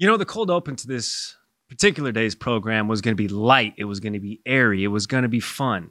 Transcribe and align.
You 0.00 0.06
know, 0.06 0.16
the 0.16 0.24
cold 0.24 0.50
open 0.50 0.76
to 0.76 0.86
this 0.86 1.36
particular 1.68 2.10
day's 2.10 2.34
program 2.34 2.88
was 2.88 3.02
going 3.02 3.14
to 3.14 3.22
be 3.22 3.28
light. 3.28 3.74
It 3.76 3.84
was 3.84 4.00
going 4.00 4.14
to 4.14 4.18
be 4.18 4.40
airy. 4.46 4.82
It 4.82 4.88
was 4.88 5.06
going 5.06 5.24
to 5.24 5.28
be 5.28 5.40
fun. 5.40 5.90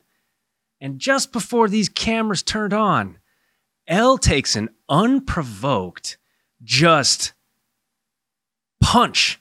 And 0.82 0.98
just 0.98 1.32
before 1.32 1.70
these 1.70 1.90
cameras 1.90 2.42
turned 2.42 2.74
on, 2.74 3.20
Elle 3.86 4.18
takes 4.18 4.56
an 4.56 4.70
unprovoked, 4.90 6.18
just 6.64 7.34
punch 8.82 9.40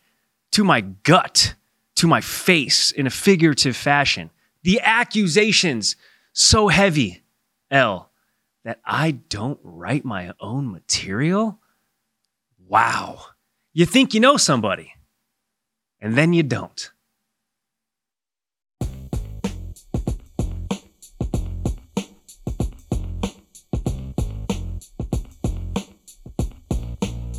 to 0.51 0.65
my 0.65 0.82
gut, 0.82 1.54
to 1.96 2.06
my 2.06 2.21
face 2.21 2.90
in 2.90 3.06
a 3.06 3.10
figurative 3.10 3.74
fashion. 3.74 4.28
The 4.64 4.82
accusations 4.82 5.96
so 6.35 6.69
heavy, 6.69 7.22
Elle, 7.71 8.10
that 8.64 8.80
I 8.85 9.12
don't 9.12 9.60
write 9.62 10.04
my 10.04 10.35
own 10.40 10.71
material? 10.71 11.58
Wow. 12.66 13.28
You 13.74 13.85
think 13.85 14.14
you 14.14 14.21
know 14.21 14.38
somebody, 14.38 14.94
and 16.00 16.16
then 16.16 16.32
you 16.32 16.42
don't. 16.42 16.90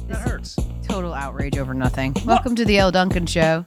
That 0.07 0.17
hurts. 0.17 0.55
Total 0.87 1.11
outrage 1.15 1.57
over 1.57 1.73
nothing. 1.73 2.15
Welcome 2.23 2.55
to 2.57 2.63
the 2.63 2.77
Elle 2.77 2.91
Duncan 2.91 3.25
Show 3.25 3.65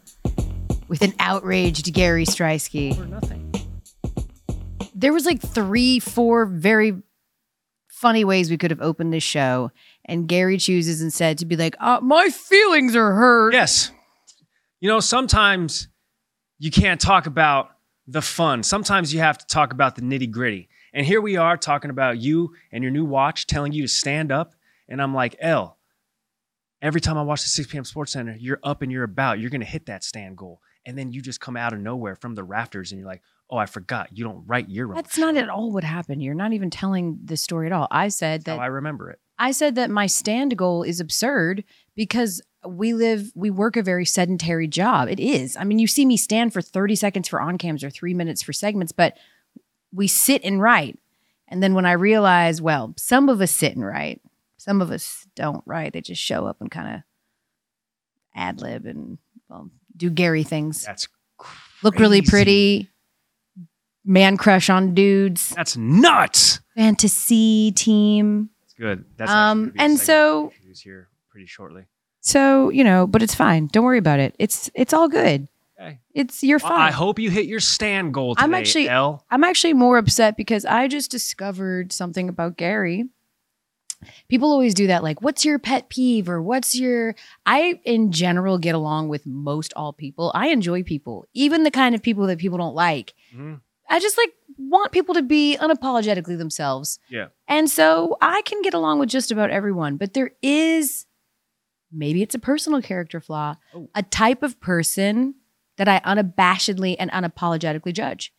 with 0.87 1.03
an 1.03 1.15
outraged 1.19 1.93
Gary 1.93 2.25
Striewski. 2.25 2.97
For 2.97 3.07
nothing. 3.07 3.53
There 4.95 5.13
was 5.13 5.27
like 5.27 5.43
three, 5.43 5.99
four 5.99 6.47
very 6.47 7.03
funny 7.89 8.25
ways 8.25 8.51
we 8.51 8.57
could 8.57 8.71
have 8.71 8.81
opened 8.81 9.13
this 9.13 9.25
show, 9.25 9.73
and 10.05 10.29
Gary 10.29 10.59
chooses 10.59 11.03
instead 11.03 11.39
to 11.39 11.47
be 11.47 11.57
like, 11.57 11.77
uh, 11.81 12.01
"My 12.03 12.29
feelings 12.31 12.97
are 12.97 13.13
hurt." 13.13 13.55
Yes. 13.55 13.91
You 14.81 14.89
know, 14.89 15.01
sometimes 15.01 15.89
you 16.59 16.71
can't 16.71 17.01
talk 17.01 17.27
about 17.27 17.71
the 18.07 18.23
fun. 18.23 18.63
Sometimes 18.63 19.15
you 19.15 19.21
have 19.21 19.39
to 19.39 19.47
talk 19.47 19.73
about 19.73 19.97
the 19.97 20.03
nitty 20.03 20.31
gritty. 20.31 20.69
And 20.93 21.07
here 21.07 21.21
we 21.21 21.37
are 21.37 21.57
talking 21.57 21.91
about 21.91 22.19
you 22.19 22.55
and 22.71 22.83
your 22.83 22.91
new 22.91 23.05
watch, 23.05 23.47
telling 23.47 23.73
you 23.73 23.83
to 23.83 23.89
stand 23.89 24.31
up. 24.31 24.55
And 24.89 25.01
I'm 25.01 25.15
like, 25.15 25.37
Elle, 25.41 25.79
every 26.83 27.01
time 27.01 27.17
I 27.17 27.23
watch 27.23 27.43
the 27.43 27.49
6 27.49 27.71
p.m. 27.71 27.85
Sports 27.85 28.13
Center, 28.13 28.37
you're 28.39 28.59
up 28.63 28.83
and 28.83 28.93
you're 28.93 29.05
about. 29.05 29.39
You're 29.39 29.51
going 29.51 29.61
to 29.61 29.67
hit 29.67 29.87
that 29.87 30.05
stand 30.05 30.37
goal. 30.37 30.61
And 30.85 30.99
then 30.99 31.13
you 31.13 31.23
just 31.23 31.41
come 31.41 31.57
out 31.57 31.73
of 31.73 31.79
nowhere 31.79 32.17
from 32.17 32.35
the 32.35 32.43
rafters 32.45 32.91
and 32.91 32.99
you're 32.99 33.09
like, 33.09 33.23
oh, 33.49 33.57
I 33.57 33.67
forgot. 33.67 34.09
You 34.13 34.25
don't 34.25 34.45
write 34.47 34.69
your 34.69 34.89
own. 34.89 34.95
That's 34.95 35.17
not 35.17 35.37
at 35.37 35.49
all 35.49 35.71
what 35.71 35.85
happened. 35.85 36.23
You're 36.23 36.35
not 36.35 36.53
even 36.53 36.71
telling 36.71 37.21
the 37.25 37.37
story 37.37 37.67
at 37.67 37.73
all. 37.73 37.87
I 37.91 38.09
said 38.09 38.41
That's 38.43 38.51
how 38.51 38.57
that 38.57 38.63
I 38.63 38.67
remember 38.67 39.11
it. 39.11 39.21
I 39.39 39.51
said 39.53 39.75
that 39.75 39.91
my 39.91 40.07
stand 40.07 40.57
goal 40.57 40.83
is 40.83 41.01
absurd 41.01 41.65
because 41.95 42.41
we 42.67 42.95
live, 42.95 43.33
we 43.35 43.51
work 43.51 43.77
a 43.77 43.83
very 43.83 44.05
sedentary 44.05 44.69
job. 44.69 45.09
It 45.09 45.19
is. 45.19 45.57
I 45.57 45.65
mean, 45.65 45.79
you 45.79 45.87
see 45.87 46.05
me 46.05 46.17
stand 46.17 46.53
for 46.53 46.63
30 46.63 46.95
seconds 46.95 47.29
for 47.29 47.41
on 47.41 47.59
cams 47.59 47.83
or 47.83 47.91
three 47.91 48.15
minutes 48.15 48.43
for 48.43 48.53
segments, 48.53 48.93
but 48.93 49.17
we 49.93 50.07
sit 50.07 50.45
and 50.45 50.61
write. 50.61 50.99
And 51.49 51.63
then 51.63 51.75
when 51.75 51.85
I 51.87 51.93
realize, 51.93 52.63
well, 52.63 52.95
some 52.97 53.29
of 53.29 53.41
us 53.41 53.51
sit 53.51 53.75
and 53.75 53.85
write, 53.85 54.21
some 54.59 54.81
of 54.81 54.91
us 54.91 55.27
don't 55.35 55.63
write. 55.67 55.93
They 55.93 56.01
just 56.01 56.23
show 56.23 56.47
up 56.47 56.61
and 56.61 56.71
kind 56.71 56.95
of 56.97 57.01
ad 58.35 58.61
lib 58.61 58.87
and 58.87 59.19
well, 59.49 59.71
do 59.97 60.09
Gary 60.09 60.45
things. 60.45 60.85
That's 60.85 61.09
Look 61.83 61.99
really 61.99 62.23
pretty, 62.23 62.89
man 64.05 64.37
crush 64.37 64.71
on 64.71 64.95
dudes, 64.95 65.49
That's 65.51 65.77
nuts. 65.77 66.61
fantasy 66.77 67.73
team. 67.73 68.51
That's 68.83 68.97
good. 68.99 69.05
That's 69.17 69.31
Um, 69.31 69.37
actually 69.37 69.63
gonna 69.65 69.73
be 69.73 69.79
a 69.79 69.83
and 69.85 69.99
so- 69.99 70.43
we'll 70.43 70.75
here 70.83 71.09
pretty 71.31 71.47
shortly. 71.47 71.85
So, 72.21 72.71
you 72.71 72.85
know, 72.85 73.07
but 73.07 73.23
it's 73.23 73.35
fine. 73.35 73.69
Don't 73.73 73.85
worry 73.85 73.99
about 73.99 74.21
it. 74.21 74.35
It's 74.39 74.71
it's 74.75 74.93
all 74.93 75.09
good. 75.09 75.49
Okay. 75.81 75.99
It's 76.15 76.43
you're 76.45 76.59
Well, 76.63 76.71
fine. 76.71 76.81
I 76.89 76.91
hope 76.93 77.19
you 77.19 77.31
hit 77.31 77.47
your 77.47 77.59
stand 77.61 78.15
goal 78.15 78.35
today, 78.37 78.45
I'm 78.45 78.55
actually- 78.55 78.89
Elle. 78.89 79.25
I'm 79.31 79.43
actually 79.43 79.73
more 79.73 79.99
upset 79.99 80.37
because 80.37 80.65
I 80.65 80.87
just 80.87 81.11
discovered 81.11 81.93
something 81.93 82.29
about 82.29 82.57
Gary. 82.57 83.09
People 84.29 84.51
always 84.51 84.75
do 84.75 84.89
that, 84.89 85.03
like, 85.05 85.23
what's 85.23 85.45
your 85.45 85.59
pet 85.61 85.89
peeve 85.89 86.29
or 86.29 86.43
what's 86.43 86.77
your. 86.77 87.15
I, 87.47 87.81
in 87.85 88.11
general, 88.13 88.59
get 88.59 88.75
along 88.75 89.09
with 89.09 89.27
most 89.27 89.73
all 89.77 89.93
people. 89.93 90.33
I 90.35 90.49
enjoy 90.49 90.83
people, 90.83 91.27
even 91.35 91.63
the 91.63 91.71
kind 91.71 91.95
of 91.95 92.03
people 92.03 92.27
that 92.27 92.39
people 92.39 92.59
don't 92.59 92.75
like. 92.75 93.15
Mhm. 93.35 93.61
I 93.89 93.99
just 94.01 94.17
like 94.19 94.33
want 94.59 94.93
people 94.93 95.15
to 95.15 95.23
be 95.23 95.57
unapologetically 95.61 96.37
themselves. 96.39 96.99
Yeah. 97.09 97.29
And 97.49 97.69
so 97.71 98.17
I 98.21 98.43
can 98.43 98.63
get 98.63 98.75
along 98.75 98.99
with 98.99 99.09
just 99.09 99.31
about 99.31 99.51
everyone, 99.51 99.97
but 99.97 100.15
there 100.15 100.33
is 100.43 101.07
maybe 101.93 102.23
it's 102.23 102.35
a 102.35 102.39
personal 102.39 102.81
character 102.83 103.21
flaw, 103.21 103.57
Oh. 103.75 103.89
a 103.95 104.03
type 104.03 104.43
of 104.43 104.61
person 104.61 105.35
that 105.77 105.89
I 105.89 106.01
unabashedly 106.01 106.97
and 106.99 107.11
unapologetically 107.11 107.93
judge. 107.93 108.33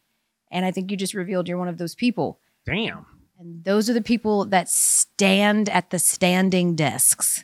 And 0.52 0.66
I 0.66 0.72
think 0.72 0.92
you 0.92 0.98
just 0.98 1.14
revealed 1.14 1.48
you're 1.48 1.58
one 1.58 1.68
of 1.68 1.78
those 1.78 1.96
people. 1.96 2.40
Damn. 2.66 3.06
And 3.40 3.64
those 3.64 3.90
are 3.90 3.94
the 3.94 4.02
people 4.02 4.46
that 4.46 4.70
stand 4.70 5.68
at 5.70 5.90
the 5.90 6.00
standing 6.00 6.76
desks. 6.76 7.44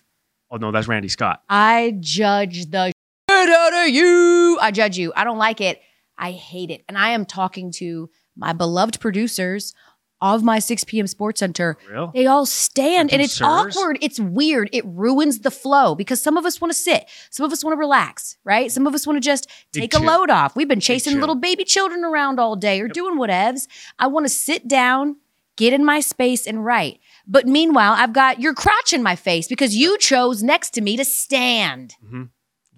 Oh 0.52 0.58
no, 0.58 0.72
that's 0.72 0.88
Randy 0.88 1.10
Scott. 1.10 1.44
I 1.50 1.98
judge 2.00 2.70
the 2.72 2.92
shit 3.30 3.50
out 3.50 3.74
of 3.88 3.90
you. 3.90 4.58
I 4.62 4.72
judge 4.72 4.98
you. 4.98 5.12
I 5.16 5.24
don't 5.24 5.38
like 5.38 5.62
it. 5.62 5.82
I 6.18 6.32
hate 6.32 6.70
it. 6.72 6.84
And 6.88 6.98
I 6.98 7.10
am 7.10 7.26
talking 7.26 7.72
to 7.74 8.10
my 8.36 8.54
beloved 8.54 9.00
producers 9.00 9.74
of 10.22 10.44
my 10.44 10.60
6 10.60 10.84
p.m. 10.84 11.08
Sports 11.08 11.40
Center. 11.40 11.78
They 12.14 12.26
all 12.26 12.46
stand 12.46 13.10
and 13.14 13.22
it's 13.22 13.38
awkward. 13.78 13.98
It's 14.02 14.20
weird. 14.20 14.70
It 14.74 14.84
ruins 14.86 15.40
the 15.40 15.52
flow 15.52 15.96
because 15.96 16.22
some 16.22 16.36
of 16.36 16.46
us 16.46 16.60
want 16.60 16.74
to 16.74 16.78
sit. 16.78 17.10
Some 17.30 17.46
of 17.46 17.54
us 17.54 17.64
want 17.64 17.74
to 17.76 17.80
relax, 17.80 18.36
right? 18.44 18.70
Some 18.70 18.86
of 18.86 18.94
us 18.94 19.08
want 19.08 19.16
to 19.16 19.22
just 19.22 19.48
take 19.72 19.94
a 19.94 19.98
load 20.08 20.30
off. 20.30 20.58
We've 20.58 20.68
been 20.68 20.82
chasing 20.82 21.14
little 21.22 21.36
baby 21.36 21.64
children 21.64 22.04
around 22.04 22.38
all 22.38 22.58
day 22.58 22.82
or 22.82 22.90
doing 22.90 23.18
whatevs. 23.18 23.68
I 23.98 24.08
want 24.08 24.26
to 24.26 24.30
sit 24.30 24.68
down, 24.68 25.16
get 25.56 25.72
in 25.72 25.86
my 25.86 26.02
space 26.02 26.46
and 26.46 26.66
write. 26.66 27.00
But 27.26 27.48
meanwhile, 27.48 27.94
I've 27.94 28.12
got 28.12 28.42
your 28.42 28.54
crotch 28.54 28.92
in 28.92 29.02
my 29.02 29.16
face 29.16 29.48
because 29.48 29.74
you 29.74 29.98
chose 30.00 30.44
next 30.44 30.72
to 30.72 30.82
me 30.82 30.98
to 30.98 31.06
stand. 31.06 31.96
hmm 32.06 32.24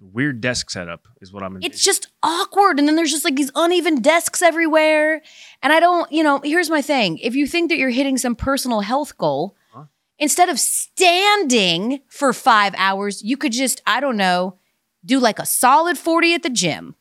Weird 0.04 0.40
desk 0.40 0.68
setup 0.70 1.06
is 1.20 1.32
what 1.32 1.44
I'm. 1.44 1.58
It's 1.62 1.84
just 1.84 2.08
awkward. 2.24 2.78
And 2.80 2.88
then 2.88 2.96
there's 2.96 3.12
just 3.12 3.24
like 3.24 3.36
these 3.36 3.52
uneven 3.54 4.00
desks 4.02 4.42
everywhere. 4.42 5.22
And 5.62 5.72
I 5.72 5.78
don't, 5.78 6.10
you 6.10 6.24
know, 6.24 6.40
here's 6.42 6.68
my 6.70 6.82
thing. 6.82 7.18
If 7.18 7.36
you 7.36 7.46
think 7.46 7.70
that 7.70 7.78
you're 7.78 7.90
hitting 7.90 8.18
some 8.18 8.34
personal 8.34 8.80
health 8.80 9.16
goal, 9.16 9.54
Huh? 9.72 9.84
instead 10.18 10.48
of 10.48 10.58
standing 10.58 12.00
for 12.08 12.32
five 12.32 12.74
hours, 12.76 13.22
you 13.22 13.36
could 13.36 13.52
just, 13.52 13.80
I 13.86 14.00
don't 14.00 14.16
know, 14.16 14.58
do 15.04 15.18
like 15.18 15.38
a 15.38 15.46
solid 15.46 15.96
40 15.98 16.34
at 16.34 16.42
the 16.42 16.50
gym. 16.50 16.94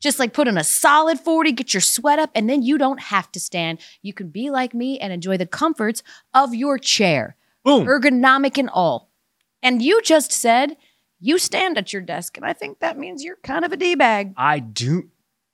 Just 0.00 0.18
like 0.18 0.32
put 0.34 0.48
in 0.48 0.58
a 0.58 0.64
solid 0.64 1.18
40, 1.18 1.52
get 1.52 1.72
your 1.72 1.80
sweat 1.80 2.18
up, 2.18 2.30
and 2.34 2.50
then 2.50 2.62
you 2.62 2.76
don't 2.78 3.00
have 3.00 3.30
to 3.32 3.40
stand. 3.40 3.80
You 4.02 4.12
can 4.12 4.28
be 4.28 4.50
like 4.50 4.74
me 4.74 4.98
and 4.98 5.12
enjoy 5.12 5.36
the 5.38 5.46
comforts 5.46 6.02
of 6.34 6.54
your 6.54 6.78
chair, 6.78 7.36
boom. 7.64 7.86
ergonomic 7.86 8.58
and 8.58 8.68
all. 8.68 9.10
And 9.62 9.80
you 9.80 10.02
just 10.02 10.30
said 10.30 10.76
you 11.24 11.38
stand 11.38 11.78
at 11.78 11.92
your 11.92 12.02
desk, 12.02 12.36
and 12.36 12.44
I 12.44 12.52
think 12.52 12.80
that 12.80 12.98
means 12.98 13.24
you're 13.24 13.36
kind 13.42 13.64
of 13.64 13.72
a 13.72 13.76
D 13.76 13.94
bag. 13.94 14.34
I 14.36 14.58
do, 14.58 15.08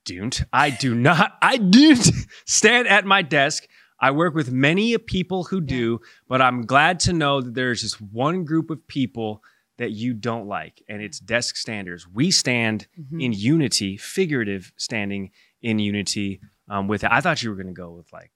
don't. 0.04 0.42
I 0.52 0.70
do 0.70 0.94
not. 0.94 1.36
I 1.40 1.56
do 1.58 1.94
stand 2.46 2.88
at 2.88 3.04
my 3.04 3.22
desk. 3.22 3.66
I 4.00 4.10
work 4.10 4.34
with 4.34 4.50
many 4.50 4.96
people 4.98 5.44
who 5.44 5.60
do, 5.60 6.00
but 6.26 6.40
I'm 6.40 6.62
glad 6.62 7.00
to 7.00 7.12
know 7.12 7.40
that 7.42 7.54
there's 7.54 7.82
just 7.82 8.00
one 8.00 8.44
group 8.44 8.70
of 8.70 8.86
people 8.88 9.42
that 9.78 9.92
you 9.92 10.12
don't 10.14 10.46
like, 10.48 10.82
and 10.88 11.00
it's 11.02 11.20
desk 11.20 11.56
standers. 11.56 12.06
We 12.08 12.30
stand 12.30 12.86
Mm-hmm. 12.98 13.20
in 13.20 13.32
unity, 13.32 13.96
figurative 13.96 14.72
standing 14.76 15.30
in 15.62 15.78
unity. 15.78 16.40
Um, 16.68 16.88
with 16.88 17.04
I 17.04 17.20
thought 17.20 17.42
you 17.42 17.50
were 17.50 17.56
going 17.56 17.66
to 17.68 17.72
go 17.72 17.90
with 17.92 18.12
like, 18.12 18.30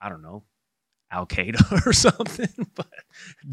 I 0.00 0.08
don't 0.08 0.22
know, 0.22 0.44
Al 1.10 1.26
Qaeda 1.26 1.86
or 1.86 1.92
something, 1.92 2.66
but 2.74 2.86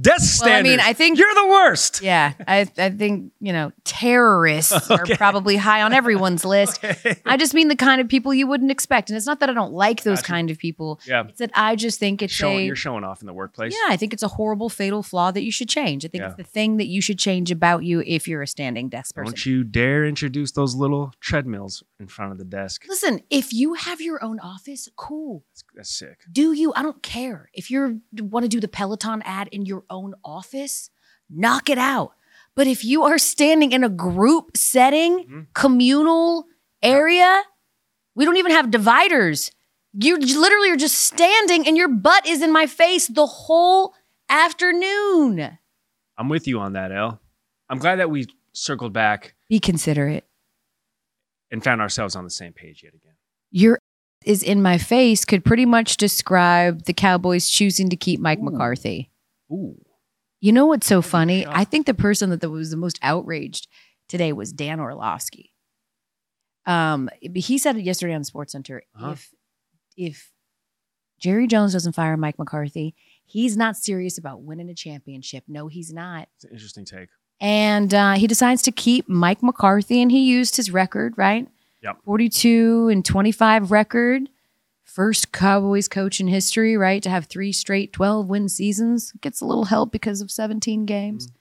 desk 0.01 0.43
Well, 0.43 0.53
I 0.57 0.61
mean, 0.61 0.79
I 0.79 0.93
think- 0.93 1.17
you're 1.17 1.33
the 1.33 1.47
worst. 1.47 2.01
Yeah, 2.01 2.33
I, 2.47 2.67
I 2.77 2.89
think, 2.89 3.31
you 3.39 3.53
know, 3.53 3.71
terrorists 3.83 4.73
Okay. 4.91 5.13
are 5.13 5.17
probably 5.17 5.55
high 5.55 5.81
on 5.81 5.93
everyone's 5.93 6.43
list. 6.46 6.84
Okay. 6.84 7.16
I 7.25 7.37
just 7.37 7.53
mean 7.53 7.67
the 7.69 7.75
kind 7.75 8.02
of 8.02 8.07
people 8.09 8.34
you 8.34 8.46
wouldn't 8.47 8.72
expect. 8.72 9.09
And 9.09 9.17
it's 9.17 9.25
not 9.25 9.40
that 9.40 9.49
I 9.49 9.53
don't 9.53 9.73
like 9.73 10.03
those 10.03 10.19
Gotcha. 10.19 10.31
kind 10.34 10.52
of 10.52 10.57
people. 10.57 10.99
Yeah, 11.05 11.23
It's 11.29 11.40
that 11.40 11.52
I 11.53 11.75
just 11.75 11.99
think 11.99 12.22
it's 12.22 12.34
showing, 12.34 12.59
a 12.59 12.63
you're 12.63 12.75
showing 12.75 13.03
off 13.03 13.22
in 13.22 13.25
the 13.28 13.34
workplace. 13.34 13.73
Yeah, 13.73 13.93
I 13.93 13.97
think 13.97 14.13
it's 14.13 14.23
a 14.23 14.28
horrible 14.28 14.69
fatal 14.69 15.02
flaw 15.02 15.31
that 15.31 15.43
you 15.43 15.52
should 15.52 15.69
change. 15.69 16.05
I 16.05 16.09
think 16.09 16.22
Yeah. 16.22 16.28
it's 16.28 16.37
the 16.37 16.43
thing 16.43 16.78
that 16.78 16.87
you 16.87 17.02
should 17.02 17.19
change 17.19 17.52
about 17.52 17.84
you 17.84 18.03
if 18.05 18.28
you're 18.28 18.41
a 18.41 18.47
standing 18.47 18.90
desk 18.90 19.16
person. 19.16 19.31
Don't 19.34 19.46
you 19.46 19.63
dare 19.63 20.05
introduce 20.05 20.52
those 20.52 20.75
little 20.75 21.13
treadmills 21.19 21.84
in 21.99 22.07
front 22.07 22.31
of 22.31 22.37
the 22.37 22.43
desk. 22.46 22.84
Listen, 22.87 23.22
if 23.29 23.53
you 23.53 23.73
have 23.75 24.02
your 24.02 24.23
own 24.23 24.40
office, 24.40 24.90
cool. 24.96 25.43
That's, 25.75 25.89
sick. 25.89 26.19
Do 26.31 26.53
you? 26.53 26.73
I 26.75 26.81
don't 26.83 27.01
care. 27.03 27.49
If 27.53 27.69
you 27.69 28.01
want 28.17 28.43
to 28.43 28.49
do 28.49 28.59
the 28.59 28.67
Peloton 28.67 29.22
ad 29.23 29.49
in 29.51 29.66
your 29.66 29.83
own 29.89 30.13
office, 30.23 30.89
knock 31.29 31.69
it 31.69 31.77
out. 31.77 32.11
But 32.55 32.67
if 32.67 32.85
you 32.85 33.03
are 33.03 33.17
standing 33.17 33.72
in 33.73 33.83
a 33.83 33.89
group 33.89 34.55
setting, 34.55 35.25
Mhm. 35.27 35.47
communal 35.53 36.45
area, 36.81 37.43
we 38.16 38.23
don't 38.25 38.37
even 38.37 38.51
have 38.53 38.72
dividers. 38.72 39.51
You 39.93 40.17
literally 40.17 40.69
are 40.72 40.77
just 40.77 40.97
standing 40.99 41.67
and 41.67 41.75
your 41.78 41.87
butt 41.89 42.25
is 42.25 42.41
in 42.41 42.51
my 42.53 42.66
face 42.67 43.07
the 43.07 43.25
whole 43.25 43.93
afternoon. 44.29 45.57
I'm 46.17 46.29
with 46.29 46.47
you 46.47 46.59
on 46.59 46.73
that, 46.73 46.91
Elle. 46.91 47.19
I'm 47.69 47.79
glad 47.79 47.97
that 47.97 48.09
we 48.09 48.28
circled 48.53 48.93
back 48.93 49.35
Be 49.49 49.59
considerate. 49.59 50.25
and 51.51 51.63
found 51.63 51.81
ourselves 51.81 52.16
on 52.16 52.23
the 52.23 52.29
same 52.29 52.53
page 52.53 52.83
yet 52.83 52.93
again. 52.93 53.13
Your 53.51 53.79
is 54.25 54.43
in 54.43 54.61
my 54.61 54.77
face 54.77 55.23
could 55.23 55.45
pretty 55.45 55.66
much 55.66 55.97
describe 55.97 56.85
the 56.85 56.93
Cowboys 56.93 57.47
choosing 57.47 57.89
to 57.89 57.95
keep 57.95 58.19
Mike 58.19 58.39
Ooh. 58.39 58.49
McCarthy. 58.49 59.11
Ooh. 59.51 59.79
You 60.41 60.51
know 60.51 60.66
what's 60.66 60.87
so 60.87 61.01
funny? 61.01 61.45
I 61.47 61.63
think 61.63 61.85
the 61.85 61.93
person 61.93 62.29
that 62.29 62.49
was 62.49 62.72
the 62.72 62.77
most 62.77 62.99
outraged 63.01 63.67
today 64.07 64.33
was 64.33 64.51
Dan 64.51 64.79
Orlovsky. 64.79 65.53
Um, 66.66 67.09
he 67.22 67.57
said 67.57 67.77
it 67.77 67.83
yesterday 67.83 68.13
on 68.13 68.23
Sports 68.23 68.51
Center. 68.51 68.83
Uh-huh. 68.95 69.11
If 69.11 69.29
if 69.97 70.31
Jerry 71.19 71.47
Jones 71.47 71.73
doesn't 71.73 71.93
fire 71.93 72.17
Mike 72.17 72.37
McCarthy, 72.37 72.95
he's 73.23 73.55
not 73.55 73.78
serious 73.78 74.17
about 74.17 74.41
winning 74.41 74.69
a 74.69 74.75
championship. 74.75 75.43
No, 75.47 75.67
he's 75.67 75.93
not. 75.93 76.28
It's 76.35 76.45
an 76.45 76.51
interesting 76.51 76.85
take. 76.85 77.09
And 77.39 77.93
uh, 77.93 78.13
he 78.13 78.28
decides 78.28 78.61
to 78.63 78.71
keep 78.71 79.07
Mike 79.09 79.43
McCarthy, 79.43 80.01
and 80.01 80.11
he 80.11 80.25
used 80.25 80.55
his 80.55 80.71
record, 80.71 81.13
right? 81.17 81.47
Yep. 81.85 81.97
42 82.03 82.90
and 82.91 83.05
25 83.05 83.70
record. 83.70 84.29
First 84.84 85.32
Cowboys 85.32 85.87
coach 85.87 86.20
in 86.20 86.28
history, 86.28 86.76
right? 86.76 87.03
To 87.03 87.11
have 87.11 87.26
three 87.26 87.52
straight 87.52 87.93
12 87.93 88.28
win 88.28 88.49
seasons. 88.49 89.14
Gets 89.22 89.40
a 89.40 89.46
little 89.46 89.66
help 89.66 89.91
because 89.91 90.20
of 90.20 90.32
17 90.32 90.85
games. 90.85 91.28
Mm-hmm. 91.28 91.35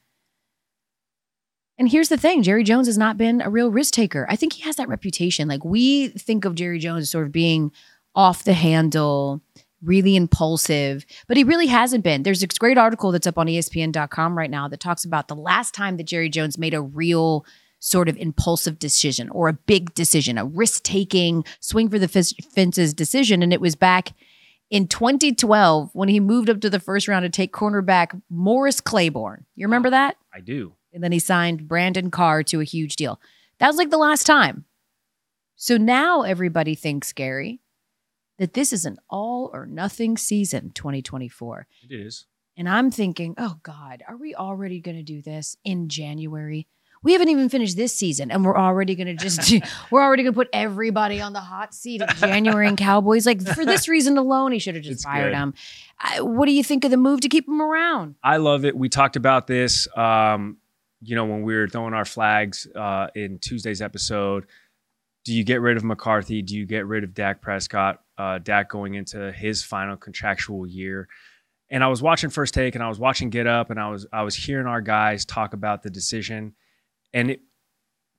And 1.78 1.88
here's 1.88 2.10
the 2.10 2.18
thing 2.18 2.42
Jerry 2.42 2.62
Jones 2.62 2.86
has 2.86 2.98
not 2.98 3.16
been 3.16 3.40
a 3.40 3.48
real 3.48 3.70
risk 3.70 3.94
taker. 3.94 4.26
I 4.28 4.36
think 4.36 4.52
he 4.52 4.62
has 4.62 4.76
that 4.76 4.88
reputation. 4.88 5.48
Like 5.48 5.64
we 5.64 6.08
think 6.08 6.44
of 6.44 6.54
Jerry 6.54 6.78
Jones 6.78 7.02
as 7.02 7.10
sort 7.10 7.26
of 7.26 7.32
being 7.32 7.72
off 8.14 8.44
the 8.44 8.52
handle, 8.52 9.40
really 9.82 10.14
impulsive, 10.14 11.06
but 11.26 11.36
he 11.36 11.42
really 11.42 11.66
hasn't 11.66 12.04
been. 12.04 12.22
There's 12.22 12.40
this 12.40 12.58
great 12.58 12.78
article 12.78 13.12
that's 13.12 13.26
up 13.26 13.38
on 13.38 13.46
ESPN.com 13.46 14.36
right 14.36 14.50
now 14.50 14.68
that 14.68 14.80
talks 14.80 15.04
about 15.04 15.28
the 15.28 15.34
last 15.34 15.74
time 15.74 15.96
that 15.96 16.06
Jerry 16.06 16.28
Jones 16.28 16.58
made 16.58 16.74
a 16.74 16.82
real 16.82 17.44
sort 17.84 18.08
of 18.08 18.16
impulsive 18.16 18.78
decision 18.78 19.28
or 19.28 19.46
a 19.46 19.52
big 19.52 19.92
decision, 19.92 20.38
a 20.38 20.44
risk 20.46 20.82
taking, 20.84 21.44
swing 21.60 21.90
for 21.90 21.98
the 21.98 22.08
fences 22.08 22.94
decision. 22.94 23.42
And 23.42 23.52
it 23.52 23.60
was 23.60 23.76
back 23.76 24.14
in 24.70 24.88
2012 24.88 25.90
when 25.92 26.08
he 26.08 26.18
moved 26.18 26.48
up 26.48 26.62
to 26.62 26.70
the 26.70 26.80
first 26.80 27.08
round 27.08 27.24
to 27.24 27.28
take 27.28 27.52
cornerback 27.52 28.18
Morris 28.30 28.80
Claiborne. 28.80 29.44
You 29.54 29.66
remember 29.66 29.90
that? 29.90 30.16
I 30.32 30.40
do. 30.40 30.72
and 30.94 31.04
then 31.04 31.12
he 31.12 31.18
signed 31.18 31.68
Brandon 31.68 32.10
Carr 32.10 32.42
to 32.44 32.60
a 32.60 32.64
huge 32.64 32.96
deal. 32.96 33.20
That 33.58 33.66
was 33.66 33.76
like 33.76 33.90
the 33.90 33.98
last 33.98 34.24
time. 34.24 34.64
So 35.56 35.76
now 35.76 36.22
everybody 36.22 36.74
thinks, 36.74 37.12
Gary, 37.12 37.60
that 38.38 38.54
this 38.54 38.72
is 38.72 38.86
an 38.86 38.96
all 39.10 39.50
or 39.52 39.66
nothing 39.66 40.16
season 40.16 40.70
2024. 40.74 41.66
It 41.82 41.94
is. 41.94 42.24
And 42.56 42.66
I'm 42.66 42.90
thinking, 42.90 43.34
oh 43.36 43.58
God, 43.62 44.02
are 44.08 44.16
we 44.16 44.34
already 44.34 44.80
going 44.80 44.96
to 44.96 45.02
do 45.02 45.20
this 45.20 45.56
in 45.64 45.88
January? 45.90 46.66
We 47.04 47.12
haven't 47.12 47.28
even 47.28 47.48
finished 47.48 47.76
this 47.76 47.94
season, 47.96 48.30
and 48.32 48.44
we're 48.44 48.56
already 48.58 48.96
going 48.96 49.06
to 49.06 49.14
just 49.14 49.42
do, 49.42 49.60
we're 49.92 50.02
already 50.02 50.24
going 50.24 50.32
to 50.32 50.36
put 50.38 50.48
everybody 50.52 51.20
on 51.20 51.32
the 51.32 51.40
hot 51.40 51.72
seat 51.74 52.02
of 52.02 52.08
January 52.16 52.66
and 52.66 52.76
Cowboys. 52.76 53.26
Like 53.26 53.40
for 53.42 53.64
this 53.64 53.86
reason 53.86 54.18
alone, 54.18 54.50
he 54.50 54.58
should 54.58 54.74
have 54.74 54.82
just 54.82 54.94
It's 54.94 55.04
fired 55.04 55.30
good. 55.30 55.36
him. 55.36 55.54
I, 56.00 56.20
what 56.22 56.46
do 56.46 56.52
you 56.52 56.64
think 56.64 56.84
of 56.84 56.90
the 56.90 56.96
move 56.96 57.20
to 57.20 57.28
keep 57.28 57.46
him 57.46 57.62
around? 57.62 58.16
I 58.24 58.38
love 58.38 58.64
it. 58.64 58.76
We 58.76 58.88
talked 58.88 59.14
about 59.14 59.46
this, 59.46 59.86
um, 59.96 60.56
you 61.02 61.14
know, 61.14 61.26
when 61.26 61.42
we 61.42 61.54
were 61.54 61.68
throwing 61.68 61.94
our 61.94 62.04
flags 62.06 62.66
uh, 62.74 63.08
in 63.14 63.38
Tuesday's 63.38 63.80
episode. 63.82 64.46
Do 65.24 65.32
you 65.34 65.44
get 65.44 65.60
rid 65.60 65.76
of 65.76 65.84
McCarthy? 65.84 66.42
Do 66.42 66.56
you 66.56 66.66
get 66.66 66.86
rid 66.86 67.04
of 67.04 67.14
Dak 67.14 67.40
Prescott? 67.40 68.02
Uh, 68.18 68.38
Dak 68.38 68.68
going 68.70 68.94
into 68.94 69.32
his 69.32 69.62
final 69.62 69.96
contractual 69.96 70.66
year. 70.66 71.08
And 71.70 71.82
I 71.82 71.88
was 71.88 72.02
watching 72.02 72.30
First 72.30 72.54
Take, 72.54 72.74
and 72.74 72.84
I 72.84 72.88
was 72.88 72.98
watching 72.98 73.30
Get 73.30 73.46
Up, 73.46 73.70
and 73.70 73.80
I 73.80 73.88
was 73.90 74.06
I 74.12 74.22
was 74.22 74.34
hearing 74.36 74.66
our 74.66 74.80
guys 74.82 75.24
talk 75.24 75.54
about 75.54 75.82
the 75.82 75.90
decision, 75.90 76.54
and 77.14 77.30
it, 77.30 77.40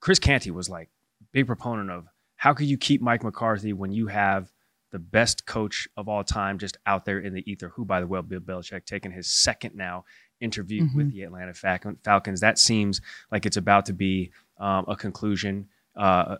Chris 0.00 0.18
Canty 0.18 0.50
was 0.50 0.68
like 0.68 0.88
big 1.32 1.46
proponent 1.46 1.90
of 1.90 2.06
how 2.34 2.52
could 2.52 2.66
you 2.66 2.76
keep 2.76 3.00
Mike 3.00 3.22
McCarthy 3.22 3.72
when 3.72 3.92
you 3.92 4.08
have 4.08 4.50
the 4.92 4.98
best 4.98 5.46
coach 5.46 5.86
of 5.96 6.08
all 6.08 6.22
time 6.24 6.58
just 6.58 6.76
out 6.86 7.04
there 7.04 7.18
in 7.18 7.32
the 7.34 7.48
ether, 7.50 7.68
who, 7.70 7.84
by 7.84 8.00
the 8.00 8.06
way, 8.06 8.20
Bill 8.22 8.40
Belichick 8.40 8.84
taking 8.86 9.10
his 9.12 9.26
second 9.28 9.74
now 9.74 10.04
interview 10.40 10.82
Mhm. 10.84 10.94
with 10.94 11.12
the 11.12 11.22
Atlanta 11.22 11.54
Falcon- 11.54 11.98
Falcons. 12.04 12.40
That 12.40 12.58
seems 12.58 13.00
like 13.30 13.46
it's 13.46 13.56
about 13.56 13.86
to 13.86 13.92
be 13.92 14.32
um, 14.58 14.84
a 14.88 14.96
conclusion 14.96 15.68
uh, 15.96 16.36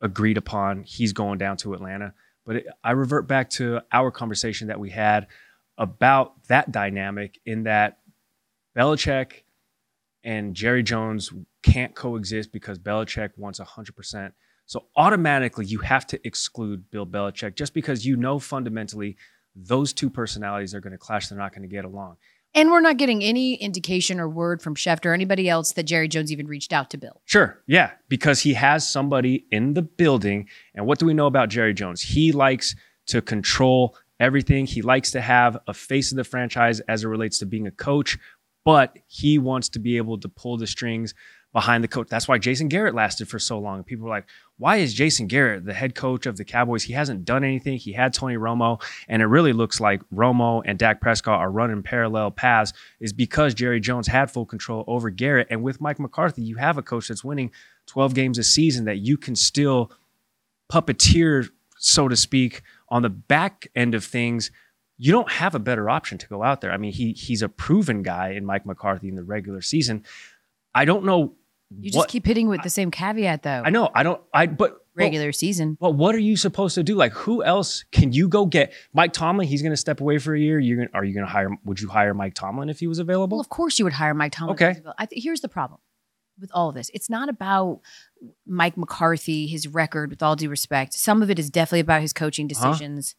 agreed 0.00 0.36
upon. 0.38 0.82
He's 0.84 1.12
going 1.12 1.38
down 1.38 1.56
to 1.58 1.74
Atlanta. 1.74 2.14
But 2.46 2.56
it, 2.56 2.66
I 2.84 2.92
revert 2.92 3.26
back 3.26 3.50
to 3.50 3.80
our 3.92 4.10
conversation 4.10 4.68
that 4.68 4.78
we 4.80 4.90
had 4.90 5.26
about 5.76 6.42
that 6.48 6.70
dynamic 6.72 7.38
in 7.44 7.64
that 7.64 7.98
Belichick 8.76 9.42
and 10.28 10.54
Jerry 10.54 10.82
Jones 10.82 11.32
can't 11.62 11.94
coexist 11.94 12.52
because 12.52 12.78
Belichick 12.78 13.30
wants 13.38 13.60
100%. 13.60 14.32
So 14.66 14.84
automatically, 14.94 15.64
you 15.64 15.78
have 15.78 16.06
to 16.08 16.20
exclude 16.22 16.90
Bill 16.90 17.06
Belichick 17.06 17.56
just 17.56 17.72
because 17.72 18.04
you 18.04 18.14
know 18.14 18.38
fundamentally 18.38 19.16
those 19.56 19.94
two 19.94 20.10
personalities 20.10 20.74
are 20.74 20.82
going 20.82 20.92
to 20.92 20.98
clash. 20.98 21.28
They're 21.28 21.38
not 21.38 21.52
going 21.52 21.62
to 21.62 21.74
get 21.74 21.86
along. 21.86 22.18
And 22.54 22.70
we're 22.70 22.82
not 22.82 22.98
getting 22.98 23.24
any 23.24 23.54
indication 23.54 24.20
or 24.20 24.28
word 24.28 24.60
from 24.60 24.74
Schefter 24.74 25.06
or 25.06 25.14
anybody 25.14 25.48
else 25.48 25.72
that 25.72 25.84
Jerry 25.84 26.08
Jones 26.08 26.30
even 26.30 26.46
reached 26.46 26.74
out 26.74 26.90
to 26.90 26.98
Bill. 26.98 27.22
Sure. 27.24 27.62
Yeah. 27.66 27.92
Because 28.10 28.40
he 28.40 28.52
has 28.52 28.86
somebody 28.86 29.46
in 29.50 29.72
the 29.72 29.82
building. 29.82 30.46
And 30.74 30.86
what 30.86 30.98
do 30.98 31.06
we 31.06 31.14
know 31.14 31.26
about 31.26 31.48
Jerry 31.48 31.72
Jones? 31.72 32.02
He 32.02 32.32
likes 32.32 32.76
to 33.06 33.22
control 33.22 33.96
everything. 34.20 34.66
He 34.66 34.82
likes 34.82 35.10
to 35.12 35.20
have 35.20 35.58
a 35.66 35.74
face 35.74 36.12
of 36.12 36.16
the 36.16 36.24
franchise 36.24 36.80
as 36.80 37.04
it 37.04 37.08
relates 37.08 37.38
to 37.38 37.46
being 37.46 37.66
a 37.66 37.70
coach, 37.70 38.18
but 38.64 38.96
he 39.06 39.38
wants 39.38 39.68
to 39.70 39.78
be 39.78 39.96
able 39.96 40.18
to 40.18 40.28
pull 40.28 40.56
the 40.56 40.66
strings 40.66 41.14
behind 41.52 41.82
the 41.82 41.88
coach. 41.88 42.08
That's 42.08 42.28
why 42.28 42.38
Jason 42.38 42.68
Garrett 42.68 42.94
lasted 42.94 43.28
for 43.28 43.38
so 43.38 43.58
long. 43.58 43.82
People 43.82 44.04
were 44.04 44.10
like, 44.10 44.26
why 44.58 44.76
is 44.76 44.92
Jason 44.92 45.26
Garrett 45.26 45.64
the 45.64 45.72
head 45.72 45.94
coach 45.94 46.26
of 46.26 46.36
the 46.36 46.44
Cowboys? 46.44 46.82
He 46.82 46.92
hasn't 46.92 47.24
done 47.24 47.42
anything. 47.42 47.78
He 47.78 47.92
had 47.92 48.12
Tony 48.12 48.36
Romo, 48.36 48.82
and 49.08 49.22
it 49.22 49.26
really 49.26 49.52
looks 49.52 49.80
like 49.80 50.02
Romo 50.14 50.62
and 50.66 50.78
Dak 50.78 51.00
Prescott 51.00 51.40
are 51.40 51.50
running 51.50 51.82
parallel 51.82 52.30
paths, 52.30 52.72
is 53.00 53.12
because 53.12 53.54
Jerry 53.54 53.80
Jones 53.80 54.06
had 54.06 54.30
full 54.30 54.44
control 54.44 54.84
over 54.86 55.10
Garrett. 55.10 55.46
And 55.50 55.62
with 55.62 55.80
Mike 55.80 55.98
McCarthy, 55.98 56.42
you 56.42 56.56
have 56.56 56.76
a 56.76 56.82
coach 56.82 57.08
that's 57.08 57.24
winning 57.24 57.50
12 57.86 58.14
games 58.14 58.38
a 58.38 58.44
season 58.44 58.84
that 58.84 58.98
you 58.98 59.16
can 59.16 59.34
still 59.34 59.90
puppeteer, 60.70 61.48
so 61.78 62.08
to 62.08 62.16
speak, 62.16 62.62
on 62.90 63.02
the 63.02 63.10
back 63.10 63.68
end 63.74 63.94
of 63.94 64.04
things. 64.04 64.50
You 64.98 65.12
don't 65.12 65.30
have 65.30 65.54
a 65.54 65.58
better 65.60 65.88
option 65.88 66.18
to 66.18 66.26
go 66.26 66.42
out 66.42 66.60
there. 66.60 66.72
I 66.72 66.76
mean, 66.76 66.92
he 66.92 67.12
he's 67.12 67.40
a 67.42 67.48
proven 67.48 68.02
guy 68.02 68.30
in 68.30 68.44
Mike 68.44 68.66
McCarthy 68.66 69.08
in 69.08 69.14
the 69.14 69.22
regular 69.24 69.60
season. 69.62 70.04
I 70.74 70.84
don't 70.84 71.04
know. 71.04 71.34
You 71.70 71.90
just 71.90 72.08
keep 72.08 72.26
hitting 72.26 72.48
with 72.48 72.62
the 72.62 72.70
same 72.70 72.90
caveat, 72.90 73.42
though. 73.42 73.62
I 73.64 73.70
know. 73.70 73.90
I 73.94 74.02
don't. 74.02 74.20
I 74.32 74.46
but 74.46 74.84
Regular 74.94 75.30
season. 75.30 75.76
But 75.80 75.92
what 75.92 76.16
are 76.16 76.18
you 76.20 76.36
supposed 76.36 76.74
to 76.74 76.82
do? 76.82 76.96
Like, 76.96 77.12
who 77.12 77.44
else 77.44 77.84
can 77.92 78.12
you 78.12 78.26
go 78.28 78.46
get? 78.46 78.72
Mike 78.92 79.12
Tomlin. 79.12 79.46
He's 79.46 79.62
going 79.62 79.70
to 79.72 79.76
step 79.76 80.00
away 80.00 80.18
for 80.18 80.34
a 80.34 80.40
year. 80.40 80.58
You're 80.58 80.76
going. 80.78 80.88
Are 80.92 81.04
you 81.04 81.14
going 81.14 81.24
to 81.26 81.30
hire? 81.30 81.50
Would 81.64 81.80
you 81.80 81.88
hire 81.88 82.14
Mike 82.14 82.34
Tomlin 82.34 82.68
if 82.68 82.80
he 82.80 82.88
was 82.88 82.98
available? 82.98 83.36
Well, 83.36 83.40
of 83.40 83.48
course 83.48 83.78
you 83.78 83.84
would 83.84 83.92
hire 83.94 84.12
Mike 84.14 84.32
Tomlin. 84.32 84.54
Okay. 84.54 84.80
I 84.98 85.06
th- 85.06 85.22
here's 85.22 85.40
the 85.40 85.48
problem 85.48 85.78
with 86.40 86.50
all 86.52 86.68
of 86.70 86.74
this. 86.74 86.90
It's 86.94 87.08
not 87.08 87.28
about 87.28 87.80
Mike 88.46 88.76
McCarthy, 88.76 89.46
his 89.46 89.68
record, 89.68 90.10
with 90.10 90.22
all 90.22 90.34
due 90.34 90.48
respect. 90.50 90.94
Some 90.94 91.22
of 91.22 91.30
it 91.30 91.38
is 91.38 91.48
definitely 91.50 91.80
about 91.80 92.00
his 92.00 92.12
coaching 92.12 92.50
Uh-huh. 92.50 92.70
decisions. 92.72 93.14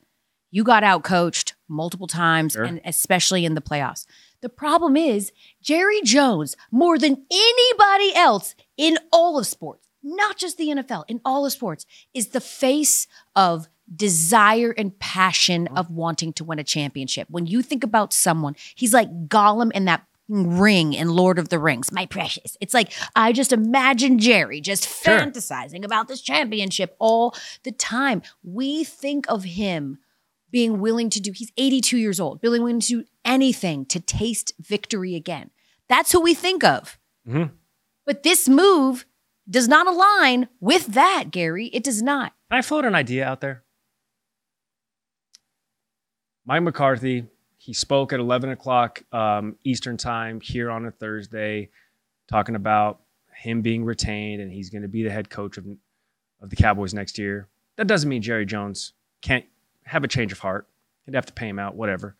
You 0.51 0.63
got 0.63 0.84
out 0.84 1.03
coached 1.03 1.56
multiple 1.68 2.08
times, 2.08 2.53
Sure. 2.53 2.63
and 2.63 2.82
especially 2.86 3.46
in 3.46 3.53
the 3.56 3.62
playoffs. 3.62 4.06
The 4.41 4.50
problem 4.50 4.96
is 4.96 5.32
Jerry 5.62 6.01
Jones, 6.03 6.56
more 6.72 6.98
than 6.98 7.25
anybody 7.32 8.15
else 8.15 8.56
in 8.77 8.98
all 9.12 9.38
of 9.38 9.46
sports, 9.46 9.88
not 10.01 10.38
just 10.38 10.58
the 10.58 10.70
NFL, 10.70 11.06
in 11.08 11.20
all 11.25 11.46
of 11.46 11.51
sports, 11.51 11.86
is 12.13 12.29
the 12.29 12.41
face 12.41 13.06
of 13.36 13.68
desire 13.94 14.74
and 14.77 14.98
passion 15.00 15.65
mm-hmm. 15.65 15.77
of 15.77 15.89
wanting 15.91 16.32
to 16.34 16.44
win 16.44 16.60
a 16.60 16.63
championship. 16.63 17.27
When 17.29 17.48
you 17.48 17.62
think 17.62 17.84
about 17.84 18.13
someone, 18.13 18.56
he's 18.75 18.94
like 18.94 19.27
Gollum 19.27 19.72
in 19.74 19.86
that 19.86 20.06
ring 20.29 20.94
in 20.94 21.10
Lord 21.10 21.39
of 21.39 21.50
the 21.50 21.58
Rings, 21.60 21.91
my 21.91 22.06
precious. 22.06 22.56
It's 22.62 22.74
like 22.74 22.94
I 23.15 23.34
just 23.34 23.51
imagine 23.51 24.20
Jerry 24.20 24.62
just 24.62 24.88
Sure. 24.88 25.20
fantasizing 25.20 25.84
about 25.84 26.08
this 26.08 26.22
championship 26.22 26.96
all 27.00 27.36
the 27.63 27.72
time. 27.72 28.22
We 28.44 28.84
think 28.84 29.25
of 29.27 29.44
him 29.44 29.98
being 30.51 30.79
willing 30.79 31.10
to 31.12 31.20
do, 31.20 31.32
he's 31.34 31.51
82 31.58 31.98
years 31.98 32.20
old, 32.20 32.41
being 32.41 32.51
willing 32.63 32.79
to 32.79 32.88
do 32.88 33.03
anything 33.25 33.86
to 33.88 34.00
taste 34.00 34.53
victory 34.60 35.15
again. 35.15 35.51
That's 35.88 36.12
who 36.12 36.22
we 36.22 36.34
think 36.34 36.63
of. 36.63 36.98
Mhm. 37.27 37.51
But 38.06 38.24
this 38.24 38.48
move 38.50 39.06
does 39.50 39.68
not 39.68 39.88
align 39.88 40.48
with 40.60 40.88
that, 40.88 41.32
Gary. 41.32 41.68
It 41.68 41.84
does 41.84 42.01
not. 42.01 42.34
Can 42.50 42.60
I 42.60 42.62
float 42.62 42.86
an 42.86 42.96
idea 42.96 43.25
out 43.25 43.41
there? 43.41 43.63
Mike 46.46 46.63
McCarthy. 46.63 47.25
He 47.58 47.74
spoke 47.74 48.13
at 48.13 48.20
11 48.20 48.50
o'clock 48.51 49.03
um, 49.12 49.58
Eastern 49.63 49.98
time 49.98 50.39
here 50.41 50.72
on 50.72 50.86
a 50.86 50.91
Thursday, 50.91 51.70
talking 52.27 52.56
about 52.56 53.01
him 53.36 53.62
being 53.62 53.84
retained 53.86 54.41
and 54.41 54.51
he's 54.51 54.70
going 54.70 54.82
to 54.82 54.88
be 54.88 55.03
the 55.03 55.12
head 55.12 55.29
coach 55.29 55.58
of, 55.58 55.65
of 56.41 56.50
the 56.50 56.56
Cowboys 56.56 56.94
next 56.94 57.18
year. 57.18 57.48
That 57.75 57.88
doesn't 57.88 58.10
mean 58.10 58.22
Jerry 58.22 58.46
Jones 58.46 58.94
can't 59.22 59.46
have 59.89 60.03
a 60.03 60.08
change 60.08 60.31
of 60.31 60.39
heart. 60.39 60.67
He'd 61.05 61.15
have 61.15 61.25
to 61.25 61.34
pay 61.34 61.48
him 61.48 61.60
out, 61.60 61.75
whatever. 61.75 62.15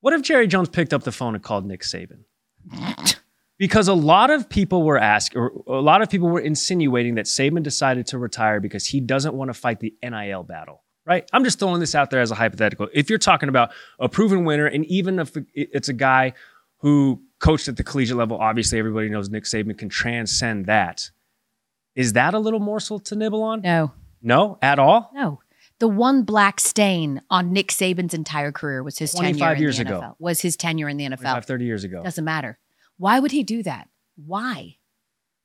What 0.00 0.14
if 0.14 0.22
Jerry 0.22 0.46
Jones 0.46 0.68
picked 0.68 0.94
up 0.94 1.02
the 1.02 1.12
phone 1.12 1.34
and 1.34 1.42
called 1.42 1.66
Nick 1.66 1.82
Saban? 1.82 2.24
because 3.58 3.88
a 3.88 3.94
lot 3.94 4.30
of 4.30 4.48
people 4.48 4.82
were 4.82 4.98
asked, 4.98 5.36
or 5.36 5.52
a 5.66 5.80
lot 5.80 6.02
of 6.02 6.08
people 6.10 6.28
were 6.28 6.40
insinuating 6.40 7.16
that 7.16 7.26
Saban 7.26 7.62
decided 7.62 8.06
to 8.08 8.18
retire 8.18 8.60
because 8.60 8.86
he 8.86 9.00
doesn't 9.00 9.34
want 9.34 9.50
to 9.50 9.54
fight 9.54 9.80
the 9.80 9.94
NIL 10.02 10.42
battle. 10.42 10.82
Right? 11.06 11.28
I'm 11.32 11.44
just 11.44 11.58
throwing 11.58 11.80
this 11.80 11.94
out 11.94 12.10
there 12.10 12.20
as 12.20 12.30
a 12.30 12.34
hypothetical. 12.34 12.88
If 12.94 13.10
you're 13.10 13.18
talking 13.18 13.48
about 13.48 13.72
a 13.98 14.08
proven 14.08 14.44
winner, 14.44 14.66
and 14.66 14.84
even 14.86 15.18
if 15.18 15.36
it's 15.54 15.88
a 15.88 15.92
guy 15.92 16.34
who 16.78 17.22
coached 17.38 17.68
at 17.68 17.76
the 17.76 17.82
collegiate 17.82 18.16
level, 18.16 18.38
obviously 18.38 18.78
everybody 18.78 19.08
knows 19.08 19.28
Nick 19.28 19.44
Saban 19.44 19.76
can 19.76 19.88
transcend 19.88 20.66
that. 20.66 21.10
Is 21.94 22.12
that 22.12 22.34
a 22.34 22.38
little 22.38 22.60
morsel 22.60 23.00
to 23.00 23.16
nibble 23.16 23.42
on? 23.42 23.62
No. 23.62 23.92
No, 24.22 24.58
at 24.62 24.78
all? 24.78 25.10
No. 25.14 25.40
The 25.78 25.88
one 25.88 26.24
black 26.24 26.60
stain 26.60 27.22
on 27.30 27.52
Nick 27.52 27.68
Saban's 27.68 28.12
entire 28.12 28.52
career 28.52 28.82
was 28.82 28.98
his 28.98 29.12
25 29.12 29.38
tenure 29.38 29.54
in 29.54 29.60
years 29.62 29.76
the 29.78 29.82
ago. 29.82 30.00
NFL. 30.00 30.14
Was 30.18 30.40
his 30.42 30.56
tenure 30.56 30.88
in 30.88 30.96
the 30.98 31.04
NFL. 31.04 31.16
25, 31.20 31.44
30 31.46 31.64
years 31.64 31.84
ago. 31.84 32.02
Doesn't 32.02 32.24
matter. 32.24 32.58
Why 32.98 33.18
would 33.18 33.30
he 33.30 33.42
do 33.42 33.62
that? 33.62 33.88
Why? 34.16 34.76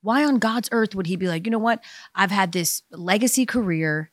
Why 0.01 0.25
on 0.25 0.37
God's 0.39 0.67
earth 0.73 0.93
would 0.93 1.07
he 1.07 1.15
be 1.15 1.27
like, 1.27 1.45
you 1.45 1.51
know 1.51 1.57
what? 1.59 1.81
I've 2.13 2.31
had 2.31 2.51
this 2.51 2.83
legacy 2.91 3.45
career. 3.45 4.11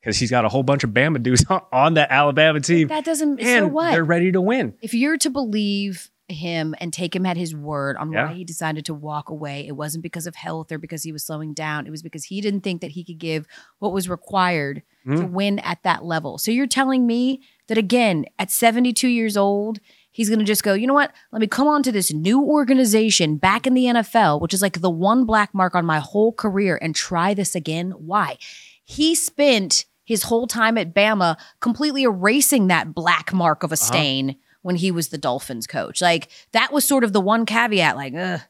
Because 0.00 0.16
he's 0.16 0.30
got 0.30 0.46
a 0.46 0.48
whole 0.48 0.62
bunch 0.62 0.82
of 0.82 0.90
Bama 0.90 1.22
dudes 1.22 1.44
on 1.72 1.94
that 1.94 2.10
Alabama 2.10 2.60
team. 2.60 2.88
That 2.88 3.04
doesn't. 3.04 3.38
and 3.40 3.64
so 3.64 3.68
what? 3.68 3.90
they're 3.90 4.02
ready 4.02 4.32
to 4.32 4.40
win. 4.40 4.74
if 4.80 4.94
you're 4.94 5.18
to 5.18 5.28
believe 5.28 6.10
him 6.30 6.74
and 6.80 6.92
take 6.92 7.14
him 7.14 7.26
at 7.26 7.36
his 7.36 7.54
word 7.54 7.96
on 7.96 8.12
Yeah. 8.12 8.26
why 8.28 8.34
he 8.34 8.44
decided 8.44 8.84
to 8.86 8.94
walk 8.94 9.28
away, 9.28 9.66
it 9.66 9.72
wasn't 9.76 10.02
because 10.02 10.26
of 10.26 10.34
health 10.34 10.70
or 10.72 10.78
because 10.78 11.02
he 11.02 11.12
was 11.12 11.24
slowing 11.24 11.52
down. 11.54 11.86
It 11.86 11.90
was 11.90 12.02
because 12.02 12.24
he 12.24 12.40
didn't 12.40 12.60
think 12.60 12.80
that 12.80 12.92
he 12.92 13.04
could 13.04 13.18
give 13.18 13.46
what 13.78 13.92
was 13.92 14.08
required 14.08 14.82
to 15.06 15.10
Mhm. 15.12 15.30
win 15.30 15.58
at 15.60 15.82
that 15.82 16.04
level. 16.04 16.38
So 16.38 16.50
you're 16.50 16.66
telling 16.66 17.06
me 17.06 17.40
that 17.68 17.78
again, 17.78 18.26
at 18.38 18.50
72 18.50 19.08
years 19.08 19.36
old, 19.36 19.78
he's 20.10 20.28
going 20.28 20.40
to 20.40 20.44
just 20.44 20.62
go, 20.64 20.74
you 20.74 20.86
know 20.86 20.94
what? 20.94 21.12
Let 21.32 21.40
me 21.40 21.46
come 21.46 21.68
on 21.68 21.82
to 21.84 21.92
this 21.92 22.12
new 22.12 22.42
organization 22.42 23.36
back 23.36 23.66
in 23.66 23.74
the 23.74 23.86
NFL, 23.86 24.40
which 24.40 24.52
is 24.54 24.62
like 24.62 24.80
the 24.80 24.90
one 24.90 25.24
black 25.24 25.54
mark 25.54 25.74
on 25.74 25.84
my 25.86 25.98
whole 26.00 26.32
career, 26.32 26.78
and 26.82 26.94
try 26.94 27.32
this 27.34 27.54
again. 27.54 27.92
Why? 27.92 28.36
He 28.84 29.14
spent 29.14 29.84
his 30.04 30.24
whole 30.24 30.48
time 30.48 30.76
at 30.76 30.92
Bama 30.92 31.36
completely 31.60 32.02
erasing 32.02 32.66
that 32.66 32.92
black 32.94 33.32
mark 33.32 33.62
of 33.62 33.70
a 33.70 33.76
stain 33.76 34.34
when 34.62 34.76
he 34.76 34.90
was 34.90 35.08
the 35.08 35.18
Dolphins 35.18 35.66
coach. 35.66 36.00
Like 36.00 36.28
that 36.52 36.72
was 36.72 36.84
sort 36.84 37.04
of 37.04 37.12
the 37.12 37.20
one 37.20 37.46
caveat, 37.46 37.96
like, 37.96 38.14
ugh. 38.14 38.40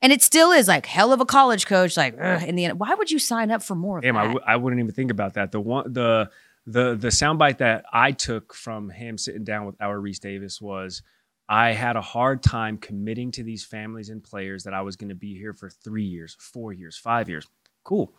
And 0.00 0.12
it 0.12 0.20
still 0.20 0.50
is 0.50 0.66
like 0.66 0.86
hell 0.86 1.12
of 1.12 1.20
a 1.20 1.24
college 1.24 1.66
coach, 1.66 1.96
like 1.96 2.16
ugh, 2.20 2.42
in 2.42 2.56
the 2.56 2.64
end. 2.64 2.80
Why 2.80 2.94
would 2.94 3.10
you 3.10 3.20
sign 3.20 3.50
up 3.52 3.62
for 3.62 3.76
more 3.76 3.98
of 3.98 4.02
Damn, 4.02 4.16
I 4.16 4.22
w- 4.22 4.40
I 4.44 4.56
wouldn't 4.56 4.80
even 4.80 4.92
think 4.92 5.12
about 5.12 5.34
that. 5.34 5.52
The 5.52 5.60
one, 5.60 5.92
the 5.92 6.28
the 6.66 6.96
the 6.96 7.08
soundbite 7.08 7.58
that 7.58 7.84
I 7.92 8.10
took 8.10 8.52
from 8.52 8.90
him 8.90 9.16
sitting 9.16 9.44
down 9.44 9.64
with 9.64 9.80
our 9.80 9.98
Rece 9.98 10.18
Davis 10.18 10.60
was, 10.60 11.02
I 11.48 11.72
had 11.72 11.94
a 11.94 12.00
hard 12.00 12.42
time 12.42 12.78
committing 12.78 13.30
to 13.32 13.44
these 13.44 13.64
families 13.64 14.08
and 14.08 14.24
players 14.24 14.64
that 14.64 14.74
I 14.74 14.82
was 14.82 14.96
going 14.96 15.10
to 15.10 15.14
be 15.14 15.36
here 15.36 15.52
for 15.52 15.70
three 15.70 16.04
years, 16.04 16.36
four 16.40 16.72
years, 16.72 16.96
five 16.96 17.28
years. 17.28 17.46
Cool. 17.84 18.12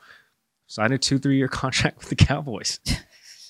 Sign 0.67 0.93
a 0.93 0.97
two, 0.97 1.17
three 1.19 1.37
year 1.37 1.47
contract 1.49 1.99
with 1.99 2.09
the 2.09 2.15
Cowboys. 2.15 2.79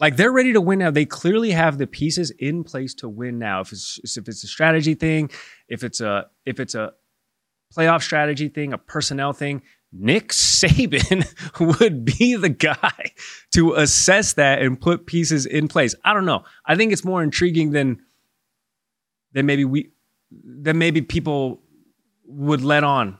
like 0.03 0.17
they're 0.17 0.33
ready 0.33 0.51
to 0.51 0.60
win 0.60 0.79
now. 0.79 0.91
They 0.91 1.05
clearly 1.05 1.51
have 1.51 1.77
the 1.77 1.88
pieces 1.88 2.29
in 2.31 2.65
place 2.65 2.93
to 2.95 3.07
win 3.07 3.39
now. 3.39 3.62
If 3.62 3.72
it's 3.72 4.17
if 4.17 4.27
it's 4.27 4.43
a 4.43 4.48
strategy 4.48 4.95
thing, 4.95 5.29
if 5.69 5.81
it's 5.81 6.01
a 6.01 6.25
if 6.45 6.60
it's 6.60 6.75
a 6.75 6.91
playoff 7.74 8.01
strategy 8.01 8.50
thing, 8.50 8.74
a 8.74 8.77
personnel 8.77 9.31
thing, 9.31 9.62
Nick 9.93 10.33
Saban 10.33 11.25
would 11.79 12.03
be 12.03 12.36
the 12.36 12.50
guy 12.50 13.13
to 13.51 13.75
assess 13.75 14.33
that 14.33 14.62
and 14.62 14.77
put 14.77 15.05
pieces 15.05 15.45
in 15.45 15.69
place. 15.69 15.95
I 16.03 16.13
don't 16.13 16.25
know. 16.25 16.43
I 16.65 16.75
think 16.75 16.91
it's 16.91 17.05
more 17.05 17.24
intriguing 17.24 17.72
than 17.72 18.01
than 19.31 19.45
maybe 19.45 19.63
we 19.63 19.93
than 20.31 20.79
maybe 20.79 21.01
people 21.01 21.62
would 22.25 22.62
let 22.62 22.83
on. 22.83 23.17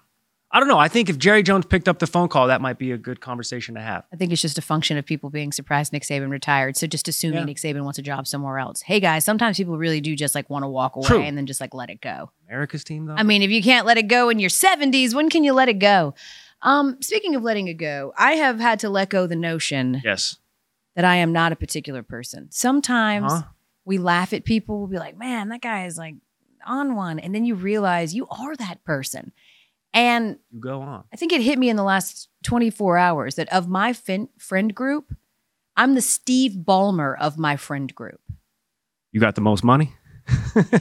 I 0.56 0.60
don't 0.60 0.68
know. 0.68 0.78
I 0.78 0.88
think 0.88 1.10
if 1.10 1.18
Jerry 1.18 1.42
Jones 1.42 1.66
picked 1.66 1.90
up 1.90 1.98
the 1.98 2.06
phone 2.06 2.28
call, 2.28 2.46
that 2.46 2.62
might 2.62 2.78
be 2.78 2.92
a 2.92 2.98
good 2.98 3.20
conversation 3.20 3.74
to 3.74 3.82
have. 3.82 4.04
I 4.14 4.18
think 4.18 4.32
it's 4.32 4.42
just 4.42 4.60
a 4.60 4.62
function 4.62 4.98
of 5.00 5.06
people 5.06 5.32
being 5.32 5.52
surprised 5.52 5.92
Nick 5.92 6.04
Saban 6.04 6.30
retired. 6.30 6.78
So 6.78 6.86
just 6.86 7.08
assuming 7.08 7.40
Yeah. 7.40 7.46
Nick 7.46 7.58
Saban 7.58 7.84
wants 7.84 7.98
a 7.98 8.04
job 8.04 8.28
somewhere 8.28 8.60
else. 8.60 8.82
Hey 8.82 9.00
guys, 9.00 9.26
sometimes 9.26 9.58
people 9.58 9.80
really 9.80 10.00
do 10.00 10.16
just 10.16 10.36
like 10.36 10.52
want 10.52 10.62
to 10.62 10.68
walk 10.68 10.96
away 10.96 11.08
True. 11.08 11.22
and 11.24 11.36
then 11.36 11.48
just 11.48 11.60
like 11.60 11.74
let 11.74 11.90
it 11.90 12.02
go. 12.02 12.30
America's 12.48 12.84
team 12.84 13.08
though. 13.08 13.16
I 13.16 13.24
mean, 13.24 13.42
if 13.42 13.50
you 13.50 13.64
can't 13.64 13.88
let 13.88 13.98
it 13.98 14.08
go 14.08 14.30
in 14.30 14.38
your 14.38 14.52
70s, 14.52 15.16
when 15.16 15.32
can 15.32 15.44
you 15.44 15.54
let 15.54 15.70
it 15.70 15.80
go? 15.80 16.14
Um, 16.62 17.02
speaking 17.02 17.34
of 17.34 17.42
letting 17.42 17.68
it 17.68 17.74
go, 17.74 18.14
I 18.16 18.34
have 18.34 18.60
had 18.60 18.80
to 18.82 18.90
let 18.90 19.10
go 19.10 19.26
the 19.26 19.36
notion 19.36 20.02
yes. 20.06 20.38
that 20.96 21.04
I 21.04 21.16
am 21.16 21.34
not 21.34 21.52
a 21.52 21.56
particular 21.56 22.04
person. 22.04 22.50
Sometimes 22.52 23.32
Huh? 23.34 23.42
we 23.86 23.98
laugh 23.98 24.34
at 24.34 24.46
people, 24.46 24.78
we'll 24.78 24.88
be 24.88 25.00
like, 25.00 25.18
man, 25.18 25.50
that 25.50 25.62
guy 25.62 25.88
is 25.88 25.98
like 25.98 26.14
on 26.64 26.96
one. 26.96 27.18
And 27.18 27.34
then 27.34 27.44
you 27.44 27.56
realize 27.56 28.14
you 28.14 28.28
are 28.30 28.56
that 28.58 28.84
person. 28.86 29.32
And 29.94 30.38
You 30.52 30.60
go 30.60 30.82
on. 30.82 31.04
I 31.14 31.18
think 31.18 31.32
it 31.34 31.42
hit 31.42 31.60
me 31.60 31.70
in 31.70 31.76
the 31.76 31.84
last 31.84 32.30
24 32.44 32.98
hours 32.98 33.36
that 33.36 33.52
of 33.54 33.68
my 33.68 33.94
fin- 33.94 34.30
friend 34.38 34.74
group, 34.74 35.14
I'm 35.78 35.94
the 35.96 36.02
Steve 36.02 36.54
Ballmer 36.54 37.16
of 37.20 37.38
my 37.38 37.56
friend 37.56 37.94
group. 37.94 38.20
You 39.12 39.20
got 39.20 39.36
the 39.36 39.42
most 39.42 39.64
money? 39.64 39.94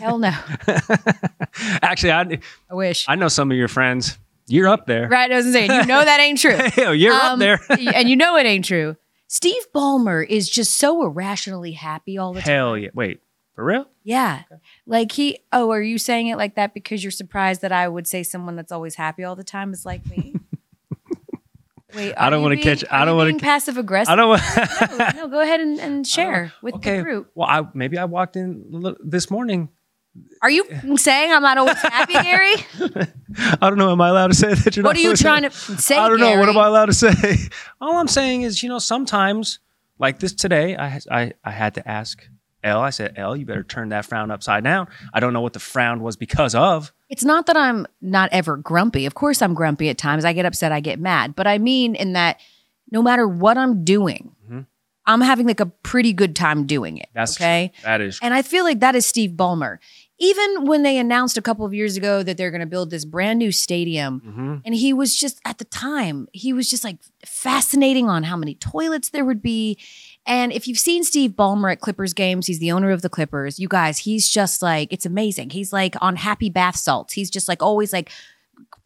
Hell 0.01 0.19
no. 0.19 0.33
Actually, 1.83 2.13
I 2.13 2.39
I 2.71 2.75
wish. 2.75 3.05
I 3.09 3.15
know 3.17 3.29
some 3.29 3.51
of 3.51 3.57
your 3.57 3.69
friends. 3.69 4.19
You're 4.47 4.69
up 4.69 4.87
there. 4.87 5.09
right. 5.09 5.31
I 5.31 5.37
was 5.37 5.53
saying, 5.53 5.71
you 5.71 5.87
know 5.87 6.05
that 6.05 6.21
ain't 6.21 6.39
true. 6.39 6.57
Hell, 6.75 6.95
you're 6.95 7.13
up 7.15 7.33
Um, 7.35 7.39
there. 7.39 7.61
and 7.71 8.09
you 8.09 8.17
know 8.17 8.37
it 8.37 8.45
ain't 8.47 8.65
true. 8.65 8.97
Steve 9.29 9.63
Ballmer 9.75 10.27
is 10.27 10.49
just 10.51 10.75
so 10.75 11.03
irrationally 11.05 11.73
happy 11.73 12.19
all 12.19 12.33
the 12.33 12.41
time. 12.41 12.51
Hell 12.53 12.77
yeah. 12.77 12.91
Wait, 12.95 13.21
for 13.55 13.65
real? 13.65 13.87
Yeah. 14.05 14.43
Like 14.87 15.13
he, 15.13 15.41
oh, 15.53 15.71
are 15.71 15.83
you 15.83 15.99
saying 15.99 16.29
it 16.29 16.37
like 16.37 16.57
that 16.57 16.75
because 16.75 17.05
you're 17.05 17.11
surprised 17.11 17.63
that 17.63 17.73
I 17.73 17.89
would 17.89 18.07
say 18.07 18.23
someone 18.23 18.57
that's 18.57 18.73
always 18.73 18.97
happy 18.97 19.25
all 19.25 19.37
the 19.37 19.45
time 19.45 19.73
is 19.73 19.87
like 19.87 20.05
me? 20.07 20.35
Wait, 21.95 22.15
I 22.17 22.31
don't 22.31 22.43
wanna 22.43 22.57
catch- 22.57 22.85
I 22.91 23.05
don't 23.05 23.17
wanna 23.17 23.31
being 23.31 23.41
passive 23.41 23.77
aggressive. 23.77 24.13
I 24.13 24.17
don't 24.17 24.29
want. 24.31 24.43
no, 25.17 25.23
no, 25.23 25.29
go 25.29 25.41
ahead 25.41 25.61
and, 25.61 25.79
and 25.79 26.07
share 26.07 26.53
with 26.63 26.77
okay. 26.77 26.97
the 26.97 27.03
group. 27.03 27.31
Well, 27.35 27.49
I 27.49 27.67
maybe 27.75 27.99
I 27.99 28.07
walked 28.07 28.37
in 28.37 28.97
this 29.05 29.31
morning. 29.31 29.69
Are 30.43 30.51
you 30.51 30.65
saying 30.97 31.33
I'm 31.33 31.43
not 31.43 31.59
always 31.59 31.79
happy, 31.79 32.13
Gary? 32.15 32.55
I 33.61 33.69
don't 33.69 33.79
know. 33.79 33.93
Am 33.93 34.01
I 34.01 34.09
allowed 34.09 34.29
to 34.29 34.35
say 34.35 34.55
that? 34.55 34.77
You're 34.77 34.83
not? 34.83 34.89
What 34.89 34.97
not 34.97 35.01
are 35.01 35.03
you 35.03 35.11
listening? 35.11 35.31
trying 35.31 35.43
to 35.43 35.51
say? 35.51 35.97
I 35.97 36.09
don't 36.09 36.21
know. 36.21 36.39
What 36.39 36.49
am 36.49 36.59
I 36.59 36.67
allowed 36.67 36.87
to 36.87 36.95
say? 36.95 37.37
All 37.81 37.97
I'm 37.97 38.09
saying 38.09 38.43
is, 38.43 38.63
you 38.63 38.69
know, 38.69 38.79
sometimes 38.79 39.59
like 39.99 40.19
this 40.19 40.33
today, 40.33 40.77
I 40.77 41.01
I 41.11 41.33
I 41.45 41.51
had 41.51 41.75
to 41.75 41.87
ask 41.89 42.27
Elle. 42.63 42.81
I 42.81 42.91
said, 42.91 43.15
Elle, 43.17 43.37
you 43.37 43.45
better 43.47 43.63
turn 43.63 43.89
that 43.91 44.05
frown 44.07 44.31
upside 44.31 44.65
down. 44.65 44.89
I 45.13 45.21
don't 45.21 45.33
know 45.33 45.41
what 45.41 45.53
the 45.53 45.61
frown 45.61 46.01
was 46.03 46.17
because 46.17 46.55
of. 46.55 46.93
It's 47.09 47.25
not 47.25 47.47
that 47.47 47.57
I'm 47.57 47.87
not 48.01 48.29
ever 48.33 48.57
grumpy. 48.57 49.05
Of 49.07 49.15
course, 49.15 49.43
I'm 49.43 49.55
grumpy 49.55 49.89
at 49.89 49.99
times. 49.99 50.25
I 50.25 50.33
get 50.33 50.47
upset, 50.47 50.73
I 50.73 50.81
get 50.81 50.99
mad. 51.01 51.35
But 51.35 51.47
I 51.47 51.59
mean, 51.59 51.95
in 51.95 52.13
that 52.15 52.41
no 52.91 53.03
matter 53.03 53.27
what 53.27 53.57
I'm 53.59 53.85
doing, 53.85 54.33
Mhm. 54.49 54.67
I'm 55.07 55.21
having 55.21 55.47
like 55.47 55.59
a 55.61 55.67
pretty 55.67 56.13
good 56.13 56.37
time 56.37 56.67
doing 56.67 56.97
it. 56.99 57.09
That's 57.15 57.37
okay. 57.37 57.73
That 57.83 58.01
is. 58.01 58.19
And 58.23 58.33
I 58.35 58.43
feel 58.43 58.65
like 58.65 58.81
that 58.81 58.95
is 58.95 59.05
Steve 59.05 59.33
Ballmer. 59.33 59.79
Even 60.19 60.67
when 60.67 60.85
they 60.85 60.99
announced 60.99 61.37
a 61.37 61.43
couple 61.43 61.67
of 61.67 61.75
years 61.75 61.97
ago 61.97 62.23
that 62.23 62.37
they're 62.37 62.53
going 62.53 62.61
to 62.61 62.67
build 62.67 62.91
this 62.91 63.05
brand 63.05 63.41
new 63.41 63.51
stadium, 63.51 64.21
hmm 64.21 64.57
and 64.65 64.75
he 64.77 64.93
was 64.93 65.17
just 65.17 65.41
at 65.45 65.59
the 65.59 65.65
time, 65.65 66.29
he 66.33 66.53
was 66.53 66.71
just 66.71 66.85
like 66.85 66.99
fascinating 67.27 68.09
on 68.09 68.23
how 68.23 68.37
many 68.37 68.55
toilets 68.55 69.11
there 69.11 69.25
would 69.25 69.43
be. 69.43 69.77
And 70.27 70.53
if 70.53 70.69
you've 70.69 70.79
seen 70.79 71.03
Steve 71.05 71.33
Ballmer 71.33 71.73
at 71.73 71.81
Clippers 71.81 72.13
games, 72.15 72.47
he's 72.47 72.61
the 72.61 72.71
owner 72.73 72.91
of 72.91 73.03
the 73.03 73.09
Clippers. 73.09 73.59
You 73.59 73.67
guys, 73.69 73.99
he's 73.99 74.29
just 74.29 74.63
like, 74.63 74.93
it's 74.93 75.05
amazing. 75.07 75.51
He's 75.51 75.73
like 75.73 75.97
on 76.01 76.17
happy 76.17 76.49
bath 76.49 76.77
salts. 76.77 77.13
He's 77.15 77.31
just 77.31 77.49
like 77.49 77.63
always 77.63 77.93
like 77.93 78.11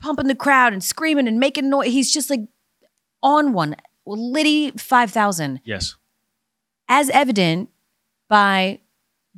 pumping 0.00 0.28
the 0.28 0.34
crowd 0.34 0.72
and 0.72 0.82
screaming 0.82 1.28
and 1.28 1.38
making 1.38 1.68
noise. 1.68 1.88
He's 1.92 2.10
just 2.12 2.30
like 2.30 2.40
on 3.22 3.52
one. 3.52 3.76
Liddy 4.06 4.70
5000 4.70 5.60
Yes. 5.64 5.96
as 6.88 7.10
evident 7.10 7.68
by 8.28 8.78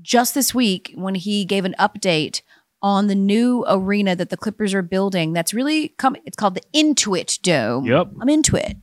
just 0.01 0.35
this 0.35 0.55
week 0.55 0.93
when 0.95 1.15
he 1.15 1.45
gave 1.47 1.65
an 1.65 1.75
update 1.79 2.43
on 2.83 3.07
the 3.09 3.15
new 3.15 3.65
arena 3.67 4.15
that 4.15 4.29
the 4.31 4.37
Clippers 4.37 4.73
are 4.75 4.83
building. 4.83 5.33
That's 5.33 5.53
really 5.55 5.89
coming. 5.97 6.23
It's 6.27 6.37
called 6.37 6.55
the 6.55 6.63
Intuit 6.75 7.41
Dome. 7.43 7.87
Yep. 7.87 8.09
I'm 8.21 8.29
into 8.29 8.57
it, 8.57 8.77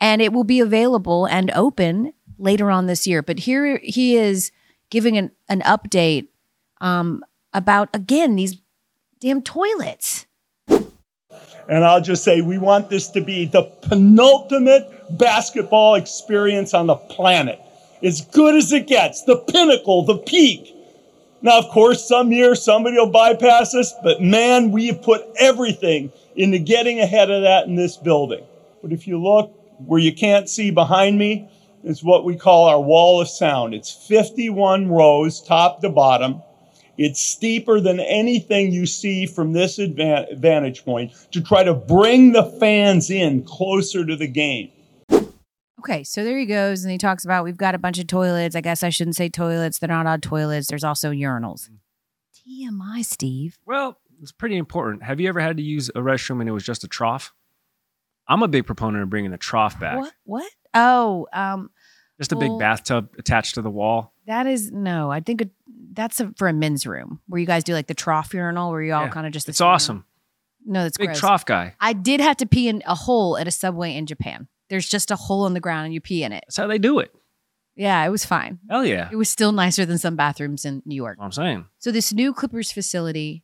and 0.00 0.22
it 0.22 0.32
will 0.32 0.44
be 0.44 0.60
available 0.60 1.26
and 1.26 1.50
open 1.50 2.12
later 2.42 2.70
on 2.70 2.86
this 2.86 3.06
year. 3.06 3.22
But 3.22 3.38
here 3.38 3.80
he 3.82 4.16
is 4.16 4.50
giving 4.90 5.16
an 5.16 5.30
an 5.48 5.60
update 5.62 6.28
um, 6.80 7.24
about 7.54 7.88
again 7.94 8.36
these 8.36 8.60
damn 9.20 9.40
toilets. 9.40 10.26
And 11.68 11.84
I'll 11.84 12.02
just 12.02 12.24
say 12.24 12.40
we 12.40 12.58
want 12.58 12.90
this 12.90 13.08
to 13.10 13.20
be 13.20 13.46
the 13.46 13.62
penultimate 13.62 15.16
basketball 15.16 15.94
experience 15.94 16.74
on 16.74 16.88
the 16.88 16.96
planet. 16.96 17.60
As 18.02 18.20
good 18.20 18.56
as 18.56 18.72
it 18.72 18.88
gets, 18.88 19.22
the 19.22 19.36
pinnacle, 19.36 20.04
the 20.04 20.18
peak. 20.18 20.74
Now, 21.40 21.58
of 21.58 21.68
course, 21.68 22.06
some 22.06 22.32
year 22.32 22.56
somebody 22.56 22.96
will 22.96 23.10
bypass 23.10 23.74
us, 23.74 23.94
but 24.02 24.20
man, 24.20 24.72
we 24.72 24.88
have 24.88 25.02
put 25.02 25.22
everything 25.38 26.12
into 26.34 26.58
getting 26.58 26.98
ahead 26.98 27.30
of 27.30 27.42
that 27.42 27.66
in 27.66 27.76
this 27.76 27.96
building. 27.96 28.44
But 28.82 28.92
if 28.92 29.06
you 29.06 29.22
look 29.22 29.54
where 29.78 30.00
you 30.00 30.12
can't 30.12 30.48
see 30.48 30.72
behind 30.72 31.16
me, 31.16 31.48
is 31.84 32.02
what 32.02 32.24
we 32.24 32.36
call 32.36 32.66
our 32.66 32.80
wall 32.80 33.20
of 33.20 33.28
sound. 33.28 33.74
It's 33.74 33.92
51 33.92 34.88
rows, 34.88 35.40
top 35.42 35.80
to 35.80 35.88
bottom. 35.88 36.42
It's 36.98 37.20
steeper 37.20 37.80
than 37.80 38.00
anything 38.00 38.70
you 38.70 38.86
see 38.86 39.26
from 39.26 39.52
this 39.52 39.76
vantage 39.76 40.84
point 40.84 41.12
to 41.32 41.40
try 41.40 41.64
to 41.64 41.74
bring 41.74 42.32
the 42.32 42.44
fans 42.44 43.10
in 43.10 43.44
closer 43.44 44.04
to 44.04 44.14
the 44.14 44.28
game. 44.28 44.70
Okay, 45.80 46.04
so 46.04 46.22
there 46.22 46.38
he 46.38 46.46
goes, 46.46 46.84
and 46.84 46.92
he 46.92 46.98
talks 46.98 47.24
about 47.24 47.42
we've 47.42 47.56
got 47.56 47.74
a 47.74 47.78
bunch 47.78 47.98
of 47.98 48.06
toilets. 48.06 48.54
I 48.54 48.60
guess 48.60 48.84
I 48.84 48.90
shouldn't 48.90 49.16
say 49.16 49.28
toilets; 49.28 49.78
they're 49.80 49.88
not 49.88 50.06
odd 50.06 50.22
toilets. 50.22 50.68
There's 50.68 50.84
also 50.84 51.10
urinals. 51.10 51.68
TMI, 52.46 53.04
Steve. 53.04 53.58
Well, 53.66 53.98
it's 54.20 54.30
pretty 54.30 54.56
important. 54.56 55.02
Have 55.02 55.18
you 55.18 55.28
ever 55.28 55.40
had 55.40 55.56
to 55.56 55.62
use 55.62 55.88
a 55.88 56.00
restroom 56.00 56.38
and 56.38 56.48
it 56.48 56.52
was 56.52 56.62
just 56.62 56.84
a 56.84 56.88
trough? 56.88 57.32
I'm 58.28 58.44
a 58.44 58.48
big 58.48 58.64
proponent 58.64 59.02
of 59.02 59.10
bringing 59.10 59.32
the 59.32 59.38
trough 59.38 59.80
back. 59.80 59.98
What? 59.98 60.12
What? 60.24 60.52
Oh, 60.74 61.26
um, 61.32 61.70
Just 62.22 62.32
a 62.32 62.36
big 62.36 62.50
Well- 62.50 62.58
bathtub 62.58 63.10
attached 63.18 63.54
to 63.56 63.62
the 63.62 63.70
wall. 63.70 64.14
that 64.26 64.46
is 64.46 64.70
no. 64.72 65.10
I 65.10 65.20
think 65.20 65.42
it, 65.42 65.50
that's 65.92 66.20
a, 66.20 66.32
for 66.36 66.48
a 66.48 66.52
men's 66.52 66.86
room 66.86 67.20
where 67.26 67.40
you 67.40 67.46
guys 67.46 67.64
do 67.64 67.74
like 67.74 67.86
the 67.88 67.94
trough 67.94 68.32
urinal, 68.32 68.70
where 68.70 68.82
you 68.82 68.94
all 68.94 69.02
Yeah, 69.04 69.08
kind 69.10 69.26
of 69.26 69.32
just 69.32 69.48
It's 69.48 69.60
awesome. 69.60 70.04
No, 70.64 70.84
that's 70.84 70.96
Big 70.96 71.08
gross. 71.08 71.18
trough 71.20 71.44
guy. 71.44 71.74
I 71.80 71.92
did 71.92 72.20
have 72.20 72.36
to 72.38 72.46
pee 72.46 72.68
in 72.68 72.82
a 72.86 72.94
hole 72.94 73.36
at 73.36 73.48
a 73.48 73.50
subway 73.50 73.94
in 73.96 74.06
Japan. 74.06 74.46
There's 74.70 74.88
just 74.88 75.10
a 75.10 75.16
hole 75.16 75.46
in 75.46 75.54
the 75.54 75.60
ground 75.60 75.86
and 75.86 75.94
you 75.94 76.00
pee 76.00 76.22
in 76.22 76.32
it. 76.32 76.44
That's 76.46 76.56
how 76.56 76.66
they 76.68 76.78
do 76.78 77.00
it. 77.00 77.12
Yeah, 77.74 78.04
it 78.04 78.10
was 78.10 78.24
fine. 78.24 78.60
Hell 78.70 78.84
yeah. 78.84 79.08
It 79.10 79.16
was 79.16 79.28
still 79.28 79.50
nicer 79.50 79.84
than 79.84 79.98
some 79.98 80.14
bathrooms 80.14 80.64
in 80.64 80.82
New 80.86 80.94
York. 80.94 81.16
That's 81.18 81.36
what 81.36 81.44
I'm 81.44 81.52
saying. 81.54 81.64
So 81.78 81.90
this 81.90 82.12
new 82.12 82.32
Clippers 82.32 82.70
facility, 82.70 83.42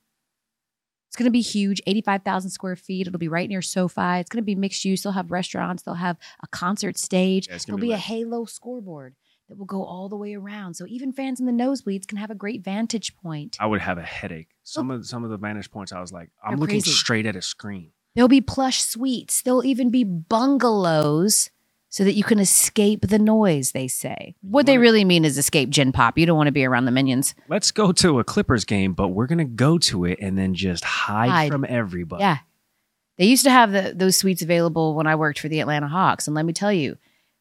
it's 1.09 1.17
going 1.17 1.25
to 1.25 1.31
be 1.31 1.41
huge, 1.41 1.81
85,000 1.87 2.51
square 2.51 2.77
feet. 2.77 3.07
It'll 3.07 3.19
be 3.19 3.29
right 3.29 3.49
near 3.49 3.63
SoFi. 3.63 4.21
It's 4.21 4.29
going 4.29 4.43
to 4.43 4.47
be 4.47 4.55
mixed 4.55 4.85
use. 4.85 5.03
They'll 5.03 5.13
have 5.13 5.31
restaurants. 5.31 5.83
They'll 5.83 5.95
have 5.95 6.19
a 6.43 6.47
concert 6.49 6.99
stage. 6.99 7.49
Yeah, 7.49 7.59
There'll 7.67 7.81
be, 7.81 7.89
be 7.89 7.93
a 7.93 7.99
halo 7.99 8.45
scoreboard 8.45 9.15
that 9.49 9.57
will 9.57 9.65
go 9.65 9.85
all 9.85 10.11
the 10.11 10.17
way 10.17 10.35
around. 10.35 10.75
So 10.75 10.85
even 10.87 11.13
fans 11.13 11.41
in 11.41 11.47
the 11.47 11.53
nosebleeds 11.53 12.07
can 12.07 12.19
have 12.19 12.31
a 12.31 12.35
great 12.35 12.63
vantage 12.63 13.17
point. 13.17 13.57
I 13.59 13.67
would 13.67 13.81
have 13.81 13.97
a 13.97 14.03
headache. 14.03 14.49
Oh. 14.51 14.57
Some 14.65 14.91
of 14.91 15.07
some 15.07 15.25
of 15.25 15.31
the 15.31 15.39
vantage 15.39 15.71
points, 15.71 15.93
I 15.93 16.01
was 16.01 16.13
like, 16.13 16.31
I'm 16.45 16.57
looking 16.57 16.83
crazy. 16.83 16.91
straight 16.91 17.25
at 17.25 17.37
a 17.37 17.43
screen. 17.43 17.93
There'll 18.15 18.29
be 18.29 18.41
plush 18.41 18.83
suites. 18.83 19.43
There'll 19.43 19.65
even 19.65 19.91
be 19.91 20.05
bungalows 20.05 21.51
so 21.91 22.05
that 22.05 22.13
you 22.15 22.25
can 22.25 22.39
escape 22.39 23.01
the 23.09 23.19
noise, 23.19 23.73
they 23.73 23.89
say. 23.89 24.35
What 24.43 24.67
they 24.67 24.79
really 24.79 25.05
mean 25.05 25.25
is 25.25 25.39
escape 25.39 25.71
gin 25.71 25.93
pop. 25.93 26.19
You 26.19 26.27
don't 26.27 26.37
want 26.37 26.49
to 26.49 26.53
be 26.53 26.65
around 26.65 26.85
the 26.85 26.91
minions. 26.91 27.35
Let's 27.49 27.71
go 27.71 27.93
to 27.93 28.19
a 28.19 28.25
Clippers 28.25 28.65
game, 28.65 28.93
but 28.93 29.09
we're 29.09 29.27
gonna 29.27 29.45
go 29.45 29.79
to 29.79 30.05
it 30.05 30.19
and 30.21 30.37
then 30.37 30.55
just 30.55 30.85
hide, 30.85 31.31
Hide. 31.31 31.51
from 31.51 31.65
everybody. 31.69 32.23
Yeah. 32.23 32.39
They 33.17 33.25
used 33.27 33.45
to 33.45 33.51
have 33.51 33.73
the, 33.73 33.93
those 33.97 34.17
suites 34.17 34.43
available 34.43 34.95
when 34.95 35.07
I 35.07 35.17
worked 35.17 35.41
for 35.41 35.49
the 35.49 35.61
Atlanta 35.61 35.89
Hawks. 35.89 36.29
And 36.29 36.37
let 36.37 36.45
me 36.45 36.53
tell 36.53 36.73
you, 36.73 36.97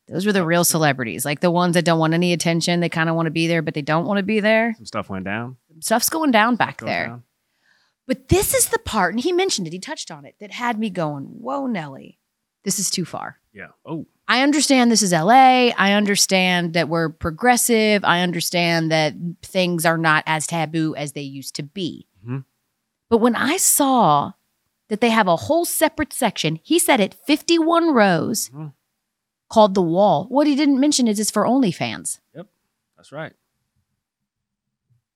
those 0.08 0.26
were 0.26 0.32
the 0.34 0.46
real 0.46 0.64
celebrities, 0.64 1.24
like 1.26 1.42
the 1.42 1.52
ones 1.52 1.74
that 1.76 1.86
don't 1.86 2.00
want 2.00 2.14
any 2.14 2.34
attention. 2.34 2.80
They 2.80 2.90
kind 2.90 3.10
of 3.10 3.16
want 3.16 3.28
to 3.28 3.32
be 3.32 3.46
there, 3.48 3.62
but 3.62 3.74
they 3.76 3.82
don't 3.84 4.06
want 4.06 4.18
to 4.18 4.24
be 4.24 4.40
there. 4.40 4.74
Some 4.78 4.86
stuff 4.86 5.10
went 5.10 5.26
down. 5.26 5.58
Stuff's 5.82 6.10
going 6.10 6.32
down 6.32 6.56
back 6.56 6.78
Goes 6.78 6.88
there. 6.88 7.08
down. 7.08 7.24
But 8.08 8.30
this 8.30 8.54
is 8.54 8.70
the 8.70 8.80
part, 8.80 9.14
and 9.14 9.22
he 9.22 9.34
mentioned 9.34 9.68
it, 9.68 9.74
he 9.74 9.80
touched 9.80 10.10
on 10.10 10.26
it, 10.26 10.36
that 10.40 10.52
had 10.54 10.80
me 10.80 10.90
going, 10.90 11.26
whoa, 11.26 11.68
Nelly, 11.68 12.18
this 12.64 12.80
is 12.80 12.90
too 12.90 13.04
far. 13.04 13.38
Yeah. 13.54 13.68
Oh, 13.86 14.08
I 14.28 14.42
understand 14.44 14.92
this 14.92 15.02
is 15.02 15.14
LA. 15.14 15.70
I 15.78 15.94
understand 15.94 16.74
that 16.74 16.90
we're 16.90 17.10
progressive. 17.10 18.04
I 18.04 18.22
understand 18.22 18.92
that 18.92 19.14
things 19.42 19.86
are 19.86 19.98
not 19.98 20.24
as 20.28 20.46
taboo 20.48 20.96
as 20.96 21.14
they 21.14 21.22
used 21.22 21.56
to 21.56 21.64
be. 21.64 22.08
Mhm. 22.26 22.44
But 23.10 23.20
when 23.20 23.36
I 23.36 23.56
saw 23.58 24.34
that 24.90 25.00
they 25.02 25.10
have 25.12 25.28
a 25.28 25.36
whole 25.36 25.64
separate 25.66 26.12
section, 26.12 26.60
he 26.62 26.78
said 26.78 27.00
it 27.00 27.14
51 27.26 27.94
rows 27.94 28.50
Mhm. 28.50 28.74
called 29.50 29.76
The 29.76 29.82
Wall. 29.82 30.26
What 30.30 30.48
he 30.48 30.56
didn't 30.56 30.80
mention 30.80 31.08
is 31.08 31.20
it's 31.20 31.32
for 31.32 31.44
OnlyFans. 31.46 32.20
Yep, 32.36 32.48
that's 32.98 33.12
right. 33.14 33.34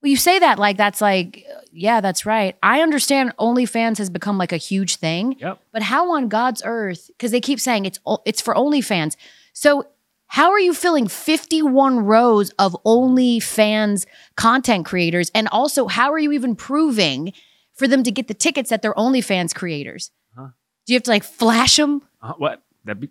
Well, 0.02 0.10
you 0.10 0.18
say 0.18 0.40
that 0.40 0.58
like 0.58 0.78
that's 0.78 1.02
like, 1.02 1.46
yeah, 1.72 2.02
that's 2.02 2.26
right. 2.26 2.56
I 2.64 2.82
understand 2.82 3.34
OnlyFans 3.38 4.00
has 4.00 4.10
become 4.10 4.38
like 4.38 4.52
a 4.52 4.58
huge 4.58 4.96
thing. 4.96 5.36
Yep. 5.40 5.60
But 5.72 5.84
how 5.84 6.12
on 6.12 6.28
God's 6.28 6.62
earth? 6.66 7.08
Because 7.08 7.32
they 7.32 7.42
keep 7.42 7.60
saying 7.60 7.86
it's 7.86 8.00
it's 8.26 8.42
for 8.42 8.56
OnlyFans. 8.56 9.16
So 9.54 9.88
how 10.32 10.52
are 10.52 10.60
you 10.60 10.74
filling 10.74 11.10
51 11.10 12.06
rows 12.06 12.52
of 12.52 12.76
OnlyFans 12.86 14.06
content 14.38 14.86
creators? 14.86 15.30
And 15.36 15.50
also, 15.50 15.88
how 15.88 16.14
are 16.14 16.20
you 16.20 16.32
even 16.32 16.56
proving 16.56 17.34
for 17.74 17.86
them 17.86 18.02
to 18.04 18.12
get 18.12 18.30
the 18.30 18.34
tickets 18.34 18.70
that 18.70 18.82
they're 18.82 18.94
OnlyFans 18.94 19.54
creators? 19.54 20.10
Huh. 20.36 20.48
Do 20.86 20.94
you 20.94 20.96
have 20.96 21.04
to 21.04 21.12
like 21.12 21.24
flash 21.24 21.76
them? 21.76 22.02
Uh, 22.22 22.34
what? 22.38 22.64
That 22.86 23.02
be 23.02 23.10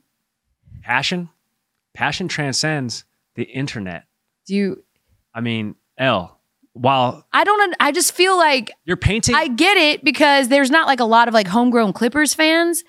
passion. 0.83 1.29
Passion 1.93 2.27
transcends 2.27 3.05
the 3.35 3.45
internet. 3.45 4.05
Do 4.47 4.55
you? 4.55 4.85
I 5.35 5.41
mean, 5.41 5.75
Elle. 5.99 6.40
While 6.73 7.27
I 7.33 7.45
don't. 7.45 7.75
I 7.81 7.91
just 7.91 8.13
feel 8.13 8.37
like 8.37 8.73
you're 8.85 8.97
painting, 8.97 9.35
I 9.35 9.49
get 9.49 9.77
it 9.77 10.05
because 10.05 10.49
there's 10.49 10.71
not 10.71 10.87
like 10.87 11.01
a 11.01 11.05
lot 11.05 11.27
of 11.27 11.35
like 11.35 11.49
homegrown 11.49 11.93
Clippers 11.93 12.33
fans, 12.33 12.85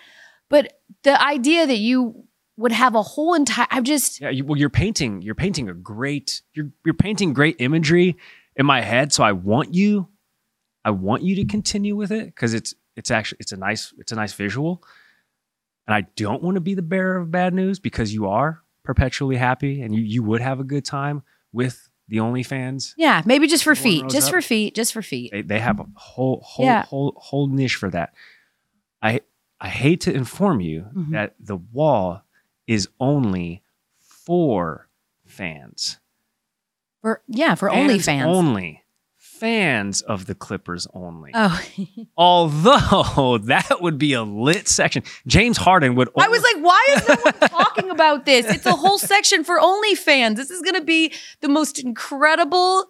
but 0.49 0.81
the 1.03 1.19
idea 1.21 1.65
that 1.65 1.77
you 1.77 2.25
would 2.57 2.71
have 2.71 2.93
a 2.93 3.01
whole 3.01 3.33
entire. 3.33 3.67
I'm 3.71 3.83
just. 3.83 4.21
yeah, 4.21 4.29
you, 4.29 4.45
well, 4.45 4.57
you're 4.57 4.69
painting. 4.69 5.21
You're 5.21 5.35
painting 5.35 5.67
a 5.67 5.73
great. 5.73 6.43
You're 6.53 6.71
you're 6.85 6.93
painting 6.93 7.33
great 7.33 7.55
imagery 7.59 8.17
in 8.55 8.65
my 8.65 8.81
head. 8.81 9.11
So 9.11 9.23
I 9.23 9.31
want 9.31 9.73
you, 9.73 10.07
I 10.85 10.91
want 10.91 11.23
you 11.23 11.35
to 11.37 11.45
continue 11.45 11.95
with 11.95 12.11
it 12.11 12.27
because 12.27 12.53
it's 12.53 12.75
it's 12.95 13.09
actually 13.09 13.37
it's 13.39 13.51
a 13.51 13.57
nice 13.57 13.93
it's 13.97 14.11
a 14.11 14.15
nice 14.15 14.33
visual, 14.33 14.83
and 15.87 15.95
I 15.95 16.01
don't 16.15 16.43
want 16.43 16.55
to 16.55 16.61
be 16.61 16.75
the 16.75 16.81
bearer 16.83 17.17
of 17.17 17.31
bad 17.31 17.53
news 17.53 17.79
because 17.79 18.13
you 18.13 18.27
are 18.27 18.61
perpetually 18.83 19.37
happy 19.37 19.81
and 19.81 19.95
you 19.95 20.01
you 20.01 20.23
would 20.23 20.41
have 20.41 20.59
a 20.59 20.63
good 20.63 20.85
time 20.85 21.23
with 21.51 21.89
the 22.11 22.17
OnlyFans. 22.17 22.93
Yeah, 22.97 23.23
maybe 23.25 23.47
just 23.47 23.63
for 23.63 23.73
feet, 23.73 24.07
just 24.09 24.27
up. 24.27 24.33
for 24.33 24.41
feet, 24.41 24.75
just 24.75 24.91
for 24.93 25.01
feet. 25.01 25.31
They, 25.31 25.41
they 25.41 25.59
have 25.59 25.79
a 25.79 25.85
whole 25.95 26.41
whole 26.45 26.65
Yeah. 26.65 26.83
whole 26.83 27.13
whole 27.17 27.47
niche 27.47 27.75
for 27.75 27.89
that. 27.89 28.13
I 29.01 29.21
I 29.59 29.69
hate 29.69 30.01
to 30.01 30.13
inform 30.13 30.59
you 30.59 30.87
Mhm. 30.93 31.11
that 31.11 31.35
the 31.39 31.55
wall 31.57 32.23
is 32.67 32.89
only 32.99 33.63
for 33.99 34.89
fans. 35.25 35.99
For 37.01 37.21
yeah, 37.27 37.55
for 37.55 37.69
only 37.71 37.97
Fans 37.97 38.25
OnlyFans. 38.27 38.35
Only. 38.35 38.80
Fans 39.41 40.03
of 40.03 40.27
the 40.27 40.35
Clippers 40.35 40.87
only. 40.93 41.31
Oh, 41.33 41.59
Although 42.15 43.39
that 43.45 43.81
would 43.81 43.97
be 43.97 44.13
a 44.13 44.21
lit 44.21 44.67
section. 44.67 45.01
James 45.25 45.57
Harden 45.57 45.95
would 45.95 46.09
I 46.15 46.27
was 46.27 46.43
like, 46.43 46.63
why 46.63 46.85
is 46.91 47.07
no 47.07 47.15
one 47.15 47.49
talking 47.49 47.89
about 47.89 48.25
this? 48.25 48.45
It's 48.45 48.67
a 48.67 48.73
whole 48.73 48.99
section 48.99 49.43
for 49.43 49.59
only 49.59 49.95
fans. 49.95 50.37
This 50.37 50.51
is 50.51 50.61
going 50.61 50.75
to 50.75 50.85
be 50.85 51.11
the 51.39 51.49
most 51.49 51.79
incredible. 51.79 52.85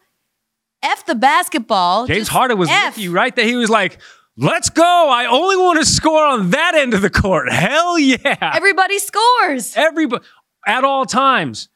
F 0.84 1.06
the 1.06 1.16
basketball. 1.16 2.06
James 2.06 2.20
Just 2.20 2.32
Harden 2.32 2.58
was 2.58 2.68
F. 2.70 2.98
with 2.98 3.04
you 3.06 3.14
right 3.14 3.34
there. 3.34 3.46
He 3.46 3.56
was 3.56 3.70
like, 3.70 4.00
let's 4.36 4.70
go. 4.70 4.84
I 5.10 5.28
only 5.28 5.56
want 5.56 5.80
to 5.80 5.86
score 5.86 6.26
on 6.26 6.50
that 6.50 6.76
end 6.76 6.94
of 6.94 7.02
the 7.02 7.10
court. 7.10 7.50
Hell 7.54 7.98
yeah. 7.98 8.52
Everybody 8.54 9.00
scores. 9.00 9.78
Everybody 9.78 10.26
at 10.68 10.84
all 10.84 11.06
times. 11.06 11.70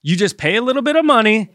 You 0.00 0.16
just 0.16 0.38
pay 0.38 0.56
a 0.56 0.62
little 0.62 0.80
bit 0.80 0.96
of 0.96 1.04
money 1.04 1.54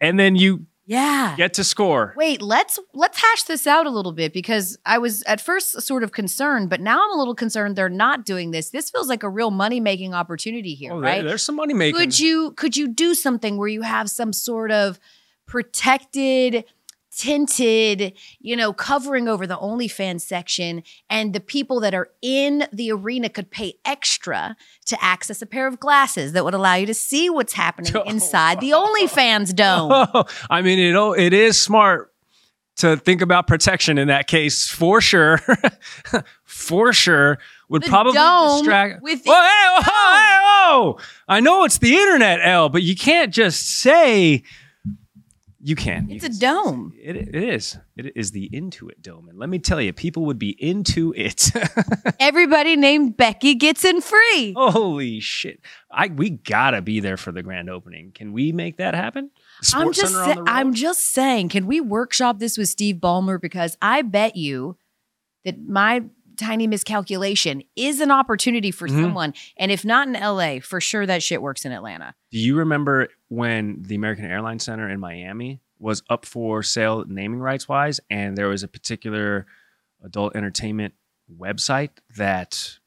and 0.00 0.18
then 0.18 0.36
you 0.36 0.64
Yeah. 0.86 1.34
get 1.36 1.54
to 1.54 1.64
score. 1.64 2.12
Wait, 2.16 2.42
let's 2.42 2.78
let's 2.92 3.18
hash 3.20 3.44
this 3.44 3.66
out 3.66 3.86
a 3.86 3.90
little 3.90 4.12
bit 4.12 4.32
because 4.32 4.76
I 4.84 4.98
was 4.98 5.22
at 5.22 5.40
first 5.40 5.80
sort 5.82 6.02
of 6.04 6.12
concerned, 6.12 6.68
but 6.68 6.80
now 6.80 7.02
I'm 7.02 7.10
a 7.12 7.16
little 7.16 7.34
concerned 7.34 7.74
they're 7.76 7.88
not 7.88 8.26
doing 8.26 8.50
this. 8.50 8.70
This 8.70 8.90
feels 8.90 9.08
like 9.08 9.22
a 9.22 9.28
real 9.28 9.50
money 9.50 9.80
making 9.80 10.12
opportunity 10.14 10.74
here, 10.74 10.92
Oh, 10.92 11.00
there- 11.00 11.10
right? 11.10 11.24
there's 11.24 11.42
some 11.42 11.56
money 11.56 11.72
making. 11.74 11.98
Could 11.98 12.18
you 12.20 12.52
could 12.52 12.76
you 12.76 12.88
do 12.88 13.14
something 13.14 13.56
where 13.56 13.68
you 13.68 13.82
have 13.82 14.10
some 14.10 14.32
sort 14.32 14.70
of 14.72 14.98
protected 15.46 16.64
tinted, 17.16 18.12
you 18.40 18.56
know, 18.56 18.72
covering 18.72 19.28
over 19.28 19.46
the 19.46 19.56
OnlyFans 19.56 20.20
section, 20.22 20.82
and 21.08 21.32
the 21.32 21.40
people 21.40 21.80
that 21.80 21.94
are 21.94 22.08
in 22.22 22.66
the 22.72 22.90
arena 22.92 23.28
could 23.28 23.50
pay 23.50 23.74
extra 23.84 24.56
to 24.86 25.02
access 25.04 25.40
a 25.42 25.46
pair 25.46 25.66
of 25.66 25.80
glasses 25.80 26.32
that 26.32 26.44
would 26.44 26.54
allow 26.54 26.74
you 26.74 26.86
to 26.86 26.94
see 26.94 27.30
what's 27.30 27.52
happening 27.54 27.92
Oh, 27.96 28.02
inside 28.02 28.60
the 28.60 28.70
OnlyFans 28.70 29.54
dome. 29.56 29.90
Oh, 29.92 30.24
I 30.50 30.62
mean, 30.62 30.78
it 30.78 30.94
it 31.18 31.32
is 31.32 31.60
smart 31.60 32.10
to 32.76 32.96
think 32.96 33.22
about 33.22 33.46
protection 33.46 33.98
in 33.98 34.08
that 34.08 34.26
case 34.26 34.68
for 34.68 35.00
sure. 35.00 35.38
for 36.44 36.92
sure, 36.92 37.38
would 37.68 37.82
The 37.82 37.88
probably 37.88 38.12
distract. 38.14 39.02
with 39.02 39.22
Whoa, 39.24 39.32
hey, 39.32 39.68
whoa, 39.68 39.82
hey, 39.82 40.38
whoa! 40.42 40.98
I 41.28 41.40
know 41.40 41.64
it's 41.64 41.78
the 41.78 41.94
internet, 41.94 42.40
Elle, 42.42 42.68
but 42.70 42.82
you 42.82 42.96
can't 42.96 43.32
just 43.32 43.68
say. 43.68 44.42
You 45.66 45.76
can. 45.76 46.10
You 46.10 46.16
It's 46.16 46.24
a 46.26 46.40
dome. 46.40 46.92
It, 47.02 47.16
it 47.16 47.34
is. 47.34 47.78
It 47.96 48.14
is 48.14 48.32
the 48.32 48.50
Intuit 48.52 49.00
dome, 49.00 49.30
and 49.30 49.38
let 49.38 49.48
me 49.48 49.58
tell 49.58 49.80
you, 49.80 49.94
people 49.94 50.26
would 50.26 50.38
be 50.38 50.50
into 50.50 51.14
it. 51.16 51.52
Everybody 52.20 52.76
named 52.76 53.16
Becky 53.16 53.54
gets 53.54 53.82
in 53.82 54.02
free. 54.02 54.52
Holy 54.54 55.20
shit! 55.20 55.60
I 55.90 56.08
we 56.08 56.28
gotta 56.28 56.82
be 56.82 57.00
there 57.00 57.16
for 57.16 57.32
the 57.32 57.42
grand 57.42 57.70
opening. 57.70 58.12
Can 58.12 58.34
we 58.34 58.52
make 58.52 58.76
that 58.76 58.94
happen? 58.94 59.30
I'm 59.72 59.94
Sports 59.94 60.00
just 60.00 60.12
Center 60.12 60.24
sa- 60.24 60.30
on 60.32 60.36
the 60.36 60.42
road? 60.42 60.50
I'm 60.50 60.74
just 60.74 61.12
saying, 61.12 61.48
can 61.48 61.66
we 61.66 61.80
workshop 61.80 62.40
this 62.40 62.58
with 62.58 62.68
Steve 62.68 62.96
Ballmer? 62.96 63.40
Because 63.40 63.78
I 63.80 64.02
bet 64.02 64.36
you 64.36 64.76
that 65.46 65.66
my 65.66 66.04
tiny 66.36 66.66
miscalculation 66.66 67.62
is 67.76 68.00
an 68.00 68.10
opportunity 68.10 68.70
for 68.70 68.88
Mhm. 68.88 69.02
someone. 69.02 69.34
And 69.56 69.70
if 69.70 69.84
not 69.84 70.08
in 70.08 70.14
LA, 70.16 70.60
for 70.60 70.80
sure 70.80 71.06
that 71.06 71.22
shit 71.22 71.40
works 71.42 71.64
in 71.64 71.72
Atlanta. 71.72 72.14
Do 72.30 72.38
you 72.38 72.56
remember 72.56 73.08
when 73.28 73.82
the 73.82 73.94
American 73.94 74.24
Airlines 74.24 74.64
Center 74.64 74.88
in 74.88 75.00
Miami 75.00 75.60
was 75.78 76.02
up 76.08 76.24
for 76.24 76.62
sale 76.62 77.04
naming 77.06 77.40
rights 77.40 77.68
wise, 77.68 78.00
and 78.10 78.36
there 78.38 78.48
was 78.48 78.62
a 78.62 78.68
particular 78.68 79.46
adult 80.02 80.34
entertainment 80.36 80.94
website 81.32 81.90
that 82.16 82.78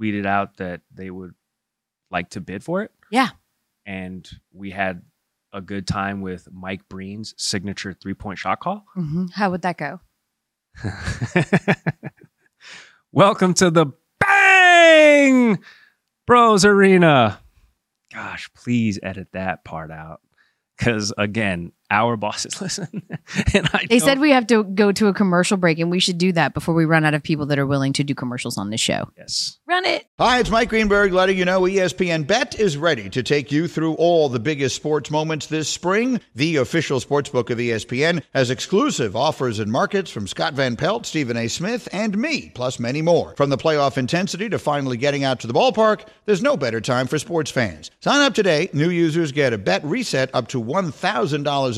tweeted 0.00 0.26
out 0.26 0.56
that 0.58 0.82
they 0.92 1.10
would 1.10 1.34
like 2.10 2.30
to 2.30 2.40
bid 2.40 2.62
for 2.64 2.82
it. 2.82 2.92
Yeah. 3.10 3.30
And 3.84 4.28
we 4.52 4.70
had 4.70 5.02
a 5.52 5.60
good 5.60 5.86
time 5.86 6.20
with 6.20 6.46
Mike 6.52 6.88
Breen's 6.88 7.34
signature 7.38 7.92
three 7.94 8.14
point 8.14 8.38
shot 8.38 8.60
call. 8.60 8.84
Mhm. 8.96 9.32
How 9.32 9.50
would 9.50 9.62
that 9.62 9.76
go? 9.78 10.00
Welcome 13.18 13.54
to 13.54 13.68
the 13.72 13.86
Bang 14.20 15.58
Bros 16.24 16.64
Arena. 16.64 17.40
Gosh, 18.14 18.48
please 18.54 19.00
edit 19.02 19.32
that 19.32 19.64
part 19.64 19.90
out. 19.90 20.20
Because 20.76 21.12
again, 21.18 21.72
our 21.90 22.16
bosses 22.16 22.60
listen. 22.60 23.02
and 23.54 23.68
I 23.72 23.86
They 23.88 23.98
said 23.98 24.20
we 24.20 24.30
have 24.30 24.46
to 24.48 24.64
go 24.64 24.92
to 24.92 25.08
a 25.08 25.14
commercial 25.14 25.56
break, 25.56 25.78
and 25.78 25.90
we 25.90 26.00
should 26.00 26.18
do 26.18 26.32
that 26.32 26.54
before 26.54 26.74
we 26.74 26.84
run 26.84 27.04
out 27.04 27.14
of 27.14 27.22
people 27.22 27.46
that 27.46 27.58
are 27.58 27.66
willing 27.66 27.92
to 27.94 28.04
do 28.04 28.14
commercials 28.14 28.58
on 28.58 28.70
this 28.70 28.80
show. 28.80 29.08
Yes. 29.16 29.58
Run 29.66 29.84
it. 29.84 30.06
Hi, 30.18 30.40
it's 30.40 30.50
Mike 30.50 30.68
Greenberg 30.68 31.12
letting 31.12 31.38
you 31.38 31.44
know 31.44 31.62
ESPN 31.62 32.26
Bet 32.26 32.58
is 32.58 32.76
ready 32.76 33.08
to 33.10 33.22
take 33.22 33.52
you 33.52 33.68
through 33.68 33.94
all 33.94 34.28
the 34.28 34.40
biggest 34.40 34.76
sports 34.76 35.10
moments 35.10 35.46
this 35.46 35.68
spring. 35.68 36.20
The 36.34 36.56
official 36.56 37.00
sports 37.00 37.30
book 37.30 37.50
of 37.50 37.58
ESPN 37.58 38.22
has 38.34 38.50
exclusive 38.50 39.16
offers 39.16 39.58
and 39.58 39.70
markets 39.70 40.10
from 40.10 40.26
Scott 40.26 40.54
Van 40.54 40.76
Pelt, 40.76 41.06
Stephen 41.06 41.36
A. 41.36 41.48
Smith, 41.48 41.88
and 41.92 42.16
me, 42.18 42.50
plus 42.54 42.78
many 42.78 43.02
more. 43.02 43.34
From 43.36 43.50
the 43.50 43.56
playoff 43.56 43.96
intensity 43.98 44.48
to 44.48 44.58
finally 44.58 44.96
getting 44.96 45.24
out 45.24 45.40
to 45.40 45.46
the 45.46 45.54
ballpark, 45.54 46.06
there's 46.24 46.42
no 46.42 46.56
better 46.56 46.80
time 46.80 47.06
for 47.06 47.18
sports 47.18 47.50
fans. 47.50 47.90
Sign 48.00 48.20
up 48.20 48.34
today. 48.34 48.68
New 48.72 48.90
users 48.90 49.32
get 49.32 49.52
a 49.52 49.58
bet 49.58 49.84
reset 49.84 50.30
up 50.34 50.48
to 50.48 50.62
$1,000 50.62 51.77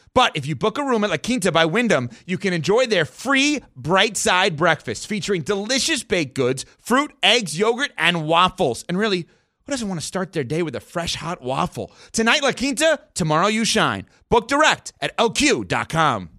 But 0.13 0.35
if 0.35 0.45
you 0.45 0.55
book 0.55 0.77
a 0.77 0.83
room 0.83 1.03
at 1.03 1.09
La 1.09 1.17
Quinta 1.17 1.51
by 1.51 1.65
Wyndham, 1.65 2.09
you 2.25 2.37
can 2.37 2.53
enjoy 2.53 2.85
their 2.85 3.05
free 3.05 3.61
bright 3.75 4.17
side 4.17 4.57
breakfast 4.57 5.07
featuring 5.07 5.41
delicious 5.41 6.03
baked 6.03 6.35
goods, 6.35 6.65
fruit, 6.79 7.13
eggs, 7.23 7.57
yogurt, 7.57 7.91
and 7.97 8.27
waffles. 8.27 8.83
And 8.89 8.97
really, 8.97 9.21
who 9.65 9.71
doesn't 9.71 9.87
want 9.87 10.01
to 10.01 10.05
start 10.05 10.33
their 10.33 10.43
day 10.43 10.63
with 10.63 10.75
a 10.75 10.81
fresh 10.81 11.15
hot 11.15 11.41
waffle? 11.41 11.93
Tonight, 12.11 12.43
La 12.43 12.51
Quinta, 12.51 12.99
tomorrow, 13.13 13.47
you 13.47 13.63
shine. 13.63 14.05
Book 14.29 14.49
direct 14.49 14.91
at 14.99 15.15
lq.com. 15.17 16.29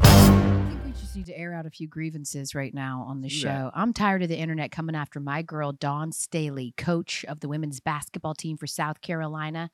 I 0.00 0.66
think 0.68 0.84
we 0.84 0.90
just 0.90 1.14
need 1.14 1.26
to 1.26 1.38
air 1.38 1.54
out 1.54 1.64
a 1.64 1.70
few 1.70 1.86
grievances 1.86 2.56
right 2.56 2.74
now 2.74 3.04
on 3.06 3.20
the 3.20 3.28
show. 3.28 3.46
that. 3.48 3.72
I'm 3.74 3.92
tired 3.92 4.24
of 4.24 4.28
the 4.28 4.36
internet 4.36 4.72
coming 4.72 4.96
after 4.96 5.20
my 5.20 5.42
girl, 5.42 5.70
Dawn 5.70 6.10
Staley, 6.10 6.74
coach 6.76 7.24
of 7.28 7.38
the 7.38 7.48
women's 7.48 7.78
basketball 7.78 8.34
team 8.34 8.56
for 8.56 8.66
South 8.66 9.00
Carolina. 9.00 9.70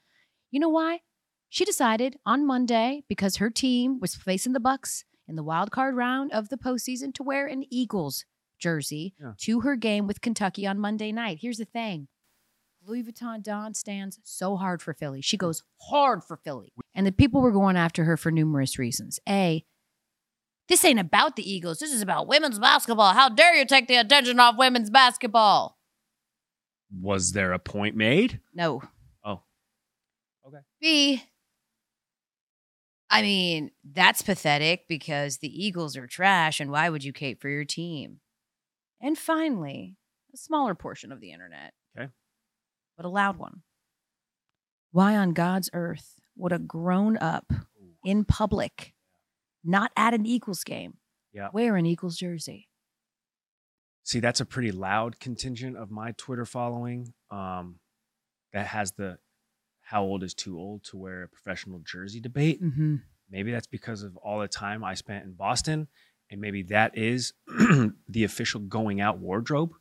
You 0.51 0.61
know 0.61 0.69
why? 0.69 1.01
She 1.55 1.65
decided 1.65 2.17
on 2.27 2.45
Monday, 2.45 3.05
because 3.09 3.37
her 3.37 3.49
team 3.49 4.01
was 4.01 4.17
facing 4.17 4.55
the 4.55 4.59
Bucs 4.59 5.05
in 5.29 5.37
the 5.37 5.45
wild 5.45 5.71
card 5.71 5.95
round 5.95 6.33
of 6.33 6.49
the 6.49 6.57
postseason, 6.57 7.15
to 7.15 7.23
wear 7.23 7.47
an 7.47 7.63
Eagles 7.71 8.25
jersey 8.59 9.15
Yeah. 9.21 9.35
to 9.39 9.61
her 9.61 9.77
game 9.77 10.09
with 10.09 10.21
Kentucky 10.21 10.67
on 10.67 10.81
Monday 10.81 11.13
night. 11.13 11.39
Here's 11.43 11.59
the 11.59 11.65
thing. 11.65 12.09
Louis 12.83 13.05
Vuitton 13.05 13.41
Dawn 13.41 13.73
stands 13.73 14.19
so 14.25 14.57
hard 14.57 14.83
for 14.83 14.93
Philly. 14.95 15.21
She 15.21 15.37
goes 15.37 15.63
hard 15.83 16.25
for 16.25 16.37
Philly. 16.37 16.73
And 16.93 17.07
the 17.07 17.13
people 17.13 17.41
were 17.41 17.53
going 17.53 17.77
after 17.77 18.03
her 18.03 18.17
for 18.17 18.33
numerous 18.33 18.77
reasons. 18.77 19.21
A, 19.29 19.65
this 20.67 20.85
ain't 20.85 20.99
about 20.99 21.37
the 21.37 21.49
Eagles. 21.49 21.79
This 21.79 21.93
is 21.93 22.03
about 22.03 22.27
women's 22.27 22.59
basketball. 22.59 23.13
How 23.13 23.29
dare 23.29 23.55
you 23.55 23.65
take 23.65 23.87
the 23.87 23.95
attention 23.95 24.41
off 24.41 24.57
women's 24.59 24.91
basketball? 24.91 25.79
Was 26.91 27.31
there 27.31 27.53
a 27.53 27.61
point 27.61 27.95
made? 27.95 28.41
No. 28.53 28.83
Oh. 29.25 29.45
Okay. 30.49 30.59
B, 30.81 31.23
I 33.11 33.23
mean, 33.23 33.71
that's 33.85 34.23
pathetic 34.23 34.87
because 34.89 35.39
the 35.39 35.65
Eagles 35.65 35.97
are 35.97 36.07
trash, 36.07 36.59
and 36.61 36.71
why 36.71 36.89
would 36.89 37.05
you 37.05 37.13
cape 37.13 37.41
for 37.41 37.49
your 37.49 37.65
team? 37.65 38.21
And 39.01 39.17
finally, 39.19 39.97
a 40.33 40.37
smaller 40.37 40.75
portion 40.75 41.13
of 41.13 41.21
the 41.21 41.31
internet. 41.31 41.75
Okay. 41.97 42.11
But 42.97 43.07
a 43.07 43.09
loud 43.11 43.37
one. 43.37 43.63
Why 44.91 45.17
on 45.17 45.33
God's 45.33 45.71
earth 45.73 46.15
would 46.37 46.53
a 46.53 46.59
grown 46.59 47.17
up 47.19 47.53
in 48.05 48.25
public, 48.25 48.95
not 49.63 49.91
at 49.97 50.15
an 50.15 50.27
Eagles 50.27 50.65
game, 50.65 50.99
Yeah. 51.33 51.51
wear 51.53 51.77
an 51.77 51.87
Eagles 51.87 52.17
jersey? 52.17 52.69
See, 54.05 54.21
that's 54.21 54.41
a 54.41 54.45
pretty 54.47 54.71
loud 54.73 55.19
contingent 55.19 55.77
of 55.77 55.91
my 55.91 56.13
Twitter 56.13 56.45
following 56.45 57.15
um, 57.31 57.81
that 58.53 58.67
has 58.67 58.93
the 58.93 59.19
how 59.85 60.03
old 60.03 60.23
is 60.23 60.35
too 60.35 60.59
old 60.59 60.83
to 60.85 60.97
wear 60.97 61.23
a 61.23 61.29
professional 61.29 61.79
jersey 61.85 62.21
debate. 62.21 62.63
Mm-hmm. 62.63 62.97
Maybe 63.31 63.53
that's 63.53 63.67
because 63.67 64.03
of 64.03 64.17
all 64.17 64.41
the 64.41 64.49
time 64.49 64.83
I 64.85 64.95
spent 64.95 65.25
in 65.25 65.33
Boston. 65.35 65.89
And 66.31 66.41
maybe 66.41 66.63
that 66.65 66.97
is 66.97 67.33
the 68.09 68.25
official 68.25 68.61
going 68.61 69.01
out 69.01 69.19
wardrobe 69.19 69.73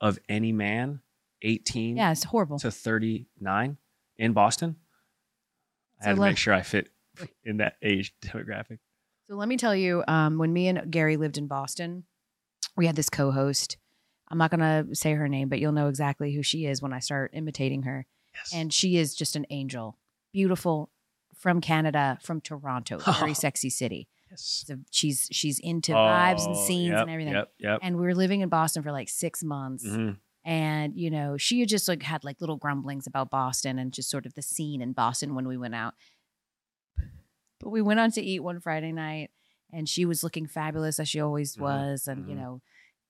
of 0.00 0.18
any 0.28 0.52
man 0.52 1.00
18 1.42 1.96
Yeah, 1.96 2.10
it's 2.12 2.24
horrible. 2.24 2.58
to 2.60 2.70
39 2.70 3.76
in 4.16 4.32
Boston. 4.32 4.76
I 6.00 6.04
So 6.04 6.08
had 6.08 6.14
to 6.16 6.20
let- 6.22 6.28
make 6.30 6.38
sure 6.38 6.54
I 6.54 6.62
fit 6.62 6.88
in 7.44 7.58
that 7.58 7.76
age 7.82 8.14
demographic. 8.22 8.78
So 9.28 9.36
let 9.36 9.48
me 9.48 9.56
tell 9.56 9.74
you, 9.76 10.02
um, 10.08 10.38
when 10.38 10.52
me 10.52 10.68
and 10.68 10.90
Gary 10.90 11.16
lived 11.16 11.38
in 11.38 11.46
Boston, 11.46 12.04
we 12.76 12.86
had 12.86 12.96
this 12.96 13.08
co-host. 13.10 13.76
I'm 14.28 14.38
not 14.38 14.50
gonna 14.50 14.86
say 14.94 15.12
her 15.12 15.28
name, 15.28 15.48
but 15.48 15.58
you'll 15.58 15.72
know 15.72 15.88
exactly 15.88 16.34
who 16.34 16.42
she 16.42 16.64
is 16.66 16.80
when 16.82 16.92
I 16.92 16.98
start 17.00 17.30
imitating 17.34 17.82
her. 17.82 18.06
Yes. 18.34 18.50
And 18.54 18.72
she 18.72 18.96
is 18.96 19.14
just 19.14 19.36
an 19.36 19.46
angel, 19.50 19.98
beautiful, 20.32 20.90
from 21.34 21.60
Canada, 21.60 22.18
from 22.22 22.40
Toronto, 22.40 22.98
very 23.18 23.34
sexy 23.34 23.68
city. 23.70 24.08
yes. 24.30 24.64
So 24.66 24.76
she's 24.90 25.28
she's 25.32 25.58
into 25.58 25.92
vibes 25.92 26.46
and 26.46 26.54
Oh, 26.56 26.66
scenes 26.66 26.92
yep, 26.92 27.02
and 27.02 27.10
everything. 27.10 27.34
Yep. 27.34 27.52
Yep. 27.58 27.78
And 27.82 27.96
we 27.96 28.02
were 28.02 28.14
living 28.14 28.40
in 28.40 28.48
Boston 28.48 28.82
for 28.82 28.92
like 28.92 29.08
six 29.08 29.42
months. 29.42 29.84
Mhm. 29.86 30.18
And, 30.44 30.96
you 30.98 31.08
know, 31.10 31.36
she 31.36 31.60
had 31.60 31.68
just 31.68 31.86
like 31.88 32.02
had 32.02 32.24
like 32.24 32.40
little 32.40 32.56
grumblings 32.56 33.06
about 33.06 33.30
Boston 33.30 33.78
and 33.78 33.92
just 33.92 34.10
sort 34.10 34.26
of 34.26 34.34
the 34.34 34.42
scene 34.42 34.80
in 34.82 34.92
Boston 34.92 35.34
when 35.36 35.46
we 35.46 35.56
went 35.56 35.74
out. 35.74 35.94
But 37.60 37.70
we 37.70 37.80
went 37.82 38.00
on 38.00 38.10
to 38.12 38.20
eat 38.22 38.40
one 38.40 38.60
Friday 38.60 38.92
night 38.92 39.30
and 39.72 39.88
she 39.88 40.04
was 40.04 40.22
looking 40.24 40.46
fabulous 40.46 40.98
as 40.98 41.08
she 41.08 41.20
always 41.20 41.56
Mhm, 41.56 41.60
was. 41.62 42.08
And, 42.08 42.28
you 42.28 42.34
mhm. 42.34 42.38
know, 42.38 42.62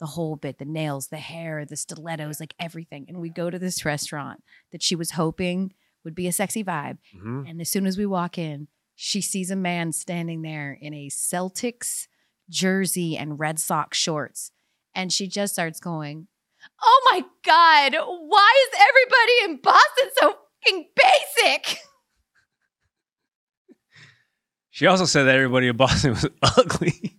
the 0.03 0.07
whole 0.07 0.35
bit, 0.35 0.59
the 0.59 0.65
nails, 0.65 1.07
the 1.09 1.17
hair, 1.17 1.65
the 1.65 1.77
stilettos, 1.77 2.41
like 2.41 2.55
everything. 2.59 3.05
And 3.07 3.19
we 3.21 3.31
go 3.31 3.51
to 3.51 3.59
this 3.59 3.85
restaurant 3.85 4.43
that 4.73 4.83
she 4.83 4.97
was 4.97 5.13
hoping 5.13 5.75
would 6.05 6.17
be 6.17 6.27
a 6.27 6.33
sexy 6.33 6.65
vibe. 6.65 6.99
Mhm. 7.15 7.49
And 7.49 7.61
as 7.61 7.71
soon 7.71 7.87
as 7.87 7.97
we 7.97 8.05
walk 8.05 8.37
in, 8.37 8.67
she 8.97 9.21
sees 9.21 9.49
a 9.53 9.57
man 9.57 9.93
standing 9.93 10.43
there 10.43 10.73
in 10.73 10.93
a 10.93 11.07
Celtics 11.09 12.09
jersey 12.51 13.17
and 13.17 13.39
Red 13.39 13.61
Sox 13.61 13.97
shorts. 13.97 14.51
And 14.93 15.13
she 15.13 15.29
just 15.29 15.53
starts 15.53 15.79
going, 15.79 16.27
Oh 16.83 17.09
my 17.13 17.21
God, 17.45 17.95
why 18.29 18.67
is 18.67 18.81
everybody 18.89 19.55
in 19.55 19.61
Boston 19.63 20.09
so 20.17 20.37
fucking 20.65 20.89
basic? 20.97 21.79
She 24.71 24.87
also 24.87 25.05
said 25.05 25.25
that 25.25 25.37
everybody 25.37 25.69
in 25.69 25.77
Boston 25.77 26.11
was 26.15 26.27
ugly. 26.43 27.19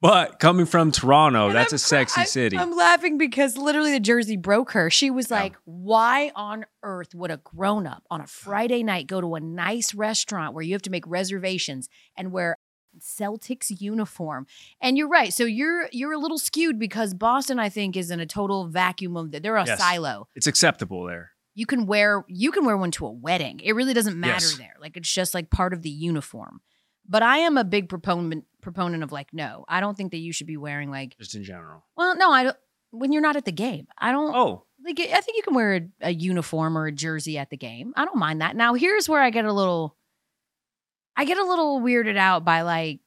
But 0.00 0.38
coming 0.38 0.64
from 0.66 0.92
Toronto, 0.92 1.46
And 1.46 1.56
that's 1.56 1.72
I'm 1.72 1.76
a 1.76 1.78
sexy 1.78 2.14
cry- 2.14 2.24
city. 2.24 2.56
I'm 2.56 2.76
laughing 2.76 3.18
because 3.18 3.56
literally 3.56 3.90
the 3.90 3.98
jersey 4.00 4.36
broke 4.36 4.70
her. 4.72 4.90
She 4.90 5.10
was 5.10 5.30
Yeah. 5.30 5.40
like, 5.40 5.56
Why 5.64 6.30
on 6.36 6.66
earth 6.84 7.14
would 7.14 7.30
a 7.32 7.38
grown 7.38 7.86
up 7.86 8.04
on 8.10 8.20
a 8.20 8.26
Friday 8.26 8.82
night 8.84 9.06
go 9.08 9.20
to 9.20 9.34
a 9.34 9.40
nice 9.40 9.94
restaurant 9.94 10.54
where 10.54 10.62
you 10.62 10.72
have 10.74 10.82
to 10.82 10.90
make 10.90 11.04
reservations 11.06 11.88
and 12.16 12.30
wear 12.30 12.56
Celtics 13.00 13.80
uniform? 13.80 14.46
And 14.80 14.96
you're 14.96 15.08
right. 15.08 15.32
So 15.32 15.44
you're 15.44 15.88
you're 15.92 16.12
a 16.12 16.18
little 16.18 16.38
skewed 16.38 16.78
because 16.78 17.12
Boston, 17.14 17.58
I 17.58 17.68
think, 17.68 17.96
is 17.96 18.10
in 18.10 18.20
a 18.20 18.26
total 18.26 18.68
vacuum 18.68 19.16
of 19.16 19.32
they're 19.32 19.56
a 19.56 19.66
Yes. 19.66 19.78
silo. 19.80 20.28
it's 20.36 20.46
acceptable 20.46 21.04
there. 21.06 21.32
You 21.54 21.66
can 21.66 21.86
wear 21.86 22.24
you 22.28 22.52
can 22.52 22.64
wear 22.64 22.76
one 22.76 22.92
to 22.92 23.06
a 23.06 23.10
wedding. 23.12 23.60
It 23.64 23.72
really 23.74 23.94
doesn't 23.94 24.18
matter 24.18 24.46
Yes. 24.46 24.58
there. 24.58 24.74
Like 24.80 24.96
it's 24.96 25.12
just 25.12 25.34
like 25.34 25.50
part 25.50 25.72
of 25.72 25.82
the 25.82 25.90
uniform. 25.90 26.60
But 27.08 27.22
I 27.22 27.38
am 27.38 27.56
a 27.56 27.64
big 27.64 27.88
proponent 27.88 28.44
proponent 28.60 29.02
of 29.02 29.12
like, 29.12 29.32
no, 29.32 29.64
I 29.68 29.80
don't 29.80 29.96
think 29.96 30.10
that 30.12 30.18
you 30.18 30.32
should 30.32 30.46
be 30.46 30.56
wearing 30.58 30.90
like 30.90 31.16
Just 31.18 31.34
in 31.34 31.42
general. 31.44 31.84
well, 31.96 32.16
no, 32.16 32.30
I 32.30 32.42
don't. 32.44 32.56
When 32.90 33.12
you're 33.12 33.22
not 33.22 33.36
at 33.36 33.44
the 33.44 33.52
game, 33.52 33.86
I 33.98 34.12
don't. 34.12 34.34
Oh, 34.34 34.64
Like, 34.84 34.98
I 35.00 35.20
think 35.20 35.36
you 35.36 35.42
can 35.42 35.54
wear 35.54 35.74
a, 35.76 36.08
a 36.08 36.10
uniform 36.10 36.76
or 36.76 36.86
a 36.86 36.92
jersey 36.92 37.36
at 37.38 37.50
the 37.50 37.56
game. 37.56 37.92
I 37.96 38.04
don't 38.04 38.16
mind 38.18 38.40
that. 38.40 38.56
Now, 38.56 38.74
here's 38.74 39.08
where 39.08 39.20
I 39.22 39.30
get 39.30 39.44
a 39.44 39.52
little. 39.52 39.96
I 41.16 41.24
get 41.24 41.36
a 41.38 41.44
little 41.44 41.80
weirded 41.80 42.16
out 42.16 42.44
by 42.44 42.62
like, 42.62 43.00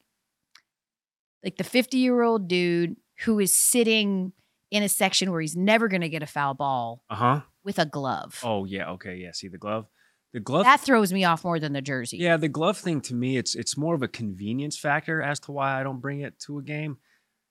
like 1.44 1.56
the 1.56 1.64
50 1.64 1.96
year 1.98 2.22
old 2.22 2.46
dude 2.48 2.96
who 3.24 3.38
is 3.38 3.56
sitting 3.56 4.32
in 4.70 4.82
a 4.82 4.88
section 4.88 5.30
where 5.30 5.40
he's 5.40 5.56
never 5.56 5.88
going 5.88 6.00
to 6.02 6.08
get 6.08 6.22
a 6.22 6.26
foul 6.26 6.54
ball 6.54 7.02
Uh 7.10 7.14
huh. 7.14 7.40
with 7.64 7.78
a 7.78 7.86
glove. 7.86 8.40
Oh 8.44 8.64
yeah. 8.64 8.90
Okay. 8.92 9.16
Yeah. 9.16 9.32
See 9.32 9.48
the 9.48 9.58
glove. 9.58 9.86
The 10.32 10.40
glove. 10.40 10.64
that 10.64 10.80
throws 10.80 11.12
me 11.12 11.24
off 11.24 11.44
more 11.44 11.60
than 11.60 11.72
the 11.72 11.82
jersey. 11.82 12.16
Yeah, 12.16 12.38
the 12.38 12.48
glove 12.48 12.78
thing 12.78 13.00
to 13.02 13.14
me, 13.14 13.36
it's 13.36 13.54
it's 13.54 13.76
more 13.76 13.94
of 13.94 14.02
a 14.02 14.08
convenience 14.08 14.78
factor 14.78 15.20
as 15.20 15.38
to 15.40 15.52
why 15.52 15.78
I 15.78 15.82
don't 15.82 16.00
bring 16.00 16.20
it 16.20 16.38
to 16.46 16.58
a 16.58 16.62
game. 16.62 16.96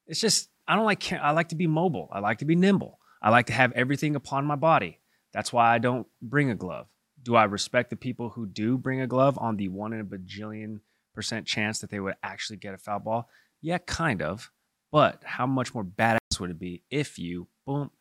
It's 0.08 0.20
just 0.20 0.50
I 0.68 0.76
don't 0.76 0.86
like 0.86 1.14
I 1.14 1.32
like 1.32 1.50
to 1.50 1.56
be 1.56 1.68
mobile. 1.68 2.10
I 2.12 2.20
like 2.20 2.40
to 2.40 2.46
be 2.46 2.56
nimble. 2.56 3.00
I 3.22 3.30
like 3.30 3.48
to 3.48 3.54
have 3.54 3.72
everything 3.74 4.16
upon 4.16 4.46
my 4.46 4.56
body. 4.56 5.00
That's 5.32 5.54
why 5.54 5.74
I 5.74 5.78
don't 5.78 6.08
bring 6.22 6.50
a 6.50 6.56
glove. 6.56 6.88
Do 7.22 7.36
I 7.36 7.44
respect 7.44 7.92
the 7.92 7.96
people 7.96 8.30
who 8.30 8.48
do 8.48 8.78
bring 8.80 9.00
a 9.02 9.08
glove 9.08 9.38
on 9.38 9.58
the 9.58 9.68
one 9.70 9.94
in 9.94 10.02
a 10.02 10.04
bajillion 10.04 10.80
percent 11.14 11.46
chance 11.46 11.80
that 11.80 11.92
they 11.92 12.00
would 12.00 12.16
actually 12.24 12.58
get 12.58 12.74
a 12.74 12.80
foul 12.80 13.00
ball? 13.00 13.30
Yeah, 13.62 13.78
kind 13.78 14.24
of. 14.24 14.52
But 14.92 15.22
how 15.24 15.46
much 15.46 15.74
more 15.76 15.86
badass 15.86 16.40
would 16.40 16.50
it 16.50 16.60
be 16.60 16.84
if 16.90 17.20
you 17.20 17.48
boom 17.66 17.92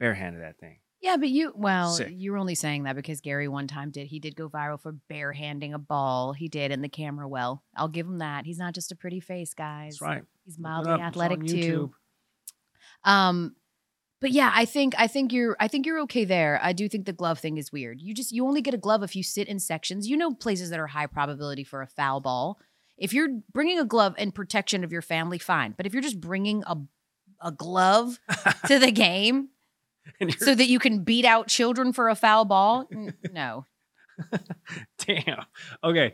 barehanded 0.00 0.42
that 0.42 0.58
thing? 0.58 0.78
Yeah, 1.06 1.18
but 1.18 1.28
you 1.28 1.52
well, 1.54 1.92
Sick. 1.92 2.08
you're 2.10 2.36
only 2.36 2.56
saying 2.56 2.82
that 2.82 2.96
because 2.96 3.20
Gary 3.20 3.46
one 3.46 3.68
time 3.68 3.92
did. 3.92 4.08
He 4.08 4.18
did 4.18 4.34
go 4.34 4.48
viral 4.48 4.80
for 4.80 4.92
barehanding 5.08 5.72
a 5.72 5.78
ball. 5.78 6.32
He 6.32 6.48
did 6.48 6.72
in 6.72 6.82
the 6.82 6.88
camera 6.88 7.28
well. 7.28 7.62
I'll 7.76 7.86
give 7.86 8.08
him 8.08 8.18
that. 8.18 8.44
He's 8.44 8.58
not 8.58 8.74
just 8.74 8.90
a 8.90 8.96
pretty 8.96 9.20
face, 9.20 9.54
guys. 9.54 9.92
That's 9.92 10.02
right. 10.02 10.22
He's 10.44 10.58
mildly. 10.58 10.94
Athletic 10.94 11.46
too. 11.46 11.92
Um, 13.04 13.54
but 14.20 14.32
yeah, 14.32 14.50
I 14.52 14.64
think 14.64 14.94
I 14.98 15.06
think 15.06 15.32
you're 15.32 15.56
I 15.60 15.68
think 15.68 15.86
you're 15.86 16.00
okay 16.00 16.24
there. 16.24 16.58
I 16.60 16.72
do 16.72 16.88
think 16.88 17.06
the 17.06 17.12
glove 17.12 17.38
thing 17.38 17.56
is 17.56 17.70
weird. 17.70 18.00
You 18.00 18.12
just 18.12 18.32
you 18.32 18.44
only 18.44 18.60
get 18.60 18.74
a 18.74 18.78
glove 18.78 19.04
if 19.04 19.14
you 19.14 19.22
sit 19.22 19.46
in 19.46 19.60
sections. 19.60 20.08
You 20.08 20.16
know 20.16 20.34
places 20.34 20.70
that 20.70 20.80
are 20.80 20.88
high 20.88 21.06
probability 21.06 21.62
for 21.62 21.82
a 21.82 21.86
foul 21.86 22.20
ball. 22.20 22.58
If 22.98 23.12
you're 23.14 23.28
bringing 23.52 23.78
a 23.78 23.84
glove 23.84 24.16
in 24.18 24.32
protection 24.32 24.82
of 24.82 24.90
your 24.90 25.02
family, 25.02 25.38
fine. 25.38 25.72
But 25.76 25.86
if 25.86 25.92
you're 25.92 26.02
just 26.02 26.20
bringing 26.20 26.64
a 26.66 26.78
a 27.40 27.52
glove 27.52 28.18
to 28.66 28.80
the 28.80 28.90
game 28.90 29.36
And 29.36 29.48
so 30.38 30.54
that 30.54 30.66
you 30.66 30.78
can 30.78 31.02
beat 31.04 31.24
out 31.24 31.48
children 31.48 31.92
for 31.92 32.08
a 32.08 32.14
foul 32.14 32.44
ball, 32.44 32.88
no. 33.32 33.64
Damn. 34.98 35.44
Okay. 35.84 36.12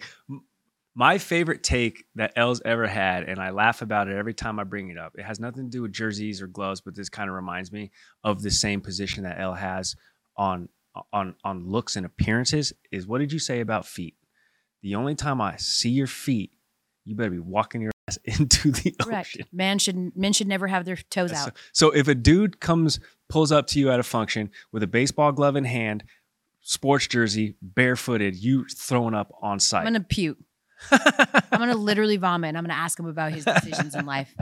My 0.94 1.18
favorite 1.18 1.62
take 1.62 2.04
that 2.16 2.32
Elle's 2.36 2.60
ever 2.64 2.86
had, 2.86 3.24
and 3.24 3.40
I 3.40 3.50
laugh 3.50 3.80
about 3.80 4.08
it 4.08 4.16
every 4.16 4.34
time 4.34 4.58
I 4.58 4.64
bring 4.64 4.90
it 4.90 4.98
up. 4.98 5.14
It 5.16 5.24
has 5.24 5.40
nothing 5.40 5.64
to 5.64 5.70
do 5.70 5.82
with 5.82 5.92
jerseys 5.92 6.42
or 6.42 6.46
gloves, 6.46 6.80
but 6.82 6.94
this 6.94 7.08
kind 7.08 7.30
of 7.30 7.36
reminds 7.36 7.72
me 7.72 7.90
of 8.24 8.42
the 8.42 8.50
same 8.50 8.80
position 8.80 9.24
that 9.24 9.40
Elle 9.40 9.54
has 9.54 9.96
on 10.36 10.68
on 11.12 11.34
on 11.44 11.66
looks 11.66 11.96
and 11.96 12.04
appearances. 12.04 12.72
Is 12.90 13.06
what 13.06 13.18
did 13.18 13.32
you 13.32 13.38
say 13.38 13.60
about 13.60 13.86
feet? 13.86 14.16
The 14.82 14.96
only 14.96 15.14
time 15.14 15.40
I 15.40 15.56
see 15.56 15.90
your 15.90 16.08
feet, 16.08 16.50
you 17.04 17.14
better 17.14 17.30
be 17.30 17.38
walking 17.38 17.80
your 17.80 17.91
ass 18.16 18.38
into 18.40 18.70
the 18.70 18.90
Correct. 19.00 19.28
ocean. 19.36 19.46
Man 19.52 19.78
should 19.78 20.16
men 20.16 20.32
should 20.32 20.48
never 20.48 20.66
have 20.66 20.84
their 20.84 20.96
toes 20.96 21.30
So, 21.30 21.36
out. 21.36 21.56
so 21.72 21.90
if 21.90 22.08
a 22.08 22.14
dude 22.14 22.60
comes, 22.60 23.00
pulls 23.28 23.52
up 23.52 23.66
to 23.68 23.78
you 23.78 23.90
at 23.90 24.00
a 24.00 24.02
function 24.02 24.50
with 24.72 24.82
a 24.82 24.86
baseball 24.86 25.32
glove 25.32 25.56
in 25.56 25.64
hand, 25.64 26.04
sports 26.60 27.06
jersey, 27.06 27.56
barefooted, 27.62 28.36
you 28.36 28.64
throwing 28.66 29.14
up 29.14 29.32
on 29.42 29.58
site. 29.60 29.80
I'm 29.86 29.92
gonna 29.92 30.04
puke. 30.04 30.38
I'm 30.90 31.58
gonna 31.60 31.74
literally 31.76 32.16
vomit 32.16 32.48
and 32.48 32.58
I'm 32.58 32.64
gonna 32.64 32.74
ask 32.74 32.98
him 32.98 33.06
about 33.06 33.32
his 33.32 33.44
decisions 33.44 33.94
in 33.94 34.04
life. 34.06 34.34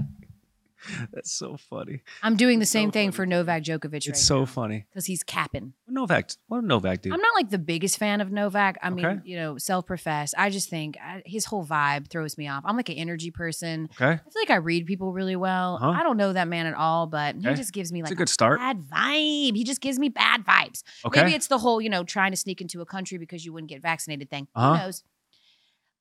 That's 1.12 1.30
so 1.32 1.56
funny. 1.56 2.02
I'm 2.22 2.36
doing 2.36 2.58
the 2.58 2.62
It's 2.62 2.70
same 2.70 2.88
so 2.88 2.92
thing 2.92 3.08
funny. 3.10 3.16
for 3.16 3.26
Novak 3.26 3.62
Djokovic 3.64 3.94
It's 3.94 4.08
right 4.08 4.16
so 4.16 4.46
funny. 4.46 4.86
because 4.90 5.06
he's 5.06 5.22
capping. 5.22 5.74
What 5.84 5.94
Novak? 5.94 6.30
What 6.48 6.64
Novak 6.64 7.02
do? 7.02 7.12
I'm 7.12 7.20
not 7.20 7.34
like 7.34 7.50
the 7.50 7.58
biggest 7.58 7.98
fan 7.98 8.20
of 8.20 8.30
Novak. 8.32 8.78
I 8.82 8.90
mean, 8.90 9.04
Okay. 9.04 9.20
you 9.24 9.36
know, 9.36 9.58
self-professed. 9.58 10.34
I 10.38 10.50
just 10.50 10.70
think 10.70 10.96
I, 11.02 11.22
his 11.26 11.44
whole 11.44 11.64
vibe 11.66 12.08
throws 12.08 12.38
me 12.38 12.48
off. 12.48 12.62
I'm 12.66 12.76
like 12.76 12.88
an 12.88 12.96
energy 12.96 13.30
person. 13.30 13.88
Okay, 13.92 14.12
I 14.12 14.16
feel 14.16 14.42
like 14.42 14.50
I 14.50 14.56
read 14.56 14.86
people 14.86 15.12
really 15.12 15.36
well. 15.36 15.76
Uh-huh. 15.80 15.90
I 15.90 16.02
don't 16.02 16.16
know 16.16 16.32
that 16.32 16.48
man 16.48 16.66
at 16.66 16.74
all, 16.74 17.06
but 17.06 17.36
he 17.36 17.42
just 17.54 17.72
gives 17.72 17.92
me 17.92 18.00
it's 18.00 18.06
like 18.08 18.12
a 18.12 18.16
good 18.16 18.28
start. 18.28 18.58
bad 18.58 18.80
vibe. 18.80 19.56
He 19.56 19.64
just 19.64 19.80
gives 19.80 19.98
me 19.98 20.08
bad 20.08 20.44
vibes. 20.44 20.82
Okay, 21.04 21.22
Maybe 21.22 21.34
it's 21.34 21.48
the 21.48 21.58
whole, 21.58 21.80
you 21.80 21.90
know, 21.90 22.04
trying 22.04 22.30
to 22.30 22.36
sneak 22.36 22.60
into 22.60 22.80
a 22.80 22.86
country 22.86 23.18
because 23.18 23.44
you 23.44 23.52
wouldn't 23.52 23.68
get 23.68 23.82
vaccinated 23.82 24.30
thing. 24.30 24.48
Uh-huh. 24.54 24.76
Who 24.76 24.82
knows? 24.84 25.04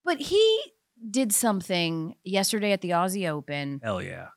But 0.06 0.22
he 0.22 0.60
did 1.10 1.32
something 1.34 2.16
yesterday 2.24 2.72
at 2.72 2.82
the 2.82 2.92
Aussie 2.92 3.30
Open. 3.30 3.80
hell 3.84 4.02
yeah. 4.02 4.28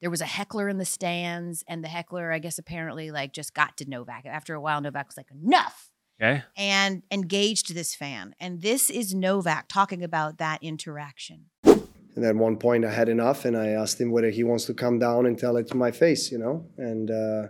There 0.00 0.10
was 0.10 0.20
a 0.20 0.26
heckler 0.26 0.68
in 0.68 0.78
the 0.78 0.84
stands, 0.84 1.64
and 1.68 1.82
the 1.82 1.88
heckler, 1.88 2.32
I 2.32 2.38
guess, 2.38 2.58
apparently 2.58 3.10
like 3.10 3.32
just 3.32 3.54
got 3.54 3.76
to 3.78 3.88
Novak. 3.88 4.26
After 4.26 4.54
a 4.54 4.60
while, 4.60 4.80
Novak 4.80 5.08
was 5.08 5.16
like, 5.16 5.30
enough 5.30 5.90
Okay, 6.20 6.42
and 6.56 7.02
engaged 7.10 7.74
this 7.74 7.94
fan. 7.94 8.34
And 8.40 8.60
this 8.60 8.90
is 8.90 9.14
Novak 9.14 9.68
talking 9.68 10.02
about 10.02 10.38
that 10.38 10.62
interaction. 10.62 11.46
And 11.64 12.24
at 12.24 12.34
one 12.34 12.56
point, 12.56 12.84
I 12.84 12.90
had 12.90 13.08
enough, 13.08 13.44
and 13.44 13.56
I 13.56 13.68
asked 13.68 14.00
him 14.00 14.10
whether 14.10 14.30
he 14.30 14.42
wants 14.42 14.64
to 14.66 14.74
come 14.74 14.98
down 14.98 15.26
and 15.26 15.38
tell 15.38 15.56
it 15.56 15.68
to 15.68 15.76
my 15.76 15.92
face, 15.92 16.32
you 16.32 16.38
know. 16.38 16.66
And 16.76 17.10
uh, 17.10 17.42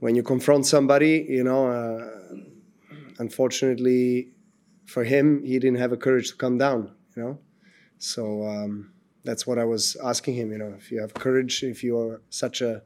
when 0.00 0.14
you 0.14 0.22
confront 0.22 0.66
somebody, 0.66 1.24
you 1.26 1.42
know, 1.44 1.68
uh, 1.68 2.10
unfortunately 3.18 4.32
for 4.86 5.04
him, 5.04 5.42
he 5.44 5.58
didn't 5.58 5.78
have 5.78 5.90
the 5.90 5.96
courage 5.96 6.30
to 6.30 6.36
come 6.36 6.58
down, 6.58 6.94
you 7.16 7.22
know. 7.22 7.38
So 7.98 8.46
um, 8.46 8.92
that's 9.24 9.46
what 9.46 9.58
I 9.58 9.64
was 9.64 9.96
asking 10.02 10.34
him, 10.34 10.52
you 10.52 10.58
know, 10.58 10.74
if 10.76 10.92
you 10.92 11.00
have 11.00 11.14
courage, 11.14 11.62
if 11.62 11.82
you're 11.82 12.20
such 12.30 12.60
a, 12.60 12.82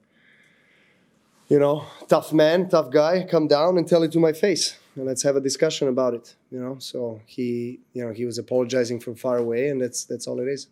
you 1.48 1.58
know, 1.58 1.84
tough 2.08 2.32
man, 2.32 2.68
tough 2.68 2.90
guy, 2.90 3.24
come 3.28 3.48
down 3.48 3.76
and 3.76 3.88
tell 3.88 4.02
it 4.02 4.12
to 4.12 4.20
my 4.20 4.32
face. 4.32 4.78
And 4.94 5.06
let's 5.06 5.22
have 5.22 5.36
a 5.36 5.40
discussion 5.40 5.88
about 5.88 6.14
it, 6.14 6.34
you 6.50 6.60
know. 6.60 6.76
So 6.78 7.20
he, 7.26 7.80
you 7.92 8.04
know, 8.04 8.12
he 8.12 8.24
was 8.24 8.38
apologizing 8.38 9.00
from 9.00 9.14
far 9.14 9.38
away, 9.38 9.68
and 9.68 9.80
that's 9.80 10.04
that's 10.04 10.26
all 10.26 10.40
it 10.40 10.48
is. 10.48 10.68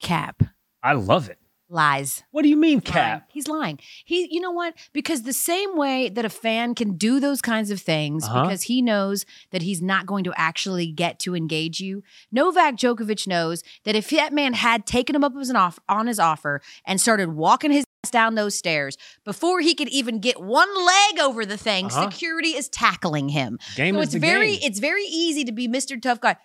Cap. 0.00 0.42
I 0.82 0.92
love 0.92 1.28
it. 1.28 1.38
Lies. 1.68 2.22
What 2.30 2.42
do 2.42 2.48
you 2.48 2.56
mean. 2.56 2.80
Cap? 2.80 3.24
He's 3.28 3.48
lying. 3.48 3.80
He, 4.04 4.28
you 4.30 4.40
know 4.40 4.52
what? 4.52 4.74
Because 4.92 5.22
the 5.22 5.32
same 5.32 5.76
way 5.76 6.08
that 6.08 6.24
a 6.24 6.28
fan 6.28 6.76
can 6.76 6.96
do 6.96 7.18
those 7.18 7.42
kinds 7.42 7.72
of 7.72 7.80
things 7.80 8.24
Uh-huh. 8.24 8.42
because 8.44 8.62
he 8.64 8.80
knows 8.80 9.24
that 9.50 9.62
he's 9.62 9.82
not 9.82 10.06
going 10.06 10.22
to 10.24 10.32
actually 10.36 10.86
get 10.92 11.18
to 11.20 11.34
engage 11.34 11.80
you. 11.80 12.04
Novak 12.30 12.76
Djokovic 12.76 13.26
knows 13.26 13.64
that 13.84 13.96
if 13.96 14.10
that 14.10 14.32
man 14.32 14.52
had 14.52 14.86
taken 14.86 15.16
him 15.16 15.24
up 15.24 15.32
as 15.36 15.50
an 15.50 15.56
off- 15.56 15.80
on 15.88 16.06
his 16.06 16.20
offer 16.20 16.62
and 16.84 17.00
started 17.00 17.30
walking 17.30 17.72
his 17.72 17.84
ass 18.04 18.12
down 18.12 18.36
those 18.36 18.54
stairs 18.54 18.96
before 19.24 19.58
he 19.60 19.74
could 19.74 19.88
even 19.88 20.20
get 20.20 20.40
one 20.40 20.68
leg 20.86 21.18
over 21.20 21.44
the 21.44 21.56
thing, 21.56 21.86
Uh-huh. 21.86 22.08
security 22.10 22.50
is 22.50 22.68
tackling 22.68 23.30
him. 23.30 23.58
Game 23.74 23.96
so 23.96 24.00
is 24.02 24.04
it's 24.06 24.12
the 24.14 24.20
very, 24.20 24.52
game. 24.52 24.60
it's 24.70 24.78
very 24.78 25.02
easy 25.04 25.42
to 25.44 25.50
be 25.52 25.66
Mr. 25.66 26.00
Tough 26.00 26.20
Guy. 26.20 26.36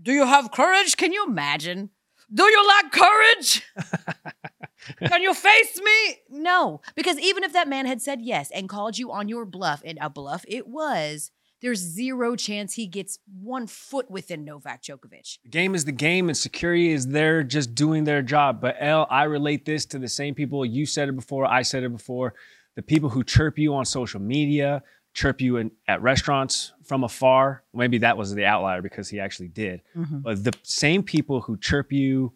Do 0.00 0.12
you 0.12 0.24
have 0.24 0.50
courage? 0.50 0.96
Can 0.96 1.12
you 1.12 1.26
imagine? 1.26 1.90
Do 2.34 2.44
you 2.44 2.66
lack 2.66 2.92
courage? 2.92 3.62
Can 5.06 5.22
you 5.22 5.34
face 5.34 5.80
me? 5.80 6.16
No, 6.30 6.80
because 6.94 7.18
even 7.18 7.44
if 7.44 7.52
that 7.52 7.68
man 7.68 7.86
had 7.86 8.02
said 8.02 8.20
yes 8.20 8.50
and 8.50 8.68
called 8.68 8.98
you 8.98 9.12
on 9.12 9.28
your 9.28 9.44
bluff, 9.44 9.82
and 9.84 9.98
a 10.00 10.10
bluff 10.10 10.44
it 10.48 10.66
was, 10.66 11.30
there's 11.60 11.78
zero 11.78 12.34
chance 12.34 12.74
he 12.74 12.86
gets 12.86 13.20
one 13.40 13.66
foot 13.68 14.10
within 14.10 14.44
Novak 14.44 14.82
Djokovic. 14.82 15.38
The 15.44 15.48
game 15.48 15.74
is 15.74 15.84
the 15.84 15.92
game, 15.92 16.28
and 16.28 16.36
security 16.36 16.90
is 16.90 17.06
there 17.06 17.42
just 17.44 17.74
doing 17.74 18.04
their 18.04 18.20
job. 18.20 18.60
But 18.60 18.76
Elle, 18.80 19.06
I 19.08 19.24
relate 19.24 19.64
this 19.64 19.86
to 19.86 19.98
the 19.98 20.08
same 20.08 20.34
people. 20.34 20.66
You 20.66 20.84
said 20.84 21.08
it 21.08 21.14
before. 21.14 21.46
I 21.46 21.62
said 21.62 21.84
it 21.84 21.92
before. 21.92 22.34
The 22.74 22.82
people 22.82 23.08
who 23.08 23.22
chirp 23.22 23.58
you 23.58 23.74
on 23.74 23.84
social 23.84 24.20
media, 24.20 24.82
chirp 25.14 25.40
you 25.40 25.58
in, 25.58 25.70
at 25.86 26.02
restaurants 26.02 26.72
from 26.82 27.04
afar. 27.04 27.62
Maybe 27.72 27.98
that 27.98 28.16
was 28.16 28.34
the 28.34 28.44
outlier 28.44 28.82
because 28.82 29.08
he 29.08 29.20
actually 29.20 29.48
did. 29.48 29.82
Mm-hmm. 29.96 30.18
But 30.18 30.42
the 30.42 30.54
same 30.64 31.02
people 31.02 31.42
who 31.42 31.56
chirp 31.56 31.92
you, 31.92 32.32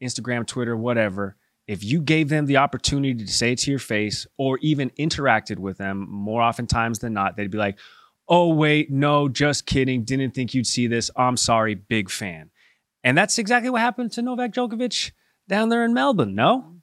Instagram, 0.00 0.46
Twitter, 0.46 0.76
whatever. 0.76 1.36
If 1.66 1.84
you 1.84 2.00
gave 2.00 2.28
them 2.28 2.46
the 2.46 2.56
opportunity 2.56 3.24
to 3.24 3.32
say 3.32 3.52
it 3.52 3.58
to 3.60 3.70
your 3.70 3.78
face 3.78 4.26
or 4.36 4.58
even 4.58 4.90
interacted 4.90 5.58
with 5.58 5.78
them 5.78 6.06
more 6.10 6.42
oftentimes 6.42 6.98
than 6.98 7.12
not, 7.12 7.36
they'd 7.36 7.50
be 7.50 7.58
like, 7.58 7.78
oh, 8.28 8.48
wait, 8.54 8.90
no, 8.90 9.28
just 9.28 9.66
kidding. 9.66 10.04
Didn't 10.04 10.32
think 10.32 10.54
you'd 10.54 10.66
see 10.66 10.86
this. 10.86 11.10
I'm 11.16 11.36
sorry, 11.36 11.74
big 11.74 12.10
fan. 12.10 12.50
And 13.04 13.16
that's 13.16 13.38
exactly 13.38 13.70
what 13.70 13.80
happened 13.80 14.12
to 14.12 14.22
Novak 14.22 14.52
Djokovic 14.52 15.12
down 15.48 15.68
there 15.68 15.84
in 15.84 15.92
Melbourne, 15.92 16.34
no? 16.34 16.76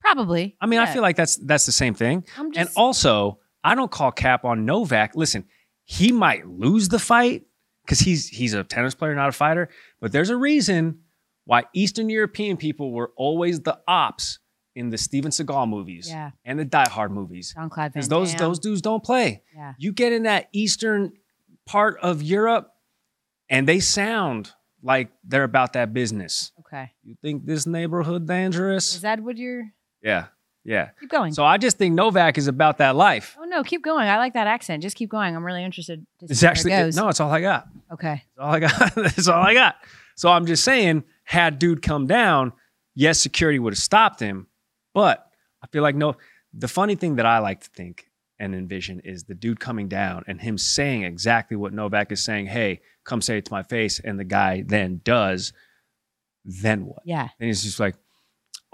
Probably. 0.00 0.56
I 0.60 0.66
mean, 0.66 0.80
I 0.80 0.86
feel 0.86 1.02
like 1.02 1.16
that's 1.16 1.36
that's 1.36 1.64
the 1.64 1.72
same 1.72 1.94
thing. 1.94 2.24
I'm 2.36 2.50
and 2.56 2.68
also, 2.76 3.38
I 3.62 3.74
don't 3.74 3.90
call 3.90 4.12
cap 4.12 4.44
on 4.44 4.66
Novak. 4.66 5.16
Listen, 5.16 5.46
he 5.84 6.12
might 6.12 6.46
lose 6.46 6.88
the 6.88 6.98
fight 6.98 7.44
because 7.84 8.00
he's 8.00 8.28
he's 8.28 8.52
a 8.52 8.64
tennis 8.64 8.94
player, 8.94 9.14
not 9.14 9.30
a 9.30 9.32
fighter. 9.32 9.70
But 10.00 10.12
there's 10.12 10.28
a 10.28 10.36
reason 10.36 11.00
why 11.44 11.64
Eastern 11.74 12.08
European 12.08 12.56
people 12.56 12.92
were 12.92 13.12
always 13.16 13.60
the 13.60 13.78
ops 13.86 14.38
in 14.74 14.90
the 14.90 14.98
Steven 14.98 15.30
Seagal 15.30 15.68
movies 15.68 16.08
Yeah. 16.08 16.30
and 16.44 16.58
the 16.58 16.64
Die 16.64 16.88
Hard 16.88 17.12
movies. 17.12 17.54
Jean 17.56 17.68
Claude 17.70 17.92
Van 17.92 18.00
Because 18.00 18.08
those 18.08 18.30
Damme. 18.32 18.38
those 18.38 18.58
dudes 18.58 18.80
don't 18.82 19.04
play. 19.04 19.42
Yeah. 19.54 19.74
You 19.78 19.92
get 19.92 20.12
in 20.12 20.24
that 20.24 20.48
eastern 20.52 21.12
part 21.66 21.98
of 22.00 22.22
Europe, 22.22 22.72
and 23.48 23.68
they 23.68 23.80
sound 23.80 24.52
like 24.82 25.08
they're 25.22 25.44
about 25.44 25.74
that 25.74 25.92
business. 25.94 26.52
Okay. 26.60 26.90
You 27.04 27.14
think 27.22 27.46
this 27.46 27.66
neighborhood 27.66 28.26
dangerous? 28.26 28.94
Is 28.96 29.00
that 29.02 29.20
what 29.20 29.36
you're? 29.38 29.70
yeah, 30.02 30.26
yeah. 30.64 30.90
Keep 31.00 31.10
going. 31.10 31.32
So 31.34 31.44
I 31.44 31.56
just 31.58 31.78
think 31.78 31.94
Novak 31.94 32.36
is 32.36 32.48
about 32.48 32.78
that 32.78 32.96
life. 32.96 33.36
oh 33.38 33.44
no, 33.44 33.62
keep 33.62 33.82
going. 33.84 34.08
I 34.08 34.16
like 34.18 34.34
that 34.34 34.46
accent. 34.46 34.82
Just 34.82 34.96
keep 34.96 35.08
going. 35.10 35.36
I'm 35.36 35.44
really 35.44 35.62
interested. 35.64 36.04
To 36.20 36.26
see 36.26 36.32
It's 36.32 36.42
actually 36.42 36.72
it 36.72 36.96
no, 36.96 37.08
it's 37.08 37.20
all 37.20 37.30
I 37.30 37.40
got. 37.40 37.68
Okay. 37.92 38.24
It's 38.28 38.38
all 38.38 38.50
I 38.52 38.60
got. 38.60 38.94
That's 38.96 39.28
all 39.28 39.42
I 39.42 39.54
got. 39.54 39.76
So 40.16 40.30
I'm 40.30 40.46
just 40.46 40.64
saying, 40.64 41.04
had 41.24 41.58
dude 41.58 41.82
come 41.82 42.06
down, 42.06 42.52
yes, 42.94 43.18
security 43.18 43.58
would 43.58 43.72
have 43.72 43.78
stopped 43.78 44.20
him, 44.20 44.46
But 44.94 45.26
I 45.62 45.66
feel 45.68 45.82
like 45.82 45.96
no. 45.96 46.16
The 46.52 46.68
funny 46.68 46.94
thing 46.94 47.16
that 47.16 47.26
I 47.26 47.38
like 47.38 47.60
to 47.62 47.70
think 47.70 48.06
and 48.38 48.54
envision 48.54 49.00
is 49.00 49.24
the 49.24 49.34
dude 49.34 49.58
coming 49.58 49.88
down 49.88 50.22
and 50.28 50.40
him 50.40 50.56
saying 50.58 51.02
exactly 51.02 51.56
what 51.56 51.72
Novak 51.72 52.12
is 52.12 52.22
saying. 52.22 52.46
Hey, 52.46 52.80
come 53.04 53.20
say 53.20 53.38
it 53.38 53.46
to 53.46 53.52
my 53.52 53.62
face, 53.64 53.98
and 54.00 54.18
the 54.20 54.24
guy 54.24 54.62
then 54.66 55.00
does. 55.04 55.52
Then 56.44 56.86
what? 56.86 57.02
Yeah. 57.04 57.28
And 57.40 57.46
he's 57.46 57.62
just 57.62 57.80
like, 57.80 57.96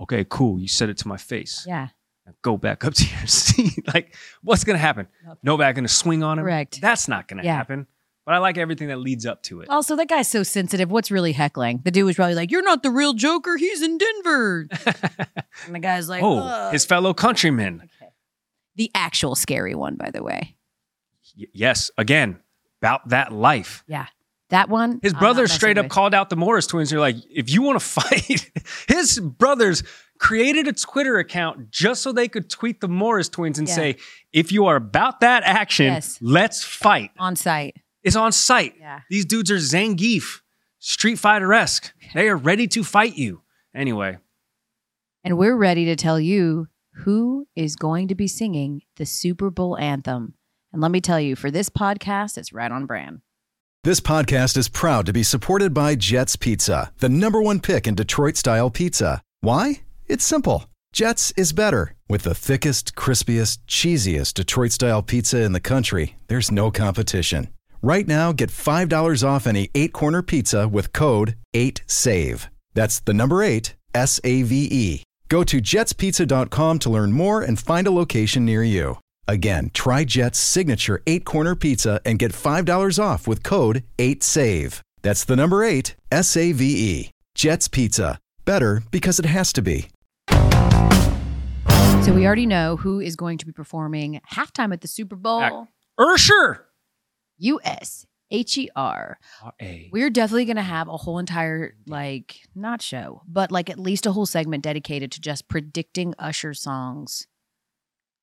okay, 0.00 0.24
cool. 0.28 0.58
You 0.58 0.68
said 0.68 0.88
it 0.90 0.98
to 0.98 1.08
my 1.08 1.16
face. 1.16 1.64
Yeah. 1.66 1.88
Now 2.26 2.32
go 2.42 2.56
back 2.56 2.84
up 2.84 2.94
to 2.94 3.04
your 3.06 3.26
seat. 3.26 3.86
like, 3.94 4.14
what's 4.42 4.64
gonna 4.64 4.78
happen? 4.78 5.06
Nothing. 5.24 5.38
Novak 5.42 5.74
gonna 5.76 5.88
swing 5.88 6.22
on 6.22 6.38
him? 6.38 6.44
Correct. 6.44 6.80
That's 6.80 7.06
not 7.08 7.28
gonna 7.28 7.44
Yeah. 7.44 7.56
happen. 7.56 7.86
But 8.30 8.36
I 8.36 8.38
like 8.38 8.58
everything 8.58 8.86
that 8.88 8.98
leads 8.98 9.26
up 9.26 9.42
to 9.42 9.60
it. 9.60 9.68
Also, 9.68 9.96
that 9.96 10.06
guy's 10.08 10.28
so 10.30 10.44
sensitive. 10.44 10.88
What's 10.88 11.10
really 11.10 11.32
heckling? 11.32 11.80
The 11.82 11.90
dude 11.90 12.04
was 12.04 12.14
probably 12.14 12.36
like, 12.36 12.52
"You're 12.52 12.62
not 12.62 12.84
the 12.84 12.90
real 12.90 13.12
Joker. 13.12 13.56
He's 13.56 13.82
in 13.82 13.98
Denver." 13.98 14.68
and 15.66 15.74
the 15.74 15.80
guy's 15.80 16.08
like, 16.08 16.22
oh, 16.22 16.38
"Ugh." 16.38 16.72
his 16.72 16.84
fellow 16.84 17.12
countrymen. 17.12 17.80
Okay. 18.00 18.12
The 18.76 18.88
actual 18.94 19.34
scary 19.34 19.74
one, 19.74 19.96
by 19.96 20.12
the 20.12 20.22
way. 20.22 20.54
Y- 21.36 21.46
yes, 21.52 21.90
again, 21.98 22.38
about 22.80 23.08
that 23.08 23.32
life. 23.32 23.82
Yeah. 23.88 24.06
That 24.50 24.68
one. 24.68 25.00
His 25.02 25.12
I'm 25.14 25.20
messing 25.36 25.46
straight 25.48 25.76
up 25.76 25.86
with. 25.86 25.90
called 25.90 26.14
out 26.14 26.30
the 26.30 26.36
Morris 26.36 26.68
twins. 26.68 26.90
They're 26.90 27.00
like, 27.00 27.16
if 27.34 27.50
you 27.50 27.62
want 27.62 27.80
to 27.80 27.84
fight, 28.00 28.48
his 28.86 29.18
brothers 29.18 29.82
created 30.20 30.68
a 30.68 30.72
Twitter 30.72 31.18
account 31.18 31.72
just 31.72 32.00
so 32.00 32.12
they 32.12 32.28
could 32.28 32.48
tweet 32.48 32.80
the 32.80 32.86
Morris 32.88 33.28
twins 33.28 33.58
and 33.58 33.66
Yeah. 33.66 33.74
say, 33.74 33.96
if 34.32 34.52
you 34.52 34.66
are 34.66 34.76
about 34.76 35.18
that 35.18 35.42
action, 35.44 35.86
Yes. 35.86 36.16
let's 36.20 36.62
fight. 36.62 37.10
on 37.18 37.34
site. 37.34 37.74
It's 38.02 38.16
on 38.16 38.32
site. 38.32 38.74
Yeah. 38.78 39.00
These 39.10 39.26
dudes 39.26 39.50
are 39.50 39.56
Zangief, 39.56 40.40
Street 40.78 41.18
Fighter 41.18 41.52
esque. 41.52 41.92
They 42.14 42.28
are 42.28 42.36
ready 42.36 42.66
to 42.68 42.82
fight 42.84 43.16
you. 43.16 43.42
Anyway, 43.74 44.18
And 45.22 45.38
we're 45.38 45.56
ready 45.56 45.84
to 45.84 45.96
tell 45.96 46.18
you 46.18 46.68
who 47.04 47.46
is 47.54 47.76
going 47.76 48.08
to 48.08 48.14
be 48.14 48.26
singing 48.26 48.82
the 48.96 49.06
Super 49.06 49.50
Bowl 49.50 49.78
anthem. 49.78 50.34
And 50.72 50.82
let 50.82 50.90
me 50.90 51.00
tell 51.00 51.20
you, 51.20 51.36
for 51.36 51.50
this 51.50 51.68
podcast, 51.68 52.36
it's 52.38 52.52
right 52.52 52.70
on 52.72 52.86
brand. 52.86 53.20
This 53.84 54.00
podcast 54.00 54.56
is 54.56 54.68
proud 54.68 55.06
to 55.06 55.12
be 55.12 55.22
supported 55.22 55.72
by 55.72 55.94
Jets 55.94 56.36
Pizza, 56.36 56.92
the 56.98 57.08
number 57.08 57.40
one 57.40 57.60
pick 57.60 57.86
in 57.86 57.94
Detroit 57.94 58.36
style 58.36 58.70
pizza. 58.70 59.22
Why? 59.40 59.82
It's 60.06 60.24
simple. 60.24 60.66
Jets 60.92 61.32
is 61.36 61.52
better. 61.52 61.94
With 62.08 62.24
the 62.24 62.34
thickest, 62.34 62.94
crispiest, 62.94 63.58
cheesiest 63.68 64.34
Detroit 64.34 64.72
style 64.72 65.02
pizza 65.02 65.42
in 65.42 65.52
the 65.52 65.60
country, 65.60 66.16
there's 66.26 66.50
no 66.50 66.70
competition. 66.70 67.48
Right 67.82 68.06
now, 68.06 68.32
get 68.32 68.50
$5 68.50 69.26
off 69.26 69.46
any 69.46 69.70
eight 69.74 69.92
corner 69.92 70.22
pizza 70.22 70.68
with 70.68 70.92
code 70.92 71.36
8SAVE. 71.54 72.48
That's 72.74 73.00
the 73.00 73.14
number 73.14 73.42
eight, 73.42 73.74
S 73.94 74.20
A 74.22 74.42
V 74.42 74.68
E. 74.70 75.02
Go 75.28 75.42
to 75.44 75.60
jetspizza.com 75.62 76.78
to 76.80 76.90
learn 76.90 77.12
more 77.12 77.40
and 77.42 77.58
find 77.58 77.86
a 77.86 77.90
location 77.90 78.44
near 78.44 78.62
you. 78.62 78.98
Again, 79.26 79.70
try 79.72 80.04
Jet's 80.04 80.38
signature 80.38 81.02
eight 81.06 81.24
corner 81.24 81.54
pizza 81.54 82.00
and 82.04 82.18
get 82.18 82.32
$5 82.32 83.02
off 83.02 83.26
with 83.26 83.42
code 83.42 83.84
8SAVE. 83.98 84.80
That's 85.02 85.24
the 85.24 85.36
number 85.36 85.64
eight, 85.64 85.94
S 86.12 86.36
A 86.36 86.52
V 86.52 86.64
E. 87.00 87.10
Jet's 87.34 87.68
Pizza. 87.68 88.18
Better 88.44 88.82
because 88.90 89.18
it 89.18 89.24
has 89.26 89.52
to 89.54 89.62
be. 89.62 89.88
So 92.04 92.12
we 92.14 92.26
already 92.26 92.46
know 92.46 92.76
who 92.76 93.00
is 93.00 93.14
going 93.16 93.38
to 93.38 93.46
be 93.46 93.52
performing 93.52 94.20
halftime 94.30 94.72
at 94.72 94.80
the 94.80 94.88
Super 94.88 95.16
Bowl. 95.16 95.42
Ac- 95.42 95.54
Ursher. 95.98 96.60
U 97.40 97.61
S 97.64 98.07
H 98.31 98.57
E 98.59 98.68
R. 98.76 99.18
A. 99.61 99.90
We're 99.92 100.11
definitely 100.11 100.44
going 100.44 100.57
to 100.57 100.62
have 100.62 100.88
a 100.88 100.96
whole 100.96 101.18
entire, 101.18 101.74
like, 101.87 102.37
not 102.55 102.81
show, 102.81 103.22
but 103.26 103.50
like 103.50 103.68
at 103.68 103.79
least 103.79 104.07
a 104.07 104.12
whole 104.12 104.26
segment 104.26 104.62
dedicated 104.62 105.11
to 105.12 105.20
just 105.20 105.48
predicting 105.48 106.14
Usher 106.18 106.55
songs 106.55 107.26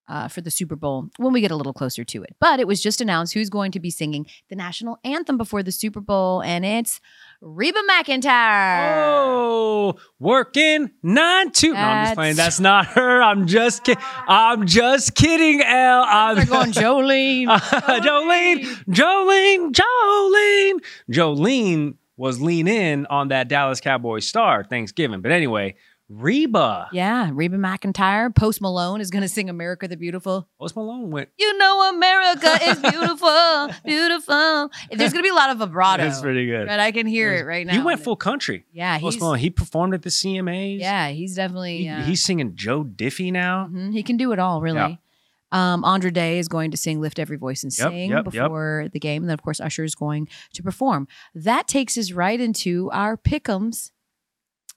uh, 0.08 0.28
for 0.28 0.41
the 0.41 0.52
Super 0.52 0.76
Bowl 0.76 1.10
when 1.17 1.34
we 1.34 1.41
get 1.41 1.52
a 1.52 1.56
little 1.56 1.74
closer 1.74 2.04
to 2.04 2.24
it. 2.24 2.36
But 2.39 2.60
it 2.60 2.67
was 2.67 2.82
just 2.82 3.02
announced 3.02 3.34
who's 3.34 3.50
going 3.50 3.72
to 3.74 3.80
be 3.80 3.89
singing 3.89 4.26
the 4.50 4.56
national 4.56 5.00
anthem 5.04 5.38
before 5.38 5.63
the 5.63 5.72
Super 5.72 6.00
Bowl, 6.00 6.41
and 6.41 6.65
it's 6.65 7.00
Reba 7.41 7.80
McEntire. 7.89 9.04
Oh, 9.06 9.96
working 10.20 10.91
nine 11.04 11.52
two. 11.52 11.74
No, 11.74 11.80
I'm 11.80 12.06
just 12.06 12.15
playing. 12.15 12.36
That's 12.36 12.60
not 12.60 12.88
her. 12.88 13.22
I'm 13.22 13.48
just 13.48 13.84
kidding. 13.84 14.04
I'm 14.28 14.65
just 14.65 15.15
kidding, 15.15 15.62
Elle. 15.62 16.04
I'm 16.08 16.46
going 16.46 16.72
Jolene. 16.72 17.48
Jolene, 17.48 18.65
Jolene, 18.89 19.72
Jolene. 19.72 20.80
Jolene 21.12 21.96
was 22.17 22.41
lean 22.41 22.67
in 22.67 23.06
on 23.08 23.28
that 23.28 23.48
Dallas 23.48 23.80
Cowboys 23.80 24.28
star 24.28 24.63
Thanksgiving. 24.63 25.22
But 25.22 25.32
anyway, 25.32 25.76
Reba. 26.10 26.88
Yeah, 26.93 27.30
Reba 27.34 27.58
McEntire. 27.58 28.34
Post 28.34 28.62
Malone 28.62 29.02
is 29.02 29.10
going 29.10 29.24
to 29.24 29.28
sing 29.28 29.50
America 29.50 29.88
the 29.88 29.98
Beautiful. 29.98 30.48
Post 30.60 30.76
Malone 30.76 31.12
went. 31.12 31.30
You 31.38 31.58
know 31.58 31.89
America 31.93 32.58
is 32.63 32.80
beautiful, 32.91 33.70
beautiful. 33.86 34.70
There's 34.91 35.12
going 35.12 35.24
to 35.24 35.24
be 35.24 35.30
a 35.30 35.34
lot 35.34 35.50
of 35.50 35.58
vibrato. 35.58 36.04
That's 36.04 36.22
pretty 36.22 36.46
good. 36.46 36.67
But 36.67 36.80
I 36.80 36.91
can 36.91 37.08
hear 37.08 37.34
it 37.34 37.46
right 37.46 37.67
now. 37.67 37.74
He 37.74 37.80
went 37.82 38.02
full 38.02 38.15
country. 38.15 38.65
Yeah, 38.72 38.98
Post 39.00 39.20
Malone. 39.20 39.39
He 39.39 39.50
performed 39.50 39.93
at 39.93 40.02
the 40.04 40.10
CMAs. 40.10 40.80
yeah, 40.80 41.10
he's 41.10 41.36
definitely 41.36 41.80
He- 41.80 41.89
uh, 41.89 42.04
he's 42.04 42.24
singing 42.24 42.56
Joe 42.56 42.84
Diffie 42.86 43.32
now. 43.32 43.67
mhm, 43.72 43.91
he 43.93 44.02
can 44.04 44.15
do 44.17 44.32
it 44.32 44.39
all 44.39 44.62
really. 44.62 44.78
Yeah. 44.78 44.96
Um, 45.50 45.86
Andra 45.86 46.12
Day 46.12 46.39
is 46.39 46.50
going 46.50 46.72
to 46.72 46.78
sing 46.78 47.00
"Lift 47.00 47.20
Every 47.20 47.38
Voice 47.38 47.63
and 47.63 47.72
Yep, 47.78 47.89
Sing" 47.89 48.10
yep, 48.10 48.26
yep. 48.26 48.34
before 48.34 48.88
the 48.91 49.00
game, 49.00 49.24
and 49.24 49.30
then 49.30 49.34
of 49.34 49.41
course 49.41 49.62
Usher 49.62 49.86
is 49.86 49.96
going 49.96 50.28
to 50.54 50.62
perform. 50.63 51.08
That 51.34 51.70
takes 51.70 51.98
us 51.98 52.12
right 52.12 52.39
into 52.39 52.89
our 52.91 53.15
pick'ems. 53.15 53.91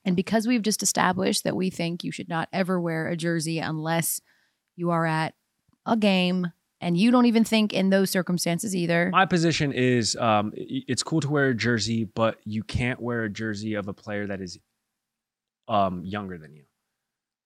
And 0.04 0.16
because 0.16 0.46
we've 0.46 0.62
just 0.62 0.82
established 0.82 1.44
that 1.44 1.56
we 1.56 1.70
think 1.70 2.04
you 2.04 2.12
should 2.12 2.28
not 2.28 2.48
ever 2.52 2.80
wear 2.80 3.08
a 3.08 3.16
jersey 3.16 3.58
unless 3.58 4.20
you 4.76 4.90
are 4.90 5.04
at 5.04 5.34
a 5.86 5.96
game, 5.96 6.52
and 6.80 6.96
you 6.96 7.10
don't 7.10 7.26
even 7.26 7.44
think 7.44 7.72
in 7.74 7.90
those 7.90 8.10
circumstances 8.10 8.74
either. 8.74 9.10
My 9.12 9.26
position 9.26 9.72
is 9.72 10.16
um, 10.16 10.52
it's 10.56 11.02
cool 11.02 11.20
to 11.20 11.28
wear 11.28 11.48
a 11.48 11.54
jersey, 11.54 12.04
but 12.04 12.38
you 12.44 12.62
can't 12.62 13.00
wear 13.00 13.24
a 13.24 13.30
jersey 13.30 13.74
of 13.74 13.88
a 13.88 13.92
player 13.92 14.26
that 14.26 14.40
is 14.40 14.58
um, 15.68 16.02
younger 16.04 16.38
than 16.38 16.54
you. 16.54 16.64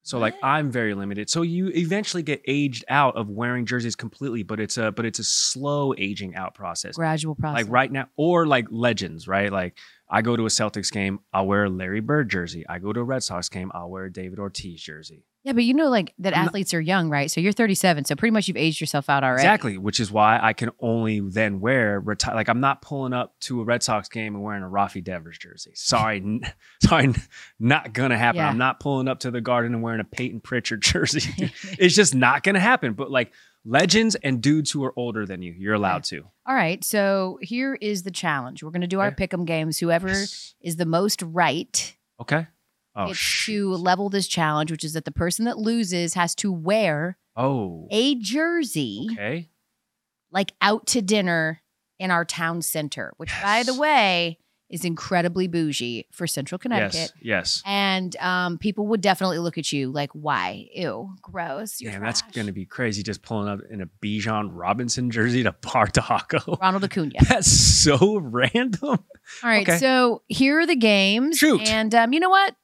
So 0.04 0.18
like 0.18 0.34
I'm 0.42 0.70
very 0.70 0.92
limited. 0.92 1.30
So 1.30 1.40
you 1.40 1.68
eventually 1.68 2.22
get 2.22 2.42
aged 2.46 2.84
out 2.88 3.16
of 3.16 3.30
wearing 3.30 3.64
jerseys 3.64 3.96
completely, 3.96 4.42
but 4.42 4.60
it's 4.60 4.76
a 4.76 4.92
but 4.92 5.06
it's 5.06 5.18
a 5.18 5.24
slow 5.24 5.94
aging 5.96 6.34
out 6.36 6.54
process. 6.54 6.96
Gradual 6.96 7.34
process. 7.34 7.64
Like 7.64 7.72
right 7.72 7.90
now, 7.90 8.08
or 8.16 8.46
like 8.46 8.66
legends, 8.70 9.26
right? 9.26 9.50
Like 9.50 9.78
I 10.14 10.22
go 10.22 10.36
to 10.36 10.44
a 10.44 10.48
Celtics 10.48 10.92
game, 10.92 11.18
I'll 11.32 11.48
wear 11.48 11.64
a 11.64 11.68
Larry 11.68 11.98
Bird 11.98 12.30
jersey. 12.30 12.64
I 12.68 12.78
go 12.78 12.92
to 12.92 13.00
a 13.00 13.02
Red 13.02 13.24
Sox 13.24 13.48
game, 13.48 13.72
I'll 13.74 13.90
wear 13.90 14.04
a 14.04 14.12
David 14.12 14.38
Ortiz 14.38 14.80
jersey. 14.80 15.24
Yeah, 15.42 15.54
but 15.54 15.64
you 15.64 15.74
know, 15.74 15.88
like 15.88 16.14
that 16.20 16.34
athletes 16.34 16.72
are 16.72 16.80
young, 16.80 17.10
right? 17.10 17.28
So 17.28 17.40
you're 17.40 17.52
37, 17.52 18.04
so 18.04 18.14
pretty 18.14 18.30
much 18.30 18.46
you've 18.46 18.56
aged 18.56 18.80
yourself 18.80 19.10
out 19.10 19.24
already. 19.24 19.42
Exactly, 19.42 19.76
which 19.76 19.98
is 19.98 20.12
why 20.12 20.38
I 20.40 20.52
can 20.52 20.70
only 20.78 21.18
then 21.18 21.58
wear 21.58 22.00
reti- 22.00 22.32
like 22.32 22.48
I'm 22.48 22.60
not 22.60 22.80
pulling 22.80 23.12
up 23.12 23.34
to 23.40 23.60
a 23.60 23.64
Red 23.64 23.82
Sox 23.82 24.08
game 24.08 24.36
and 24.36 24.44
wearing 24.44 24.62
a 24.62 24.68
Rafi 24.68 25.02
Devers 25.02 25.36
jersey. 25.36 25.72
Sorry, 25.74 26.18
n- 26.18 26.42
sorry, 26.82 27.04
n- 27.04 27.16
not 27.58 27.92
gonna 27.92 28.16
happen. 28.16 28.36
Yeah. 28.38 28.48
I'm 28.48 28.56
not 28.56 28.78
pulling 28.78 29.08
up 29.08 29.18
to 29.20 29.32
the 29.32 29.40
Garden 29.40 29.74
and 29.74 29.82
wearing 29.82 30.00
a 30.00 30.04
Payton 30.04 30.42
Pritchard 30.42 30.80
jersey. 30.82 31.52
it's 31.76 31.96
just 31.96 32.14
not 32.14 32.44
gonna 32.44 32.60
happen. 32.60 32.92
But 32.94 33.10
like 33.10 33.32
legends 33.64 34.14
and 34.16 34.40
dudes 34.42 34.70
who 34.70 34.84
are 34.84 34.92
older 34.96 35.24
than 35.26 35.42
you, 35.42 35.52
you're 35.56 35.74
allowed 35.74 36.04
to. 36.04 36.22
All 36.46 36.54
right, 36.54 36.82
so 36.84 37.38
here 37.40 37.76
is 37.80 38.02
the 38.02 38.10
challenge. 38.10 38.62
We're 38.62 38.70
going 38.70 38.80
to 38.82 38.86
do 38.86 39.00
our 39.00 39.08
Okay. 39.08 39.26
pick'em 39.26 39.46
games. 39.46 39.78
Whoever 39.78 40.08
Yes. 40.08 40.54
is 40.60 40.76
the 40.76 40.86
most 40.86 41.22
right 41.22 41.96
Okay. 42.20 42.46
Oh, 42.96 43.06
it's 43.10 43.18
sh- 43.18 43.46
to 43.46 43.70
level 43.74 44.08
this 44.08 44.28
challenge, 44.28 44.70
which 44.70 44.84
is 44.84 44.92
that 44.92 45.04
the 45.04 45.10
person 45.10 45.46
that 45.46 45.58
loses 45.58 46.14
has 46.14 46.34
to 46.36 46.52
wear 46.52 47.16
oh, 47.36 47.88
a 47.90 48.14
jersey 48.16 49.08
okay. 49.12 49.48
like 50.30 50.52
out 50.60 50.86
to 50.88 51.02
dinner 51.02 51.60
in 51.98 52.10
our 52.12 52.24
town 52.24 52.62
center, 52.62 53.12
which 53.16 53.30
by 53.42 53.62
the 53.64 53.72
Yes. 53.72 53.78
way 53.80 54.38
is 54.74 54.84
incredibly 54.84 55.46
bougie 55.46 56.06
for 56.12 56.26
Central 56.26 56.58
Connecticut. 56.58 56.94
Yes, 56.94 57.12
yes. 57.22 57.62
And 57.64 58.14
um, 58.16 58.58
people 58.58 58.88
would 58.88 59.00
definitely 59.00 59.38
look 59.38 59.56
at 59.56 59.70
you 59.72 59.90
like, 59.92 60.10
"Why? 60.12 60.66
Ew, 60.74 61.14
gross." 61.22 61.80
You're 61.80 61.92
Damn, 61.92 62.02
that's 62.02 62.22
gonna 62.22 62.52
be 62.52 62.66
crazy. 62.66 63.02
Just 63.02 63.22
pulling 63.22 63.48
up 63.48 63.60
in 63.70 63.80
a 63.80 63.86
Bijan 64.02 64.48
Robinson 64.52 65.10
jersey 65.10 65.44
to 65.44 65.52
Bar 65.52 65.86
Taco. 65.86 66.58
Ronald 66.60 66.84
Acuna. 66.84 67.12
That's 67.28 67.50
so 67.50 68.18
random. 68.18 68.80
All 68.82 68.98
right, 69.42 69.66
Okay. 69.66 69.78
so 69.78 70.22
here 70.28 70.58
are 70.60 70.66
the 70.66 70.76
games. 70.76 71.38
Shoot. 71.38 71.62
And 71.70 71.94
um, 71.94 72.12
you 72.12 72.20
know 72.20 72.30
what? 72.30 72.54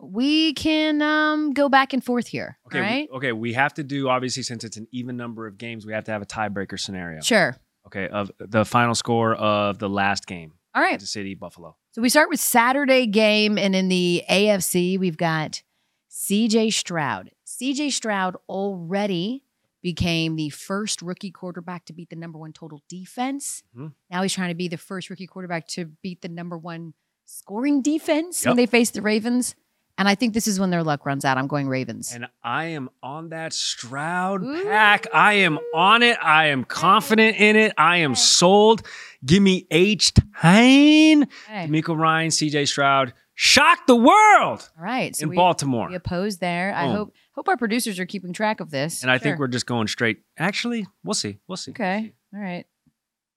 We 0.00 0.52
can 0.52 1.00
um, 1.00 1.54
go 1.54 1.68
back 1.70 1.92
and 1.94 2.04
forth 2.04 2.26
here. 2.26 2.58
Okay, 2.66 2.78
all 2.78 2.84
we- 2.84 3.08
okay. 3.28 3.32
We 3.32 3.52
have 3.54 3.72
to 3.74 3.82
do 3.82 4.08
obviously 4.08 4.42
since 4.42 4.64
it's 4.64 4.76
an 4.76 4.86
even 4.92 5.16
number 5.16 5.46
of 5.46 5.56
games, 5.56 5.86
we 5.86 5.92
have 5.94 6.04
to 6.04 6.12
have 6.12 6.20
a 6.22 6.26
tiebreaker 6.26 6.78
scenario. 6.78 7.22
Sure. 7.22 7.56
Okay, 7.86 8.08
of 8.08 8.30
the 8.38 8.64
final 8.64 8.94
score 8.94 9.34
of 9.34 9.78
the 9.78 9.88
last 9.88 10.26
game, 10.26 10.52
All 10.74 10.82
right. 10.82 10.90
Kansas 10.90 11.10
City 11.10 11.34
Buffalo. 11.34 11.76
So 11.92 12.02
we 12.02 12.08
start 12.08 12.28
with 12.28 12.40
Saturday 12.40 13.06
game, 13.06 13.56
and 13.58 13.74
in 13.76 13.88
the 13.88 14.24
AFC, 14.28 14.98
we've 14.98 15.16
got 15.16 15.62
CJ 16.10 16.72
Stroud. 16.72 17.30
CJ 17.46 17.92
Stroud 17.92 18.36
already 18.48 19.44
became 19.82 20.36
the 20.36 20.48
first 20.48 21.02
rookie 21.02 21.30
quarterback 21.30 21.84
to 21.84 21.92
beat 21.92 22.08
the 22.10 22.16
number 22.16 22.38
one 22.38 22.52
total 22.52 22.82
defense. 22.88 23.62
Mhm. 23.76 23.92
Now 24.10 24.22
he's 24.22 24.32
trying 24.32 24.48
to 24.48 24.54
be 24.54 24.66
the 24.66 24.78
first 24.78 25.10
rookie 25.10 25.26
quarterback 25.26 25.66
to 25.68 25.84
beat 25.84 26.22
the 26.22 26.28
number 26.28 26.56
one 26.56 26.94
scoring 27.26 27.82
defense 27.82 28.44
when 28.46 28.56
they 28.56 28.66
face 28.66 28.90
the 28.90 29.02
Ravens. 29.02 29.54
And 29.96 30.08
I 30.08 30.14
think 30.16 30.34
this 30.34 30.48
is 30.48 30.58
when 30.58 30.70
their 30.70 30.82
luck 30.82 31.06
runs 31.06 31.24
out. 31.24 31.38
I'm 31.38 31.46
going 31.46 31.68
Ravens. 31.68 32.12
And 32.12 32.26
I 32.42 32.66
am 32.66 32.90
on 33.02 33.28
that 33.28 33.52
Stroud 33.52 34.42
Ooh. 34.42 34.64
pack. 34.64 35.06
I 35.14 35.34
am 35.34 35.58
on 35.72 36.02
it. 36.02 36.18
I 36.20 36.46
am 36.46 36.64
confident 36.64 37.36
in 37.36 37.54
it. 37.56 37.72
I 37.78 37.98
am 37.98 38.14
sold. 38.16 38.86
Give 39.24 39.42
me 39.42 39.66
H. 39.70 40.12
Tyne, 40.14 41.22
Okay. 41.22 41.68
DeMeco 41.68 41.96
Ryan, 41.96 42.30
CJ 42.30 42.66
Stroud. 42.66 43.14
Shock 43.36 43.86
the 43.86 43.96
world 43.96 44.68
All 44.78 44.84
right. 44.84 45.14
So 45.16 45.24
in 45.24 45.30
we, 45.30 45.36
Baltimore. 45.36 45.88
we 45.88 45.96
oppose 45.96 46.38
there. 46.38 46.72
I 46.72 46.86
Boom. 46.86 46.96
hope 46.96 47.14
hope 47.34 47.48
our 47.48 47.56
producers 47.56 47.98
are 47.98 48.06
keeping 48.06 48.32
track 48.32 48.60
of 48.60 48.70
this. 48.70 49.02
And 49.02 49.10
I 49.10 49.18
think 49.18 49.40
we're 49.40 49.48
just 49.48 49.66
going 49.66 49.88
straight. 49.88 50.18
Actually, 50.38 50.86
we'll 51.02 51.14
see. 51.14 51.38
We'll 51.48 51.56
see. 51.56 51.72
Okay. 51.72 52.12
All 52.32 52.40
right. 52.40 52.64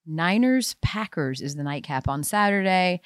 Niners 0.08 0.74
Packers 0.82 1.40
is 1.40 1.54
the 1.54 1.62
nightcap 1.62 2.08
on 2.08 2.22
Saturday. 2.24 3.00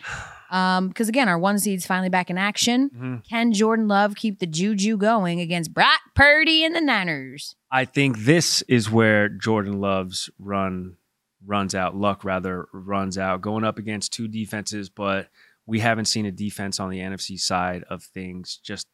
Um, 0.51 0.89
because 0.89 1.09
again, 1.09 1.29
our 1.29 1.39
one 1.39 1.59
seed's 1.59 1.85
finally 1.87 2.09
back 2.11 2.31
in 2.31 2.39
action. 2.39 2.91
Mhm. 2.91 3.29
Can 3.29 3.53
Jordan 3.53 3.89
Love 3.89 4.15
keep 4.15 4.39
the 4.39 4.47
juju 4.47 4.97
going 4.97 5.41
against 5.41 5.75
Brock 5.75 6.01
Purdy 6.15 6.65
and 6.65 6.75
the 6.75 6.81
Niners? 6.81 7.57
I 7.71 7.85
think 7.87 8.19
this 8.21 8.63
is 8.63 8.91
where 8.91 9.29
Jordan 9.29 9.81
Love's 9.81 10.31
run 10.39 10.97
runs 11.45 11.75
out. 11.75 11.97
Luck 11.97 12.25
rather 12.25 12.67
runs 12.73 13.19
out. 13.19 13.41
Going 13.41 13.65
up 13.65 13.79
against 13.79 14.13
two 14.13 14.29
defenses, 14.29 14.89
but 14.89 15.29
we 15.67 15.81
haven't 15.81 16.05
seen 16.05 16.27
a 16.27 16.31
defense 16.33 16.79
on 16.79 16.91
the 16.91 17.01
NFC 17.01 17.37
side 17.37 17.83
of 17.85 18.05
things 18.05 18.59
just 18.63 18.87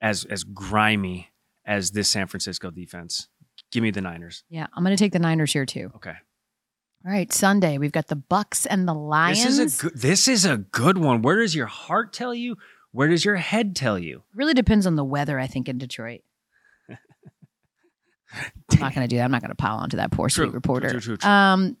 as 0.00 0.24
as 0.26 0.44
grimy 0.44 1.30
as 1.64 1.90
this 1.92 2.08
San 2.08 2.26
Francisco 2.26 2.70
defense. 2.70 3.28
Give 3.70 3.82
me 3.82 3.90
the 3.90 4.00
Niners. 4.00 4.44
Yeah, 4.50 4.66
I'm 4.74 4.82
gonna 4.84 4.96
take 4.96 5.12
the 5.12 5.18
Niners 5.18 5.52
here 5.52 5.64
too. 5.66 5.90
Okay. 5.96 6.14
All 7.04 7.10
right, 7.10 7.32
Sunday 7.32 7.78
we've 7.78 7.90
got 7.92 8.06
the 8.06 8.16
Bucs 8.16 8.66
and 8.68 8.86
the 8.86 8.94
Lions. 8.94 9.42
This 9.42 9.58
is 9.58 9.78
a 9.78 9.82
good 9.82 9.98
this 9.98 10.28
is 10.28 10.44
a 10.44 10.58
good 10.58 10.98
one. 10.98 11.22
Where 11.22 11.36
does 11.40 11.54
your 11.54 11.66
heart 11.66 12.12
tell 12.12 12.34
you? 12.34 12.56
Where 12.92 13.08
does 13.08 13.24
your 13.24 13.36
head 13.36 13.74
tell 13.74 13.98
you? 13.98 14.22
really 14.34 14.54
depends 14.54 14.86
on 14.86 14.96
the 14.96 15.04
weather, 15.04 15.38
I 15.38 15.46
think, 15.46 15.68
in 15.68 15.78
Detroit. 15.78 16.20
I'm 16.90 18.78
not 18.78 18.94
gonna 18.94 19.08
do 19.08 19.16
that. 19.16 19.24
I'm 19.24 19.30
not 19.30 19.42
gonna 19.42 19.54
pile 19.54 19.76
onto 19.76 19.96
that 19.96 20.12
poor 20.12 20.28
True, 20.28 20.46
sweet 20.46 20.54
reporter. 20.54 20.90
true, 20.90 21.00
true, 21.00 21.16
true. 21.16 21.30
Um 21.30 21.76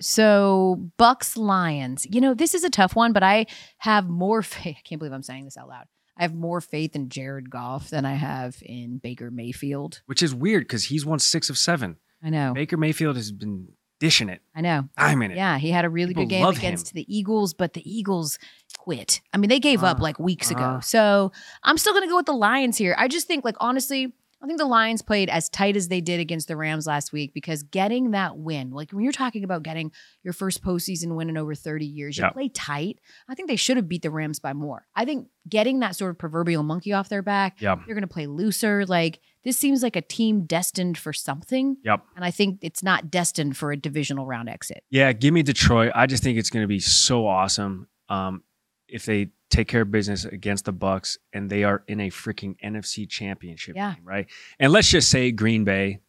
so 0.00 0.90
Bucs 0.98 1.36
Lions. 1.36 2.06
You 2.10 2.20
know, 2.20 2.34
this 2.34 2.54
is 2.54 2.64
a 2.64 2.70
tough 2.70 2.96
one, 2.96 3.12
but 3.12 3.22
I 3.22 3.46
have 3.78 4.08
more 4.08 4.42
faith. 4.42 4.76
I 4.78 4.82
can't 4.84 4.98
believe 4.98 5.12
I'm 5.12 5.22
saying 5.22 5.44
this 5.44 5.56
out 5.56 5.68
loud. 5.68 5.86
I 6.18 6.22
have 6.22 6.34
more 6.34 6.60
faith 6.60 6.96
in 6.96 7.10
Jared 7.10 7.50
Goff 7.50 7.90
than 7.90 8.04
I 8.04 8.14
have 8.14 8.56
in 8.62 8.98
Baker 8.98 9.30
Mayfield. 9.30 10.00
Which 10.06 10.22
is 10.22 10.34
weird 10.34 10.64
because 10.64 10.84
he's 10.84 11.04
won 11.04 11.18
six 11.18 11.50
of 11.50 11.58
seven. 11.58 11.96
I 12.22 12.30
know. 12.30 12.54
Baker 12.54 12.78
Mayfield 12.78 13.16
has 13.16 13.30
been 13.32 13.68
dishing 14.00 14.28
it. 14.28 14.42
I 14.54 14.60
know. 14.60 14.88
I'm 14.96 15.22
in 15.22 15.30
it. 15.32 15.36
Yeah, 15.36 15.58
he 15.58 15.70
had 15.70 15.84
a 15.84 15.90
really 15.90 16.08
People 16.14 16.24
good 16.24 16.30
game 16.30 16.44
love 16.44 16.56
against 16.58 16.88
him. 16.90 16.96
the 16.96 17.16
Eagles, 17.16 17.54
but 17.54 17.72
the 17.72 17.82
Eagles 17.90 18.38
quit. 18.78 19.20
I 19.32 19.38
mean, 19.38 19.48
they 19.48 19.60
gave 19.60 19.82
up 19.84 19.98
Ah, 20.00 20.02
like 20.02 20.18
weeks 20.18 20.50
ago. 20.50 20.62
ah. 20.62 20.80
So 20.80 21.32
I'm 21.62 21.78
still 21.78 21.92
going 21.92 22.04
to 22.04 22.08
go 22.08 22.16
with 22.16 22.26
the 22.26 22.32
Lions 22.32 22.76
here. 22.76 22.94
I 22.98 23.08
just 23.08 23.26
think, 23.26 23.44
like, 23.44 23.56
honestly, 23.60 24.12
I 24.42 24.46
think 24.46 24.58
the 24.58 24.66
Lions 24.66 25.00
played 25.00 25.30
as 25.30 25.48
tight 25.48 25.76
as 25.76 25.88
they 25.88 26.02
did 26.02 26.20
against 26.20 26.46
the 26.46 26.56
Rams 26.56 26.86
last 26.86 27.10
week 27.10 27.32
because 27.32 27.62
getting 27.62 28.10
that 28.10 28.36
win, 28.36 28.70
like 28.70 28.90
when 28.92 29.02
you're 29.02 29.12
talking 29.12 29.44
about 29.44 29.62
getting 29.62 29.90
your 30.22 30.34
first 30.34 30.62
postseason 30.62 31.16
win 31.16 31.30
in 31.30 31.38
over 31.38 31.54
30 31.54 31.86
years, 31.86 32.18
you 32.18 32.24
Yeah. 32.24 32.30
play 32.30 32.50
tight. 32.50 33.00
I 33.28 33.34
think 33.34 33.48
they 33.48 33.56
should 33.56 33.78
have 33.78 33.88
beat 33.88 34.02
the 34.02 34.10
Rams 34.10 34.38
by 34.38 34.52
more. 34.52 34.86
I 34.94 35.06
think 35.06 35.28
getting 35.48 35.80
that 35.80 35.96
sort 35.96 36.10
of 36.10 36.18
proverbial 36.18 36.62
monkey 36.62 36.92
off 36.92 37.08
their 37.08 37.22
back, 37.22 37.62
Yeah. 37.62 37.76
they're 37.86 37.94
going 37.94 38.02
to 38.06 38.12
play 38.12 38.26
looser. 38.26 38.84
Like, 38.84 39.20
this 39.46 39.56
seems 39.56 39.80
like 39.80 39.94
a 39.94 40.02
team 40.02 40.42
destined 40.44 40.98
for 40.98 41.12
something. 41.12 41.76
Yep. 41.84 42.02
And 42.16 42.24
I 42.24 42.32
think 42.32 42.58
it's 42.62 42.82
not 42.82 43.10
destined 43.12 43.56
for 43.56 43.70
a 43.70 43.76
divisional 43.76 44.26
round 44.26 44.48
exit. 44.48 44.82
Yeah, 44.90 45.12
give 45.12 45.32
me 45.32 45.42
Detroit. 45.44 45.92
I 45.94 46.06
just 46.06 46.22
think 46.24 46.36
it's 46.36 46.50
going 46.50 46.64
to 46.64 46.68
be 46.68 46.80
so 46.80 47.28
awesome 47.28 47.86
um, 48.08 48.42
if 48.88 49.06
they 49.06 49.28
take 49.48 49.68
care 49.68 49.82
of 49.82 49.90
business 49.92 50.24
against 50.24 50.64
the 50.64 50.72
Bucs 50.72 51.16
and 51.32 51.48
they 51.48 51.62
are 51.62 51.84
in 51.86 52.00
a 52.00 52.10
freaking 52.10 52.56
NFC 52.60 53.08
Championship 53.08 53.76
Yeah. 53.76 53.94
game, 53.94 54.02
right? 54.04 54.26
And 54.58 54.72
let's 54.72 54.90
just 54.90 55.08
say 55.10 55.30
Green 55.30 55.62
Bay, 55.62 56.00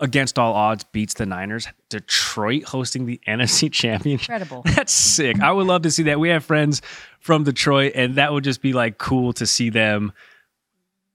against 0.00 0.38
all 0.38 0.54
odds, 0.54 0.84
beats 0.92 1.12
the 1.12 1.26
Niners. 1.26 1.68
Detroit 1.90 2.64
hosting 2.64 3.04
the 3.04 3.20
NFC 3.28 3.70
Championship. 3.70 4.30
Incredible. 4.30 4.62
That's 4.74 4.92
sick. 4.94 5.40
I 5.40 5.52
would 5.52 5.66
love 5.66 5.82
to 5.82 5.90
see 5.90 6.04
that. 6.04 6.18
We 6.18 6.30
have 6.30 6.42
friends 6.42 6.80
from 7.20 7.44
Detroit, 7.44 7.92
and 7.94 8.14
that 8.14 8.32
would 8.32 8.44
just 8.44 8.62
be 8.62 8.72
like 8.72 8.96
cool 8.96 9.34
to 9.34 9.46
see 9.46 9.68
them 9.68 10.12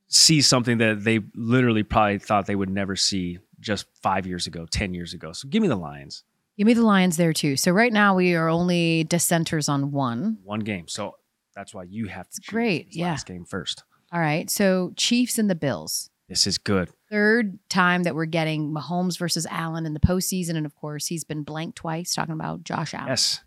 see 0.08 0.42
something 0.42 0.78
that 0.80 1.04
they 1.04 1.20
literally 1.36 1.84
probably 1.84 2.20
thought 2.20 2.46
they 2.46 2.56
would 2.56 2.70
never 2.70 2.96
see 2.96 3.40
just 3.60 3.86
five 4.02 4.28
years 4.28 4.48
ago, 4.48 4.66
10 4.70 4.94
years 4.94 5.14
ago. 5.14 5.32
So 5.34 5.48
give 5.48 5.62
me 5.62 5.68
the 5.68 5.76
Lions. 5.76 6.24
Give 6.58 6.68
me 6.68 6.74
the 6.74 6.86
Lions 6.86 7.18
there 7.18 7.34
too. 7.34 7.58
So 7.58 7.72
right 7.72 7.92
now 7.92 8.16
we 8.16 8.36
are 8.36 8.48
only 8.48 9.04
dissenters 9.06 9.68
on 9.68 9.92
one. 9.92 10.38
One 10.44 10.62
game. 10.62 10.88
So 10.88 11.16
that's 11.56 11.74
why 11.74 11.84
you 11.84 12.08
have 12.08 12.30
to 12.30 12.42
great, 12.48 12.88
this 12.88 12.98
yeah. 12.98 13.10
last 13.12 13.26
game 13.26 13.46
first. 13.46 13.84
All 14.12 14.20
right. 14.20 14.50
So 14.50 14.94
Chiefs 14.96 15.38
and 15.38 15.50
the 15.50 15.56
Bills. 15.56 16.10
This 16.30 16.48
is 16.48 16.58
good. 16.58 16.90
Third 17.10 17.60
time 17.70 18.04
that 18.04 18.16
we're 18.16 18.26
getting 18.26 18.74
Mahomes 18.74 19.18
versus 19.18 19.46
Allen 19.50 19.86
in 19.86 19.94
the 19.94 20.00
postseason. 20.00 20.56
And 20.56 20.66
of 20.66 20.76
course, 20.76 21.08
he's 21.08 21.24
been 21.24 21.44
blanked 21.44 21.78
twice, 21.78 22.16
talking 22.16 22.34
about 22.34 22.64
Josh 22.64 22.94
Allen. 22.94 23.10
Yes. 23.10 23.42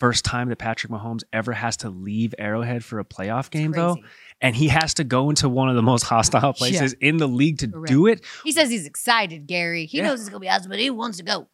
First 0.00 0.24
time 0.24 0.48
that 0.48 0.56
Patrick 0.56 0.92
Mahomes 0.92 1.22
ever 1.32 1.52
has 1.52 1.76
to 1.78 1.88
leave 1.88 2.34
Arrowhead 2.38 2.84
for 2.84 2.98
a 2.98 3.04
playoff 3.04 3.48
game, 3.50 3.70
though. 3.72 3.96
And 4.40 4.54
he 4.56 4.68
has 4.68 4.94
to 4.94 5.04
go 5.04 5.30
into 5.30 5.48
one 5.48 5.68
of 5.68 5.76
the 5.76 5.82
most 5.82 6.02
hostile 6.02 6.52
places 6.52 6.94
in 6.94 7.16
the 7.18 7.28
league 7.28 7.58
to 7.58 7.68
Correct. 7.68 7.88
do 7.88 8.06
it. 8.08 8.24
He 8.42 8.50
says 8.52 8.70
he's 8.70 8.86
excited, 8.86 9.46
Gary. 9.46 9.86
He 9.86 9.98
Yeah. 9.98 10.08
knows 10.08 10.20
it's 10.20 10.28
going 10.28 10.40
to 10.40 10.44
be 10.44 10.50
awesome, 10.50 10.68
but 10.70 10.80
he 10.80 10.90
wants 10.90 11.18
to 11.18 11.24
go. 11.24 11.48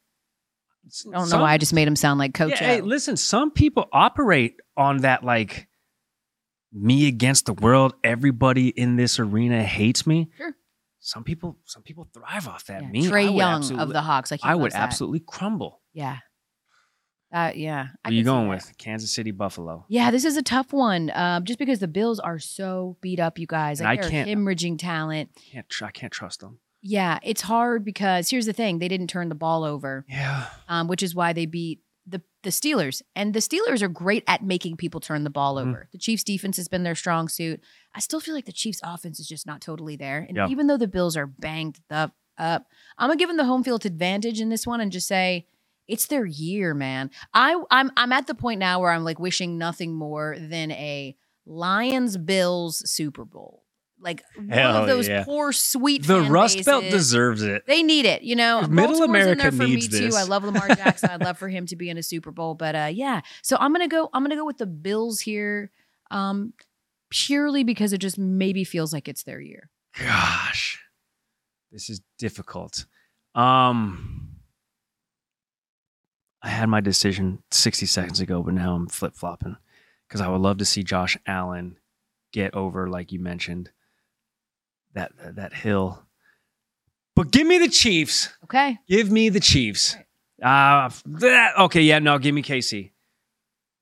I 1.14 1.18
don't 1.18 1.28
know 1.30 1.41
why 1.41 1.53
I 1.53 1.59
just 1.59 1.74
made 1.74 1.86
him 1.86 1.95
sound 1.97 2.18
like 2.18 2.32
Coach 2.32 2.53
Yeah, 2.53 2.66
hey, 2.66 2.80
listen, 2.80 3.16
some 3.18 3.51
people 3.51 3.86
operate 3.93 4.57
on 4.78 4.99
that 4.99 5.22
like 5.22 5.68
me 6.72 7.07
against 7.07 7.45
the 7.47 7.53
world. 7.53 7.93
Everybody 8.03 8.68
in 8.68 8.97
this 8.97 9.18
arena 9.18 9.62
hates 9.62 10.07
me. 10.07 10.30
Sure. 10.38 10.55
Some 11.01 11.24
people, 11.24 11.59
some 11.66 11.82
people 11.82 12.09
thrive 12.14 12.49
off 12.49 12.64
that. 12.66 12.82
Yeah, 12.82 12.88
Me, 12.88 13.07
Trae 13.07 13.36
Young 13.36 13.78
of 13.78 13.91
the 13.91 14.01
Hawks. 14.01 14.30
Like 14.30 14.41
he 14.43 14.49
I 14.49 14.55
would 14.55 14.72
that. 14.72 14.80
absolutely 14.80 15.20
crumble. 15.26 15.80
Yeah. 15.93 16.18
Uh, 17.33 17.53
yeah. 17.55 17.89
Who 18.07 18.12
you 18.14 18.24
going 18.24 18.49
with? 18.49 18.72
Kansas 18.78 19.12
City, 19.12 19.31
Buffalo. 19.31 19.85
Yeah, 19.89 20.11
this 20.11 20.24
is 20.24 20.37
a 20.37 20.43
tough 20.43 20.72
one. 20.72 21.11
Um, 21.14 21.45
just 21.45 21.59
because 21.59 21.78
the 21.78 21.89
Bills 21.89 22.18
are 22.18 22.39
so 22.39 22.97
beat 23.01 23.20
up, 23.20 23.39
you 23.39 23.47
guys. 23.47 23.81
And 23.81 23.89
Like 23.89 23.99
I 24.01 24.03
they're 24.03 24.11
can't- 24.11 24.28
hemorrhaging 24.28 24.78
talent. 24.78 25.31
Can't 25.53 25.68
tr- 25.68 25.85
I 25.87 25.91
can't 25.93 26.12
trust 26.12 26.41
them. 26.41 26.59
Yeah, 26.83 27.18
it's 27.22 27.43
hard 27.43 27.85
because 27.85 28.31
here's 28.31 28.47
the 28.47 28.53
thing: 28.55 28.78
they 28.78 28.89
didn't 28.89 29.09
turn 29.09 29.28
the 29.28 29.35
ball 29.35 29.64
over, 29.64 30.05
Yeah, 30.09 30.47
um, 30.68 30.89
which 30.89 31.03
is 31.03 31.14
why 31.14 31.33
they 31.35 31.45
beat 31.47 31.81
the 32.07 32.22
the 32.43 32.49
Steelers. 32.51 33.03
And 33.14 33.35
the 33.35 33.41
Steelers 33.41 33.83
are 33.83 33.89
great 33.89 34.24
at 34.26 34.43
making 34.43 34.78
people 34.78 34.99
turn 34.99 35.22
the 35.24 35.28
ball 35.31 35.57
Mhm. 35.57 35.68
over. 35.68 35.89
The 35.93 35.99
Chiefs' 35.99 36.24
defense 36.24 36.57
has 36.57 36.68
been 36.68 36.83
their 36.83 36.95
strong 36.95 37.28
suit. 37.28 37.61
I 37.95 38.01
still 38.01 38.18
feel 38.18 38.35
like 38.35 38.47
the 38.47 38.53
Chiefs' 38.53 38.81
offense 38.83 39.20
is 39.20 39.28
just 39.28 39.47
not 39.47 39.61
totally 39.61 39.95
there. 39.97 40.24
And 40.26 40.37
Yeah. 40.39 40.49
even 40.49 40.66
though 40.66 40.78
the 40.78 40.89
Bills 40.89 41.16
are 41.18 41.26
banged 41.26 41.81
up, 41.91 42.14
up, 42.39 42.64
I'm 42.97 43.09
gonna 43.11 43.18
give 43.18 43.28
them 43.28 43.37
the 43.37 43.45
home 43.45 43.62
field 43.62 43.85
advantage 43.85 44.41
in 44.41 44.49
this 44.49 44.66
one 44.66 44.81
and 44.81 44.91
just 44.91 45.07
say 45.07 45.47
it's 45.91 46.07
their 46.07 46.24
year, 46.24 46.74
man. 46.74 47.11
I 47.34 47.61
I'm 47.70 47.91
I'm 47.97 48.12
at 48.12 48.26
the 48.26 48.34
point 48.34 48.61
now 48.61 48.80
where 48.80 48.91
I'm 48.91 49.05
like 49.05 49.18
wishing 49.18 49.59
nothing 49.59 49.95
more 49.95 50.36
than 50.38 50.70
a 50.70 51.16
Lions 51.47 52.16
Bills 52.16 52.88
Super 52.91 53.24
Bowl. 53.24 53.64
Like 54.03 54.22
one 54.36 54.59
of 54.59 54.86
those 54.86 55.09
yeah. 55.09 55.24
poor 55.24 55.53
sweet 55.53 56.07
the 56.07 56.22
Rust 56.22 56.64
Belt 56.64 56.84
deserves 56.84 57.43
it. 57.43 57.66
They 57.66 57.82
need 57.82 58.07
it, 58.07 58.22
you 58.22 58.34
know. 58.34 58.66
Middle 58.66 59.03
America 59.03 59.43
there 59.43 59.53
for 59.53 59.64
needs 59.64 59.93
me 59.93 59.99
too. 59.99 60.05
this. 60.07 60.16
I 60.16 60.22
love 60.22 60.43
Lamar 60.43 60.68
Jackson. 60.74 61.11
I'd 61.11 61.22
love 61.22 61.36
for 61.36 61.49
him 61.49 61.66
to 61.66 61.76
be 61.76 61.91
in 61.91 61.99
a 61.99 62.03
Super 62.03 62.30
Bowl, 62.30 62.55
but 62.55 62.74
uh, 62.74 62.91
yeah. 62.91 63.20
So 63.43 63.59
I'm 63.61 63.72
gonna 63.72 63.88
go. 63.88 64.09
I'm 64.14 64.24
gonna 64.24 64.36
go 64.36 64.47
with 64.47 64.59
the 64.59 64.66
Bills 64.66 65.20
here, 65.20 65.70
um, 66.11 66.55
purely 67.11 67.62
because 67.62 67.93
it 67.93 67.99
just 67.99 68.16
maybe 68.16 68.64
feels 68.64 68.93
like 68.93 69.07
it's 69.07 69.24
their 69.24 69.41
year. 69.41 69.68
Gosh, 69.99 70.78
this 71.70 71.91
is 71.91 72.01
difficult. 72.18 72.86
Um, 73.34 74.20
I 76.43 76.49
had 76.49 76.68
my 76.68 76.80
decision 76.80 77.43
60 77.51 77.86
seconds 77.86 78.20
ago, 78.20 78.43
but 78.43 78.55
now 78.55 78.74
I'm 78.74 78.86
flip 78.88 79.14
flopping 79.14 79.57
because 80.09 80.20
I 80.20 80.28
would 80.28 80.41
love 80.41 80.59
to 80.59 80.64
see 80.64 80.82
Josh 80.82 81.16
Allen 81.26 81.76
get 82.32 82.55
over, 82.55 82.88
like 82.88 83.12
you 83.12 83.20
mentioned, 83.20 83.70
that 84.95 85.12
that, 85.36 85.53
hill. 85.53 86.03
But 87.14 87.30
give 87.30 87.47
me 87.47 87.59
the 87.59 87.68
Chiefs. 87.68 88.30
Okay. 88.45 88.78
Give 88.88 89.11
me 89.11 89.28
the 89.28 89.41
Chiefs. 89.41 89.97
Uh, 90.43 90.88
that, 91.05 91.59
okay, 91.59 91.82
yeah, 91.82 91.99
no, 91.99 92.18
give 92.18 92.34
me 92.34 92.43
KC. 92.43 92.91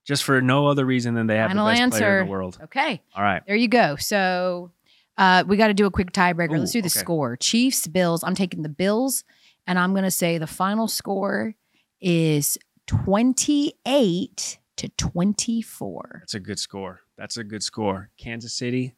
Just 0.04 0.24
for 0.24 0.40
no 0.40 0.66
other 0.66 0.84
reason 0.84 1.14
than 1.14 1.26
they 1.26 1.36
have 1.36 1.50
Final 1.50 1.66
the 1.66 1.72
best 1.72 1.92
player 1.92 2.20
in 2.20 2.26
the 2.26 2.30
world. 2.30 2.58
Okay. 2.64 3.00
All 3.14 3.22
right. 3.22 3.42
There 3.46 3.54
you 3.54 3.68
go. 3.68 3.96
So 3.96 4.72
uh, 5.18 5.44
we 5.46 5.56
got 5.56 5.68
to 5.68 5.74
do 5.74 5.86
a 5.86 5.90
quick 5.90 6.12
tiebreaker. 6.12 6.58
Let's 6.58 6.72
do 6.72 6.80
the 6.80 6.86
okay. 6.86 6.98
score. 6.98 7.36
Chiefs, 7.36 7.86
Bills. 7.86 8.24
I'm 8.24 8.34
taking 8.34 8.62
the 8.62 8.68
Bills, 8.70 9.22
and 9.66 9.78
I'm 9.78 9.94
gonna 9.94 10.10
say 10.10 10.38
the 10.38 10.46
final 10.46 10.88
score 10.88 11.54
is 12.00 12.58
28 12.86 14.58
to 14.76 14.88
24. 14.90 16.16
That's 16.20 16.34
a 16.34 16.40
good 16.40 16.58
score. 16.58 17.00
That's 17.16 17.36
a 17.36 17.44
good 17.44 17.62
score. 17.62 18.10
Kansas 18.16 18.54
City, 18.54 18.94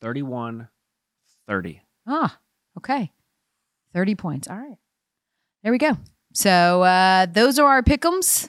31 0.00 0.68
30. 1.48 1.82
Ah, 2.06 2.38
okay. 2.78 3.12
30 3.94 4.14
points. 4.16 4.48
All 4.48 4.56
right. 4.56 4.78
There 5.62 5.72
we 5.72 5.78
go. 5.78 5.96
So 6.32 6.82
uh 6.82 7.26
those 7.26 7.58
are 7.58 7.68
our 7.68 7.82
pick'ems. 7.82 8.48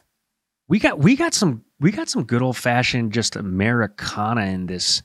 We 0.68 0.80
got 0.80 1.00
we 1.00 1.16
got 1.16 1.34
some 1.34 1.64
we 1.80 1.91
got 1.91 2.10
some 2.10 2.24
good 2.24 2.41
old 2.41 2.58
fashioned 2.58 3.14
just 3.14 3.36
Americana 3.36 4.45
in 4.45 4.66
this 4.66 5.04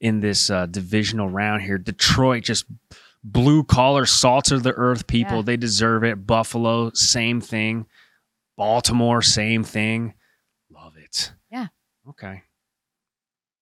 in 0.00 0.20
this 0.20 0.50
uh, 0.50 0.66
divisional 0.66 1.28
round 1.28 1.62
here. 1.62 1.78
Detroit 1.78 2.44
just 2.44 2.66
blue 3.22 3.64
collar, 3.64 4.04
salt 4.04 4.50
of 4.50 4.62
the 4.62 4.72
earth 4.72 5.06
people. 5.06 5.36
Yeah. 5.36 5.42
They 5.42 5.56
deserve 5.56 6.04
it. 6.04 6.26
Buffalo, 6.26 6.90
same 6.92 7.40
thing. 7.40 7.86
Baltimore, 8.56 9.22
same 9.22 9.64
thing. 9.64 10.14
Love 10.70 10.94
it. 10.96 11.32
Yeah. 11.50 11.66
Okay. 12.08 12.42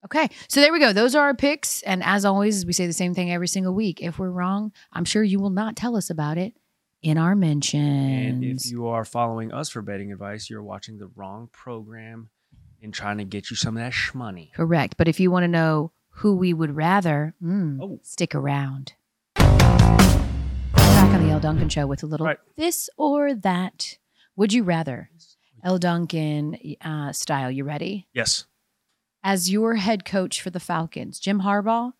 Okay, 0.04 0.28
so 0.48 0.60
there 0.60 0.72
we 0.72 0.80
go. 0.80 0.92
Those 0.92 1.14
are 1.14 1.22
our 1.26 1.34
picks. 1.34 1.80
And 1.82 2.02
as 2.02 2.24
always, 2.24 2.66
we 2.66 2.72
say 2.72 2.86
the 2.88 2.92
same 2.92 3.14
thing 3.14 3.30
every 3.30 3.46
single 3.46 3.72
week. 3.72 4.00
If 4.02 4.18
we're 4.18 4.30
wrong, 4.30 4.72
I'm 4.92 5.04
sure 5.04 5.22
you 5.22 5.38
will 5.38 5.50
not 5.50 5.76
tell 5.76 5.96
us 5.96 6.10
about 6.10 6.38
it 6.38 6.54
in 7.02 7.16
our 7.18 7.36
mentions. 7.36 8.34
And 8.34 8.44
if 8.44 8.68
you 8.70 8.88
are 8.88 9.04
following 9.04 9.52
us 9.52 9.68
for 9.68 9.80
betting 9.80 10.10
advice, 10.10 10.50
you're 10.50 10.62
watching 10.62 10.98
the 10.98 11.06
wrong 11.14 11.48
program 11.52 12.30
and 12.82 12.92
trying 12.92 13.18
to 13.18 13.24
get 13.24 13.48
you 13.48 13.54
some 13.56 13.76
of 13.76 13.82
that 13.82 13.92
shmoney. 13.92 14.52
Correct. 14.54 14.96
But 14.96 15.06
if 15.06 15.20
you 15.20 15.30
want 15.30 15.44
to 15.44 15.48
know 15.48 15.92
who 16.16 16.34
we 16.34 16.52
would 16.52 16.74
rather, 16.74 17.34
mm, 17.40 17.78
Oh. 17.80 18.00
stick 18.02 18.34
around. 18.34 18.94
Back 19.36 21.14
on 21.14 21.22
the 21.24 21.30
Elle 21.30 21.38
Duncan 21.40 21.68
show 21.68 21.86
with 21.86 22.02
a 22.02 22.06
little 22.06 22.26
Right. 22.26 22.38
this 22.56 22.90
or 22.96 23.34
that. 23.34 23.98
Would 24.36 24.52
you 24.52 24.62
rather? 24.62 25.10
Elle 25.64 25.78
Duncan 25.78 26.56
uh, 26.80 27.12
style. 27.12 27.50
You 27.50 27.64
ready? 27.64 28.08
Yes. 28.12 28.46
As 29.22 29.50
your 29.50 29.76
head 29.76 30.04
coach 30.04 30.40
for 30.40 30.50
the 30.50 30.60
Falcons, 30.60 31.20
Jim 31.20 31.42
Harbaugh 31.42 31.92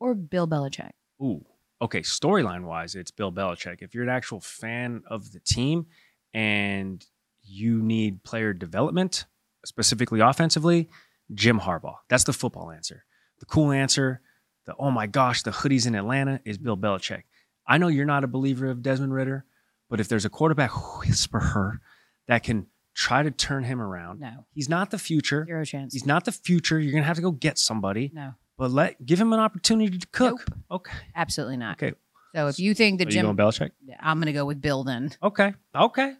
or 0.00 0.14
Bill 0.14 0.48
Belichick? 0.48 0.90
Ooh. 1.22 1.44
Okay. 1.80 2.00
Storyline 2.00 2.64
wise, 2.64 2.94
it's 2.94 3.10
Bill 3.10 3.30
Belichick. 3.30 3.82
If 3.82 3.94
you're 3.94 4.02
an 4.04 4.08
actual 4.08 4.40
fan 4.40 5.02
of 5.06 5.32
the 5.32 5.40
team 5.40 5.86
and 6.32 7.04
you 7.42 7.80
need 7.80 8.24
player 8.24 8.52
development, 8.52 9.26
specifically 9.64 10.20
offensively, 10.20 10.88
Jim 11.32 11.60
Harbaugh. 11.60 11.96
That's 12.08 12.24
the 12.24 12.32
football 12.32 12.70
answer. 12.70 13.04
The 13.40 13.46
cool 13.46 13.72
answer, 13.72 14.20
the 14.66 14.74
oh 14.78 14.90
my 14.90 15.06
gosh, 15.06 15.42
the 15.42 15.50
hoodies 15.50 15.86
in 15.86 15.94
Atlanta 15.94 16.40
is 16.44 16.58
Bill 16.58 16.76
Belichick. 16.76 17.22
I 17.66 17.78
know 17.78 17.88
you're 17.88 18.04
not 18.04 18.24
a 18.24 18.28
believer 18.28 18.66
of 18.66 18.82
Desmond 18.82 19.14
Ridder, 19.14 19.44
but 19.90 20.00
if 20.00 20.08
there's 20.08 20.24
a 20.24 20.30
quarterback 20.30 20.70
whisperer 21.00 21.80
that 22.28 22.42
can 22.42 22.66
try 22.94 23.22
to 23.22 23.30
turn 23.30 23.64
him 23.64 23.80
around, 23.80 24.20
No. 24.20 24.46
he's 24.54 24.68
not 24.68 24.90
the 24.90 24.98
future. 24.98 25.44
Zero 25.46 25.64
chance. 25.64 25.92
He's 25.92 26.06
not 26.06 26.24
the 26.24 26.32
future. 26.32 26.78
You're 26.78 26.92
gonna 26.92 27.04
have 27.04 27.16
to 27.16 27.22
go 27.22 27.32
get 27.32 27.58
somebody, 27.58 28.10
no, 28.14 28.34
but 28.56 28.70
let 28.70 29.04
give 29.04 29.20
him 29.20 29.32
an 29.32 29.40
opportunity 29.40 29.98
to 29.98 30.06
cook. 30.08 30.44
Nope. 30.48 30.58
Okay. 30.86 30.92
absolutely 31.16 31.56
not. 31.56 31.82
Okay. 31.82 31.94
So 32.34 32.48
if 32.48 32.58
you 32.58 32.74
think 32.74 32.98
that 32.98 33.06
Are 33.08 33.10
you 33.10 33.14
Jim, 33.22 33.26
going 33.26 33.36
Belichick? 33.36 33.70
I'm 34.00 34.16
going 34.18 34.26
to 34.26 34.32
go 34.32 34.44
with 34.44 34.60
Bill 34.60 34.82
then. 34.82 35.12
Okay. 35.22 35.54
Okay. 35.72 36.14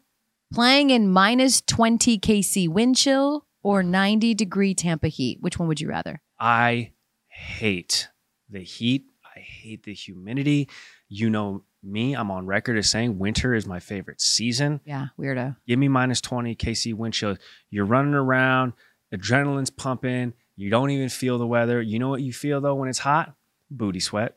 Playing 0.52 0.90
in 0.90 1.08
minus 1.10 1.60
20 1.62 2.20
KC 2.20 2.68
wind 2.68 2.94
chill 2.96 3.46
or 3.64 3.82
90 3.82 4.32
degree 4.34 4.74
Tampa 4.74 5.08
heat. 5.08 5.38
Which 5.40 5.58
one 5.58 5.66
would 5.66 5.80
you 5.80 5.88
rather? 5.88 6.20
I 6.38 6.92
hate 7.26 8.08
the 8.48 8.60
heat. 8.60 9.06
I 9.36 9.40
hate 9.40 9.82
the 9.82 9.92
humidity. 9.94 10.68
You 11.16 11.30
know 11.30 11.62
me, 11.80 12.14
I'm 12.14 12.32
on 12.32 12.44
record 12.46 12.76
as 12.76 12.90
saying 12.90 13.20
winter 13.20 13.54
is 13.54 13.66
my 13.66 13.78
favorite 13.78 14.20
season. 14.20 14.80
Yeah, 14.84 15.08
weirdo. 15.16 15.54
Give 15.64 15.78
me 15.78 15.86
minus 15.86 16.20
20 16.20 16.56
KC 16.56 16.92
wind 16.92 17.14
chill. 17.14 17.36
You're 17.70 17.84
running 17.84 18.14
around, 18.14 18.72
adrenaline's 19.14 19.70
pumping. 19.70 20.32
You 20.56 20.70
don't 20.70 20.90
even 20.90 21.08
feel 21.08 21.38
the 21.38 21.46
weather. 21.46 21.80
You 21.80 22.00
know 22.00 22.08
what 22.08 22.22
you 22.22 22.32
feel 22.32 22.60
though 22.60 22.74
when 22.74 22.88
it's 22.88 22.98
hot? 22.98 23.34
Booty 23.70 24.00
sweat. 24.00 24.36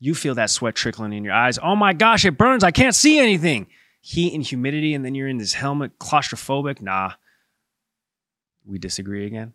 You 0.00 0.16
feel 0.16 0.34
that 0.34 0.50
sweat 0.50 0.74
trickling 0.74 1.12
in 1.12 1.22
your 1.22 1.32
eyes. 1.32 1.60
Oh 1.62 1.76
my 1.76 1.92
gosh, 1.92 2.24
it 2.24 2.36
burns. 2.36 2.64
I 2.64 2.72
can't 2.72 2.94
see 2.94 3.20
anything. 3.20 3.68
Heat 4.00 4.34
and 4.34 4.42
humidity, 4.42 4.94
and 4.94 5.04
then 5.04 5.14
you're 5.14 5.28
in 5.28 5.38
this 5.38 5.54
helmet, 5.54 5.98
claustrophobic. 6.00 6.80
Nah. 6.80 7.12
We 8.64 8.78
disagree 8.80 9.26
again. 9.26 9.52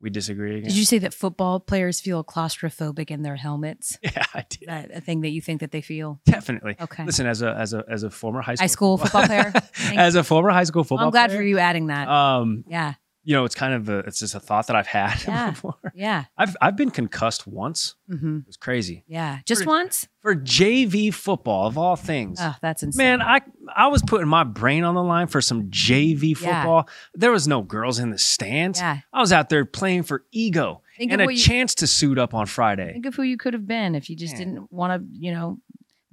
We 0.00 0.10
disagree 0.10 0.58
again. 0.58 0.68
Did 0.68 0.76
you 0.76 0.84
say 0.84 0.98
that 0.98 1.12
football 1.12 1.58
players 1.58 2.00
feel 2.00 2.22
claustrophobic 2.22 3.10
in 3.10 3.22
their 3.22 3.36
helmets? 3.36 3.98
Yeah, 4.08 4.24
I 4.34 4.44
did. 4.48 4.68
That 4.68 4.90
a 4.94 5.00
thing 5.00 5.20
that 5.22 5.30
you 5.30 5.40
think 5.40 5.60
that 5.60 5.70
they 5.72 5.80
feel? 5.80 6.20
Definitely. 6.24 6.76
Okay. 6.80 7.04
Listen, 7.04 7.26
as 7.26 7.42
a 7.42 7.52
as 7.54 7.74
a 7.74 7.84
as 7.90 8.02
a 8.04 8.10
former 8.10 8.40
high 8.40 8.54
school, 8.54 8.62
High 8.62 8.66
school 8.66 8.98
football 8.98 9.26
player? 9.26 9.52
As 9.96 10.14
a 10.14 10.22
former 10.24 10.50
high 10.50 10.64
school 10.64 10.84
football, 10.84 11.06
I'm 11.06 11.10
glad 11.10 11.28
player, 11.30 11.40
for 11.40 11.44
you 11.44 11.58
adding 11.58 11.88
that. 11.88 12.08
Um, 12.08 12.64
yeah, 12.68 12.94
you 13.28 13.34
know, 13.34 13.44
it's 13.44 13.54
kind 13.54 13.74
of 13.74 13.90
a, 13.90 13.98
it's 14.00 14.20
just 14.20 14.34
a 14.34 14.40
thought 14.40 14.68
that 14.68 14.76
I've 14.76 14.86
had 14.86 15.22
Yeah. 15.28 15.50
before. 15.50 15.74
yeah, 15.94 16.24
I've 16.38 16.56
I've 16.62 16.76
been 16.76 16.90
concussed 16.90 17.46
once. 17.46 17.94
hmm 18.08 18.38
It 18.38 18.46
was 18.46 18.56
crazy 18.56 19.04
yeah. 19.06 19.40
Just 19.44 19.60
Pretty- 19.60 19.68
once? 19.68 20.08
for 20.22 20.34
JV 20.34 21.12
football 21.12 21.66
of 21.66 21.76
all 21.76 21.94
things. 21.94 22.38
Oh, 22.40 22.54
that's 22.62 22.82
insane. 22.82 23.04
Man, 23.18 23.22
I 23.22 23.40
I 23.76 23.88
was 23.88 24.02
putting 24.02 24.28
my 24.28 24.44
brain 24.44 24.82
on 24.84 24.94
the 24.94 25.02
line 25.02 25.26
for 25.26 25.40
some 25.42 25.64
JV 25.64 26.34
football. 26.36 26.84
Yeah. 26.86 26.92
There 27.14 27.30
was 27.30 27.46
no 27.46 27.60
girls 27.62 27.98
in 27.98 28.08
the 28.10 28.18
stands. 28.18 28.80
Yeah. 28.80 29.00
I 29.12 29.20
was 29.20 29.30
out 29.32 29.50
there 29.50 29.64
playing 29.66 30.04
for 30.04 30.24
ego 30.32 30.80
Think 30.96 31.12
and 31.12 31.20
a 31.20 31.30
you- 31.30 31.38
chance 31.38 31.74
to 31.76 31.86
suit 31.86 32.18
up 32.18 32.32
on 32.32 32.46
Friday. 32.46 32.92
Think 32.94 33.04
of 33.06 33.14
who 33.14 33.22
you 33.24 33.36
could 33.36 33.52
have 33.52 33.66
been 33.66 33.94
if 33.94 34.08
you 34.08 34.16
just 34.16 34.34
Man. 34.38 34.54
didn't 34.54 34.72
want 34.72 34.90
to, 35.02 35.06
you 35.12 35.32
know, 35.32 35.58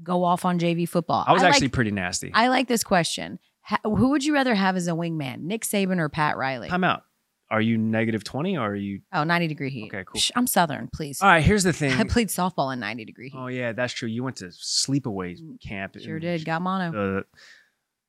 go 0.03 0.25
off 0.25 0.43
on 0.43 0.59
JV 0.59 0.87
football. 0.87 1.23
I 1.25 1.31
was 1.31 1.41
like- 1.41 1.53
actually 1.53 1.69
pretty 1.69 1.91
nasty. 1.91 2.29
I 2.33 2.49
like 2.49 2.67
this 2.67 2.83
question. 2.83 3.39
Ha- 3.65 3.79
who 3.83 4.09
would 4.09 4.23
you 4.23 4.33
rather 4.33 4.55
have 4.55 4.75
as 4.75 4.87
a 4.87 4.91
wingman, 4.91 5.41
Nick 5.41 5.63
Saban 5.63 5.97
or 5.99 6.09
Pat 6.09 6.37
Riley? 6.37 6.69
Time 6.69 6.83
out. 6.83 7.03
Are 7.49 7.61
you 7.61 7.77
negative 7.77 8.23
20 8.23 8.57
or 8.57 8.71
are 8.71 8.75
you 8.75 9.01
oh, 9.13 9.23
90 9.23 9.47
degree 9.47 9.69
heat. 9.69 9.85
Okay, 9.85 10.03
cool. 10.05 10.19
Psh, 10.19 10.31
I'm 10.35 10.47
Southern, 10.47 10.89
please. 10.93 11.21
All 11.21 11.27
right, 11.27 11.43
here's 11.43 11.63
the 11.63 11.73
thing. 11.81 11.93
I 11.93 12.03
played 12.03 12.29
softball 12.29 12.73
in 12.73 12.79
90 12.79 13.05
degree 13.05 13.29
heat. 13.29 13.37
Oh 13.37 13.47
yeah, 13.47 13.71
that's 13.71 13.93
true. 13.93 14.09
You 14.09 14.23
went 14.23 14.37
to 14.37 14.45
sleepaway 14.45 15.37
camp. 15.61 15.93
Mm, 15.93 16.03
sure 16.03 16.15
in 16.15 16.21
did. 16.21 16.45
Got 16.45 16.61
mono. 16.63 16.91
The, 16.91 17.25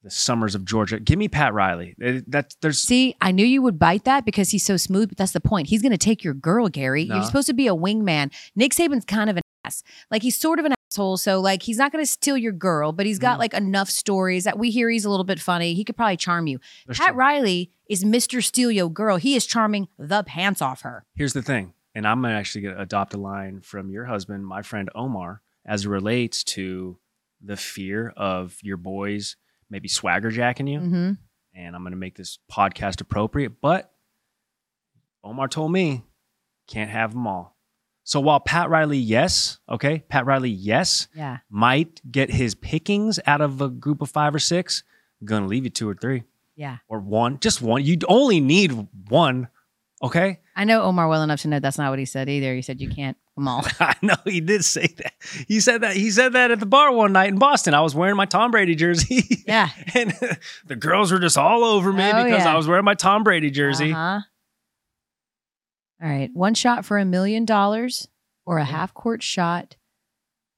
the 0.03 0.11
summers 0.11 0.55
of 0.55 0.65
Georgia. 0.65 1.01
Give 1.01 1.19
me 1.19 1.29
Pat 1.29 1.53
Riley. 1.53 1.95
That 1.99 2.55
there's 2.63 2.81
See, 2.81 3.15
I 3.21 3.33
knew 3.33 3.45
you 3.45 3.61
would 3.61 3.79
bite 3.79 4.05
that 4.05 4.25
because 4.25 4.51
he's 4.51 4.65
so 4.65 4.77
smooth, 4.77 5.09
but 5.09 5.19
that's 5.19 5.33
the 5.33 5.41
point. 5.41 5.69
He's 5.69 5.83
going 5.83 5.93
to 5.93 5.99
take 5.99 6.23
your 6.23 6.35
girl, 6.35 6.69
Gary. 6.69 7.05
No. 7.07 7.17
You're 7.17 7.25
supposed 7.25 7.49
to 7.49 7.55
be 7.55 7.67
a 7.67 7.75
wingman. 7.75 8.33
Nick 8.55 8.73
Saban's 8.73 9.05
kind 9.05 9.29
of 9.29 9.37
an 9.37 9.43
ass. 9.65 9.83
Like 10.11 10.23
he's 10.23 10.39
sort 10.39 10.59
of 10.59 10.65
an 10.65 10.76
asshole. 10.91 11.17
So 11.17 11.41
like 11.41 11.63
he's 11.63 11.79
not 11.79 11.93
going 11.93 12.03
to 12.05 12.11
steal 12.11 12.37
your 12.37 12.53
girl, 12.53 12.93
but 12.93 13.07
he's 13.07 13.19
got 13.19 13.37
Mhm. 13.37 13.41
like 13.41 13.55
enough 13.55 13.91
stories 13.91 14.45
that 14.45 14.59
we 14.59 14.71
hear 14.71 14.89
he's 14.91 15.05
a 15.05 15.11
little 15.11 15.25
bit 15.25 15.41
funny. 15.41 15.75
He 15.75 15.85
could 15.85 15.97
probably 15.97 16.17
charm 16.17 16.47
you. 16.47 16.59
there's 16.87 16.99
Pat. 16.99 17.15
Riley 17.15 17.71
is 17.89 18.05
Mr. 18.05 18.43
Steal 18.43 18.71
Your 18.71 18.89
Girl. 18.91 19.17
He 19.17 19.35
is 19.37 19.47
charming 19.47 19.89
the 19.99 20.23
pants 20.25 20.63
off 20.63 20.83
her. 20.83 21.05
Here's 21.15 21.33
the 21.33 21.43
thing, 21.43 21.75
and 21.95 22.07
I'm 22.07 22.25
actually 22.25 22.63
going 22.63 22.77
to 22.77 22.83
adopt 22.83 23.15
a 23.15 23.19
line 23.19 23.61
from 23.61 23.91
your 23.91 24.05
husband, 24.07 24.47
my 24.47 24.63
friend 24.63 24.89
Omar, 24.95 25.43
as 25.65 25.85
it 25.85 25.89
relates 25.89 26.43
to 26.45 26.99
the 27.41 27.57
fear 27.57 28.13
of 28.17 28.57
your 28.63 28.77
boys 28.77 29.37
maybe 29.69 29.89
swagger 29.89 30.31
jacking 30.31 30.67
you. 30.69 30.79
Mm-hmm. 30.81 31.13
And 31.55 31.75
I'm 31.77 31.83
going 31.83 31.91
to 31.91 31.97
make 31.97 32.17
this 32.17 32.39
podcast 32.51 33.01
appropriate, 33.01 33.61
but 33.61 33.93
Omar 35.25 35.49
told 35.49 35.73
me 35.73 36.05
can't 36.69 36.91
have 36.91 37.13
them 37.13 37.27
all. 37.27 37.56
So 38.09 38.21
while 38.21 38.39
Pat 38.39 38.71
Riley, 38.71 38.99
yes, 38.99 39.59
okay, 39.69 40.05
Pat 40.09 40.27
Riley, 40.27 40.49
yes, 40.51 41.09
Yeah. 41.13 41.39
might 41.51 42.01
get 42.11 42.31
his 42.31 42.55
pickings 42.55 43.19
out 43.27 43.41
of 43.41 43.61
a 43.61 43.69
group 43.69 44.01
of 44.01 44.09
five 44.09 44.33
or 44.33 44.39
six, 44.39 44.85
gonna 45.25 45.47
leave 45.47 45.65
you 45.65 45.71
two 45.71 45.89
or 45.89 45.95
three 45.95 46.23
Yeah. 46.55 46.77
or 46.89 47.01
one, 47.01 47.41
just 47.41 47.61
one. 47.61 47.85
You 47.85 47.99
only 48.07 48.39
need 48.39 48.87
one, 49.09 49.49
okay? 50.01 50.39
I 50.55 50.63
know 50.63 50.83
Omar 50.83 51.09
well 51.09 51.25
enough 51.25 51.41
to 51.41 51.49
know 51.49 51.59
that's 51.59 51.79
not 51.79 51.91
what 51.91 51.99
he 51.99 52.05
said 52.05 52.29
either. 52.29 52.55
He 52.55 52.63
said 52.63 52.81
you 52.81 52.89
can't 52.89 53.17
them 53.37 53.49
all. 53.49 53.67
I 53.81 53.95
know 54.03 54.15
he 54.25 54.41
did 54.41 54.65
say 54.65 54.87
that. 54.99 55.13
He 55.49 55.59
said 55.61 55.81
that. 55.81 55.97
He 55.97 56.13
said 56.13 56.33
that 56.35 56.53
at 56.53 56.61
the 56.61 56.65
bar 56.65 56.93
one 56.93 57.13
night 57.13 57.29
in 57.31 57.39
Boston. 57.39 57.75
I 57.75 57.81
was 57.81 57.93
wearing 57.95 58.17
my 58.17 58.25
Tom 58.25 58.53
Brady 58.53 58.77
jersey. 58.77 59.43
Yeah. 59.49 59.69
and 59.95 60.15
the 60.67 60.77
girls 60.77 61.11
were 61.11 61.19
just 61.19 61.37
all 61.37 61.65
over 61.65 61.93
me 61.93 62.09
Oh, 62.09 62.23
because 62.25 62.45
yeah. 62.45 62.55
I 62.55 62.57
was 62.57 62.69
wearing 62.69 62.85
my 62.85 62.95
Tom 62.95 63.25
Brady 63.25 63.51
jersey. 63.51 63.93
Uh-huh. 63.93 64.21
All 66.03 66.09
right. 66.09 66.31
One 66.35 66.55
shot 66.55 66.85
for 66.85 66.99
a 66.99 67.05
million 67.05 67.45
dollars 67.45 68.09
or 68.45 68.59
a 68.59 68.65
half 68.65 68.93
court 68.95 69.23
shot 69.23 69.77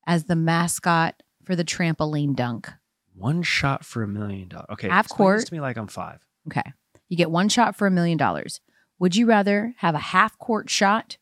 as 0.06 0.24
the 0.24 0.36
mascot 0.36 1.22
for 1.44 1.54
the 1.54 1.64
trampoline 1.64 2.34
dunk. 2.34 2.68
One 3.14 3.42
shot 3.42 3.84
for 3.84 4.02
a 4.02 4.08
million 4.08 4.48
dollars. 4.48 4.66
Okay, 4.72 4.88
Half 4.88 5.06
explain 5.06 5.32
this 5.32 5.40
court. 5.42 5.46
to 5.48 5.54
me 5.54 5.60
like 5.60 5.76
I'm 5.76 5.86
five. 5.88 6.20
Okay. 6.48 6.62
You 7.08 7.16
get 7.16 7.30
one 7.30 7.48
shot 7.48 7.76
for 7.76 7.86
a 7.86 7.90
million 7.90 8.18
dollars. 8.18 8.60
Would 8.98 9.16
you 9.16 9.26
rather 9.26 9.74
have 9.78 9.94
a 9.94 9.98
half 9.98 10.36
court 10.38 10.68
shot 10.70 11.16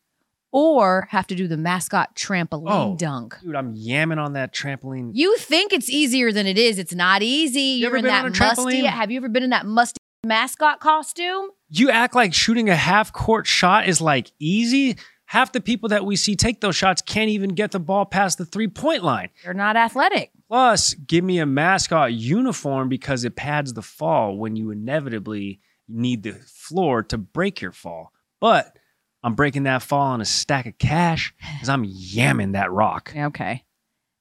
or 0.51 1.07
have 1.11 1.27
to 1.27 1.35
do 1.35 1.47
the 1.47 1.57
mascot 1.57 2.15
trampoline 2.15 2.93
Oh. 2.93 2.95
dunk? 2.97 3.37
Dude, 3.43 3.55
I'm 3.55 3.75
yamming 3.75 4.17
on 4.23 4.33
that 4.33 4.53
trampoline. 4.53 5.11
You 5.13 5.37
think 5.37 5.73
it's 5.73 5.89
easier 5.89 6.31
than 6.31 6.47
it 6.47 6.57
is. 6.57 6.79
It's 6.79 6.93
not 6.93 7.21
easy. 7.21 7.59
You 7.61 7.77
You're 7.81 7.87
ever 7.89 7.97
in 7.97 8.03
been 8.03 8.09
that 8.13 8.25
on 8.25 8.31
a 8.31 8.37
musty. 8.37 8.81
trampoline? 8.81 8.85
Have 8.89 9.11
you 9.11 9.17
ever 9.17 9.29
been 9.29 9.43
in 9.43 9.51
that 9.51 9.65
musty 9.65 9.97
mascot 10.27 10.79
costume? 10.79 11.49
You 11.69 11.89
act 11.89 12.15
like 12.15 12.33
shooting 12.33 12.69
a 12.69 12.75
half 12.75 13.11
court 13.13 13.47
shot 13.47 13.87
is 13.87 14.01
like 14.01 14.31
easy. 14.39 14.97
Half 15.25 15.51
the 15.51 15.59
people 15.59 15.89
that 15.89 16.05
we 16.05 16.15
see 16.15 16.35
take 16.35 16.61
those 16.61 16.75
shots 16.75 17.01
can't 17.01 17.29
even 17.29 17.49
get 17.49 17.71
the 17.71 17.79
ball 17.79 18.05
past 18.05 18.37
the 18.37 18.45
three 18.45 18.67
point 18.67 19.03
line. 19.03 19.29
They're 19.43 19.53
not 19.53 19.75
athletic. 19.75 20.31
Plus, 20.47 20.93
give 20.93 21.23
me 21.23 21.39
a 21.39 21.45
mascot 21.45 22.13
uniform 22.13 22.87
because 22.87 23.25
it 23.25 23.35
pads 23.35 23.73
the 23.73 23.81
fall 23.81 24.37
when 24.37 24.55
you 24.55 24.71
inevitably 24.71 25.59
need 25.89 26.23
the 26.23 26.33
floor 26.33 27.03
to 27.03 27.17
break 27.17 27.59
your 27.59 27.73
fall. 27.73 28.13
But 28.39 28.77
I'm 29.23 29.35
breaking 29.35 29.63
that 29.63 29.81
fall 29.83 30.13
on 30.13 30.21
a 30.21 30.25
stack 30.25 30.65
of 30.65 30.77
cash 30.77 31.33
because 31.53 31.69
I'm 31.69 31.85
yamming 31.85 32.53
that 32.53 32.71
rock. 32.71 33.13
Okay. 33.15 33.65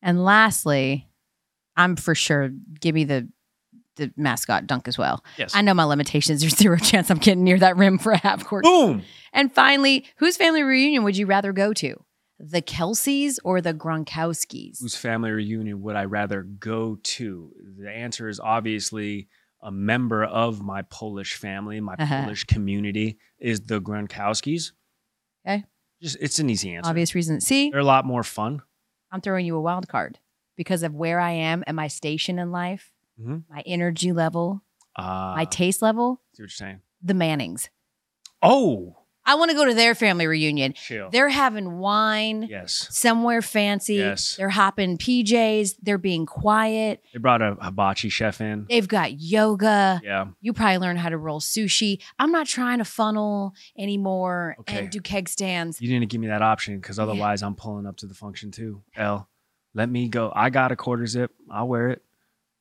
And 0.02 0.24
lastly, 0.24 1.08
I'm 1.76 1.96
for 1.96 2.14
sure 2.14 2.50
give 2.80 2.94
me 2.94 3.04
the 3.04 3.28
the 3.96 4.12
mascot 4.16 4.66
dunk 4.66 4.88
as 4.88 4.96
well. 4.96 5.24
Yes. 5.36 5.54
I 5.54 5.62
know 5.62 5.74
my 5.74 5.84
limitations. 5.84 6.40
There's 6.40 6.56
zero 6.56 6.78
chance 6.78 7.10
I'm 7.10 7.18
getting 7.18 7.44
near 7.44 7.58
that 7.58 7.76
rim 7.76 7.98
for 7.98 8.12
a 8.12 8.18
half 8.18 8.44
court. 8.44 8.64
Boom. 8.64 9.02
And 9.32 9.52
finally, 9.52 10.06
whose 10.16 10.36
family 10.36 10.62
reunion 10.62 11.04
would 11.04 11.16
you 11.16 11.26
rather 11.26 11.52
go 11.52 11.72
to? 11.74 12.02
The 12.38 12.60
Kelces 12.62 13.36
or 13.44 13.60
the 13.62 13.72
Gronkowskis? 13.72 14.80
Whose 14.80 14.94
family 14.96 15.30
reunion 15.30 15.80
would 15.82 15.96
I 15.96 16.04
rather 16.04 16.42
go 16.42 16.98
to? 17.02 17.52
The 17.80 17.90
answer 17.90 18.28
is 18.28 18.38
obviously 18.40 19.28
a 19.62 19.70
member 19.72 20.22
of 20.24 20.60
my 20.62 20.82
Polish 20.82 21.34
family, 21.34 21.80
my 21.80 21.94
Uh-huh. 21.98 22.22
Polish 22.24 22.44
community, 22.44 23.18
is 23.38 23.62
the 23.62 23.80
Gronkowskis. 23.80 24.72
Okay. 25.46 25.64
Just 26.02 26.18
it's 26.20 26.38
an 26.38 26.50
easy 26.50 26.74
answer. 26.74 26.90
Obvious 26.90 27.14
reason. 27.14 27.40
See, 27.40 27.70
They're 27.70 27.80
a 27.80 27.84
lot 27.84 28.04
more 28.04 28.22
fun. 28.22 28.60
I'm 29.10 29.20
throwing 29.22 29.46
you 29.46 29.56
a 29.56 29.60
wild 29.60 29.88
card 29.88 30.18
because 30.56 30.82
of 30.82 30.94
where 30.94 31.18
I 31.20 31.30
am 31.30 31.64
and 31.66 31.74
my 31.74 31.88
station 31.88 32.38
in 32.38 32.50
life, 32.52 32.92
Mhm. 33.20 33.44
my 33.48 33.62
energy 33.66 34.12
level, 34.12 34.62
Uh, 34.96 35.34
my 35.36 35.44
taste 35.44 35.82
level. 35.82 36.20
see 36.32 36.42
what 36.42 36.44
you're 36.44 36.48
saying. 36.48 36.80
The 37.02 37.14
Mannings. 37.14 37.70
Oh, 38.42 38.96
I 39.28 39.34
want 39.34 39.50
to 39.50 39.56
go 39.56 39.64
to 39.64 39.74
their 39.74 39.96
family 39.96 40.28
reunion. 40.28 40.72
chill. 40.74 41.10
They're 41.10 41.28
having 41.30 41.78
wine 41.78 42.44
yes. 42.48 42.86
somewhere 42.92 43.42
fancy. 43.42 43.94
Yes. 43.96 44.36
They're 44.36 44.50
hopping 44.50 44.98
PJs. 44.98 45.78
They're 45.82 45.98
being 45.98 46.26
quiet. 46.26 47.02
They 47.12 47.18
brought 47.18 47.42
a 47.42 47.56
hibachi 47.60 48.08
chef 48.08 48.40
in. 48.40 48.66
They've 48.68 48.86
got 48.86 49.20
yoga. 49.20 50.00
Yeah. 50.04 50.26
You 50.40 50.52
probably 50.52 50.78
learn 50.78 50.96
how 50.96 51.08
to 51.08 51.18
roll 51.18 51.40
sushi. 51.40 52.00
I'm 52.20 52.30
not 52.30 52.46
trying 52.46 52.78
to 52.78 52.84
funnel 52.84 53.52
anymore 53.76 54.54
Okay. 54.60 54.78
and 54.78 54.90
do 54.90 55.00
keg 55.00 55.28
stands. 55.28 55.80
You 55.80 55.88
didn't 55.88 56.08
give 56.08 56.20
me 56.20 56.28
that 56.28 56.42
option 56.42 56.78
because 56.78 57.00
otherwise 57.00 57.42
I'm 57.42 57.56
pulling 57.56 57.84
up 57.86 57.96
to 57.96 58.06
the 58.06 58.14
function 58.14 58.52
too. 58.52 58.84
Elle, 58.94 59.28
let 59.74 59.88
me 59.90 60.08
go. 60.08 60.32
I 60.36 60.50
got 60.50 60.70
a 60.70 60.76
quarter 60.76 61.06
zip. 61.06 61.32
I'll 61.50 61.66
wear 61.66 61.88
it. 61.88 62.02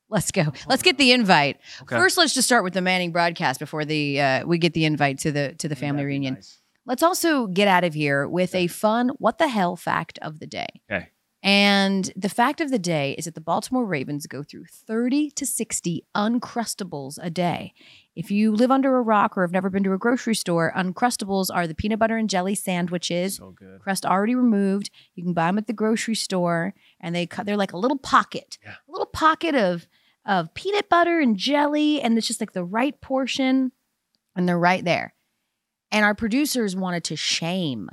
Let's 0.08 0.30
go. 0.30 0.52
Let's 0.68 0.82
get 0.82 0.98
the 0.98 1.12
invite. 1.12 1.58
Okay. 1.82 1.96
First, 1.96 2.16
let's 2.16 2.32
just 2.34 2.46
start 2.46 2.62
with 2.64 2.74
the 2.74 2.80
Manning 2.80 3.10
broadcast 3.12 3.58
before 3.58 3.84
the 3.84 4.20
uh, 4.20 4.46
we 4.46 4.58
get 4.58 4.72
the 4.72 4.84
invite 4.84 5.18
to 5.20 5.32
the 5.32 5.54
to 5.58 5.68
the 5.68 5.76
family 5.76 6.04
reunion. 6.04 6.34
nice. 6.34 6.60
Let's 6.84 7.02
also 7.02 7.48
get 7.48 7.66
out 7.66 7.82
of 7.82 7.94
here 7.94 8.28
with 8.28 8.54
a 8.54 8.68
fun 8.68 9.10
what 9.18 9.38
the 9.38 9.48
hell 9.48 9.74
fact 9.74 10.18
of 10.22 10.38
the 10.38 10.46
day. 10.46 10.68
Okay. 10.90 11.08
And 11.42 12.10
the 12.16 12.28
fact 12.28 12.60
of 12.60 12.70
the 12.70 12.78
day 12.78 13.14
is 13.18 13.26
that 13.26 13.34
the 13.34 13.40
Baltimore 13.40 13.84
Ravens 13.84 14.26
go 14.26 14.42
through 14.42 14.64
30 14.66 15.30
to 15.32 15.46
60 15.46 16.04
Uncrustables 16.16 17.18
a 17.22 17.30
day. 17.30 17.72
If 18.16 18.30
you 18.30 18.52
live 18.52 18.70
under 18.70 18.96
a 18.96 19.02
rock 19.02 19.36
or 19.36 19.42
have 19.42 19.52
never 19.52 19.68
been 19.70 19.84
to 19.84 19.92
a 19.92 19.98
grocery 19.98 20.34
store, 20.34 20.72
Uncrustables 20.74 21.48
are 21.54 21.66
the 21.66 21.74
peanut 21.74 21.98
butter 21.98 22.16
and 22.16 22.30
jelly 22.30 22.54
sandwiches, 22.54 23.36
So 23.36 23.50
good. 23.50 23.80
crust 23.80 24.06
already 24.06 24.34
removed. 24.34 24.90
You 25.14 25.22
can 25.22 25.34
buy 25.34 25.46
them 25.46 25.58
at 25.58 25.66
the 25.66 25.72
grocery 25.72 26.14
store, 26.16 26.74
and 27.00 27.14
they 27.14 27.26
cut. 27.26 27.46
They're 27.46 27.56
like 27.56 27.72
a 27.72 27.78
little 27.78 27.98
pocket, 27.98 28.58
Yeah. 28.64 28.74
a 28.88 28.90
little 28.90 29.06
pocket 29.06 29.54
of 29.54 29.86
of 30.24 30.52
peanut 30.54 30.88
butter 30.88 31.20
and 31.20 31.36
jelly, 31.36 32.00
and 32.02 32.18
it's 32.18 32.26
just 32.26 32.40
like 32.40 32.52
the 32.52 32.64
right 32.64 33.00
portion, 33.00 33.70
and 34.34 34.48
they're 34.48 34.58
right 34.58 34.84
there. 34.84 35.14
And 35.92 36.04
our 36.04 36.14
producers 36.16 36.74
wanted 36.74 37.04
to 37.04 37.16
shame 37.16 37.88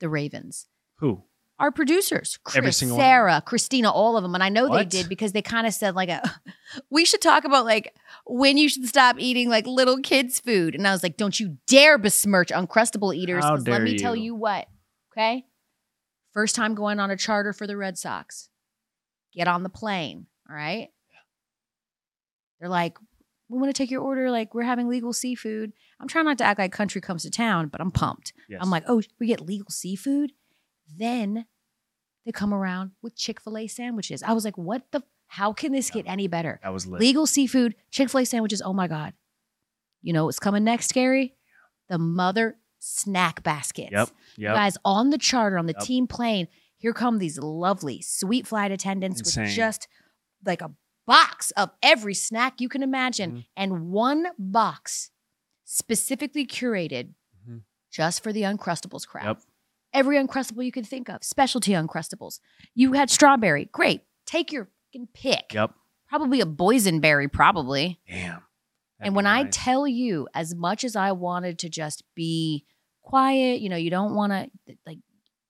the 0.00 0.08
Ravens 0.08 0.66
Who? 0.96 1.22
our 1.60 1.70
producers, 1.70 2.38
Chris, 2.42 2.56
Every 2.56 2.72
single 2.72 2.96
one? 2.96 3.04
Sarah, 3.04 3.42
Christina, 3.46 3.88
all 3.90 4.16
of 4.16 4.22
them. 4.24 4.34
And 4.34 4.42
I 4.42 4.48
know 4.48 4.68
they 4.74 4.84
did 4.84 5.08
because 5.08 5.30
they 5.32 5.42
kind 5.42 5.64
of 5.66 5.72
said 5.72 5.94
like 5.94 6.08
uh, 6.08 6.20
a, 6.24 6.30
we 6.90 7.04
should 7.04 7.20
talk 7.20 7.44
about 7.44 7.64
like 7.66 7.94
when 8.26 8.56
you 8.58 8.68
should 8.68 8.88
stop 8.88 9.16
eating 9.20 9.48
like 9.48 9.66
little 9.66 9.98
kids 9.98 10.40
food. 10.40 10.74
And 10.74 10.88
I 10.88 10.92
was 10.92 11.02
like, 11.04 11.16
don't 11.16 11.38
you 11.38 11.58
dare 11.68 11.98
besmirch 11.98 12.48
Uncrustable 12.48 13.14
eaters. 13.14 13.44
Let 13.44 13.82
me 13.82 13.96
tell 13.98 14.16
you. 14.16 14.24
you 14.24 14.34
what, 14.34 14.66
okay? 15.12 15.44
First 16.32 16.54
time 16.54 16.74
going 16.74 17.00
on 17.00 17.10
a 17.10 17.16
charter 17.16 17.52
for 17.52 17.66
the 17.66 17.76
Red 17.76 17.98
Sox. 17.98 18.48
Get 19.32 19.48
on 19.48 19.62
the 19.62 19.68
plane, 19.68 20.26
all 20.48 20.56
right? 20.56 20.88
They're 22.58 22.68
like, 22.68 22.98
we 23.48 23.58
want 23.58 23.74
to 23.74 23.82
take 23.82 23.90
your 23.90 24.02
order. 24.02 24.30
Like, 24.30 24.54
we're 24.54 24.62
having 24.62 24.88
legal 24.88 25.12
seafood. 25.12 25.72
I'm 26.00 26.08
trying 26.08 26.24
not 26.26 26.38
to 26.38 26.44
act 26.44 26.58
like 26.58 26.72
country 26.72 27.00
comes 27.00 27.22
to 27.22 27.30
town, 27.30 27.68
but 27.68 27.80
I'm 27.80 27.90
pumped. 27.90 28.32
Yes. 28.48 28.60
I'm 28.62 28.70
like, 28.70 28.84
oh, 28.86 29.02
we 29.18 29.26
get 29.26 29.40
legal 29.40 29.70
seafood. 29.70 30.32
Then 30.96 31.46
they 32.24 32.32
come 32.32 32.52
around 32.52 32.92
with 33.02 33.16
Chick 33.16 33.40
fil 33.40 33.58
A 33.58 33.66
sandwiches. 33.66 34.22
I 34.22 34.32
was 34.32 34.44
like, 34.44 34.58
what 34.58 34.82
the? 34.92 35.02
How 35.26 35.52
can 35.52 35.70
this 35.72 35.90
get 35.90 36.06
any 36.08 36.26
better? 36.26 36.58
that 36.62 36.72
was 36.72 36.86
lit. 36.86 37.00
Legal 37.00 37.24
seafood, 37.26 37.76
Chick 37.90 38.10
fil 38.10 38.20
A 38.20 38.26
sandwiches. 38.26 38.62
Oh 38.64 38.72
my 38.72 38.88
God. 38.88 39.14
You 40.02 40.12
know 40.12 40.24
what's 40.24 40.38
coming 40.38 40.64
next, 40.64 40.92
Gary? 40.92 41.34
The 41.88 41.98
mother 41.98 42.56
snack 42.78 43.42
baskets. 43.42 43.92
Yep. 43.92 44.10
Yep. 44.40 44.54
guys 44.54 44.76
on 44.84 45.10
the 45.10 45.18
charter, 45.18 45.58
on 45.58 45.66
the 45.66 45.74
Yep. 45.78 45.86
team 45.86 46.06
plane, 46.06 46.48
here 46.78 46.92
come 46.94 47.18
these 47.18 47.38
lovely, 47.38 48.00
sweet 48.02 48.46
flight 48.46 48.70
attendants 48.72 49.20
Insane. 49.20 49.44
with 49.44 49.52
just 49.54 49.88
like 50.44 50.62
a 50.62 50.72
box 51.06 51.50
of 51.52 51.70
every 51.82 52.14
snack 52.14 52.60
you 52.60 52.68
can 52.68 52.82
imagine 52.82 53.32
Mhm. 53.32 53.46
and 53.56 53.90
one 53.90 54.26
box 54.38 55.10
specifically 55.64 56.46
curated 56.46 57.14
Mhm. 57.48 57.62
just 57.90 58.22
for 58.22 58.32
the 58.32 58.42
Uncrustables 58.42 59.06
crowd. 59.06 59.24
Yep. 59.26 59.42
Every 59.92 60.16
Uncrustable 60.16 60.64
you 60.64 60.72
could 60.72 60.86
think 60.86 61.08
of, 61.08 61.22
specialty 61.24 61.72
Uncrustables. 61.72 62.40
You 62.74 62.92
had 62.92 63.10
strawberry, 63.10 63.66
great. 63.66 64.02
Take 64.24 64.52
your 64.52 64.70
fucking 64.86 65.08
pick. 65.14 65.52
Yep. 65.52 65.74
Probably 66.08 66.40
a 66.40 66.46
boysenberry, 66.46 67.32
probably. 67.32 68.00
Damn. 68.08 68.42
And 69.00 69.16
when 69.16 69.26
I 69.26 69.44
tell 69.48 69.86
you, 69.86 70.28
as 70.34 70.54
much 70.54 70.84
as 70.84 70.94
I 70.94 71.12
wanted 71.12 71.58
to 71.60 71.68
just 71.70 72.02
be 72.14 72.66
quiet, 73.10 73.60
you 73.60 73.68
know, 73.68 73.76
you 73.76 73.90
don't 73.90 74.14
want 74.14 74.32
to 74.32 74.50
like. 74.86 74.98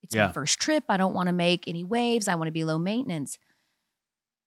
It's 0.02 0.14
Yeah. 0.14 0.26
my 0.26 0.32
first 0.32 0.58
trip. 0.58 0.84
I 0.88 0.96
don't 0.96 1.14
want 1.14 1.28
to 1.28 1.32
make 1.32 1.68
any 1.68 1.84
waves. 1.84 2.26
I 2.26 2.34
want 2.34 2.48
to 2.48 2.52
be 2.52 2.64
low 2.64 2.78
maintenance. 2.78 3.38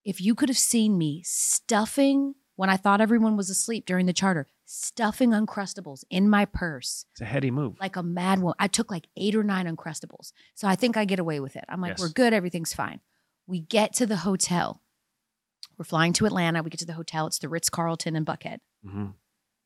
If 0.03 0.19
you 0.19 0.35
could 0.35 0.49
have 0.49 0.57
seen 0.57 0.97
me 0.97 1.21
stuffing 1.23 2.35
when 2.55 2.69
I 2.69 2.75
thought 2.77 2.99
everyone 3.01 3.37
was 3.37 3.49
asleep 3.49 3.85
during 3.85 4.05
the 4.05 4.13
charter, 4.13 4.47
stuffing 4.65 5.31
Uncrustables 5.31 6.03
in 6.09 6.29
my 6.29 6.45
purse 6.45 7.05
it's 7.11 7.21
a 7.21 7.25
heady 7.25 7.49
move. 7.51 7.75
like 7.79 7.95
a 7.95 8.03
mad 8.03 8.39
woman. 8.39 8.55
I 8.59 8.67
took 8.67 8.91
like 8.91 9.07
eight 9.15 9.35
or 9.35 9.43
nine 9.43 9.65
Uncrustables. 9.65 10.33
So 10.55 10.67
I 10.67 10.75
think 10.75 10.97
I 10.97 11.05
get 11.05 11.19
away 11.19 11.39
with 11.39 11.55
it. 11.55 11.63
I'm 11.69 11.79
like, 11.81 11.91
Yes. 11.91 11.99
we're 11.99 12.09
good. 12.09 12.33
Everything's 12.33 12.73
fine. 12.73 12.99
We 13.47 13.59
get 13.61 13.93
to 13.93 14.05
the 14.05 14.17
hotel. 14.17 14.81
We're 15.77 15.85
flying 15.85 16.13
to 16.13 16.25
Atlanta. 16.25 16.61
We 16.63 16.69
get 16.69 16.79
to 16.81 16.85
the 16.85 16.93
hotel. 16.93 17.27
It's 17.27 17.39
the 17.39 17.49
Ritz 17.49 17.69
Carlton 17.69 18.15
in 18.15 18.25
Buckhead. 18.25 18.59
hmm 18.85 19.07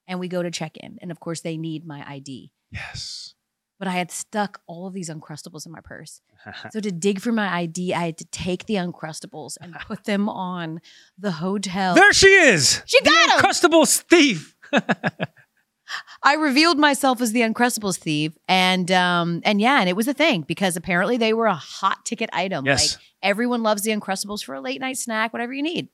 And 0.08 0.20
we 0.20 0.28
go 0.28 0.43
to 0.43 0.52
check 0.52 0.78
in. 0.78 0.98
And 1.02 1.12
of 1.12 1.20
course, 1.20 1.41
they 1.41 1.58
need 1.58 1.86
my 1.86 2.08
ID. 2.08 2.52
Yes. 2.72 3.34
But 3.80 3.88
I 3.88 3.91
had 3.91 4.09
stuck 4.11 4.61
all 4.65 4.88
of 4.88 4.93
these 4.93 5.09
Uncrustables 5.09 5.65
in 5.65 5.71
my 5.71 5.82
purse. 5.82 6.21
So 6.71 6.80
to 6.80 6.91
dig 6.91 7.19
for 7.21 7.32
my 7.32 7.47
ID, 7.53 7.93
I 7.93 8.05
had 8.05 8.17
to 8.19 8.25
take 8.25 8.65
the 8.65 8.75
Uncrustables 8.75 9.57
and 9.59 9.73
put 9.88 10.05
them 10.05 10.30
on 10.30 10.80
the 11.17 11.32
hotel. 11.32 11.93
there 11.95 12.13
she 12.13 12.28
is. 12.28 12.82
She 12.86 13.01
got 13.03 13.32
'em! 13.38 13.39
Uncrustables 13.43 14.01
thief. 14.03 14.55
I 16.23 16.34
revealed 16.36 16.78
myself 16.78 17.21
as 17.21 17.32
the 17.32 17.41
Uncrustables 17.41 17.97
thief, 17.97 18.38
and 18.47 18.91
um, 18.91 19.41
and 19.45 19.61
yeah, 19.61 19.80
and 19.80 19.88
it 19.88 19.95
was 19.95 20.07
a 20.07 20.13
thing 20.13 20.41
because 20.41 20.75
apparently 20.75 21.15
they 21.17 21.34
were 21.34 21.45
a 21.47 21.55
hot 21.55 22.05
ticket 22.05 22.30
item. 22.34 22.65
Yes. 22.65 22.95
Like 22.95 23.01
everyone 23.21 23.63
loves 23.63 23.84
the 23.84 23.91
Uncrustables 23.91 24.43
for 24.43 24.53
a 24.55 24.61
late 24.61 24.82
night 24.82 24.97
snack, 24.97 25.32
whatever 25.32 25.53
you 25.53 25.63
need. 25.63 25.88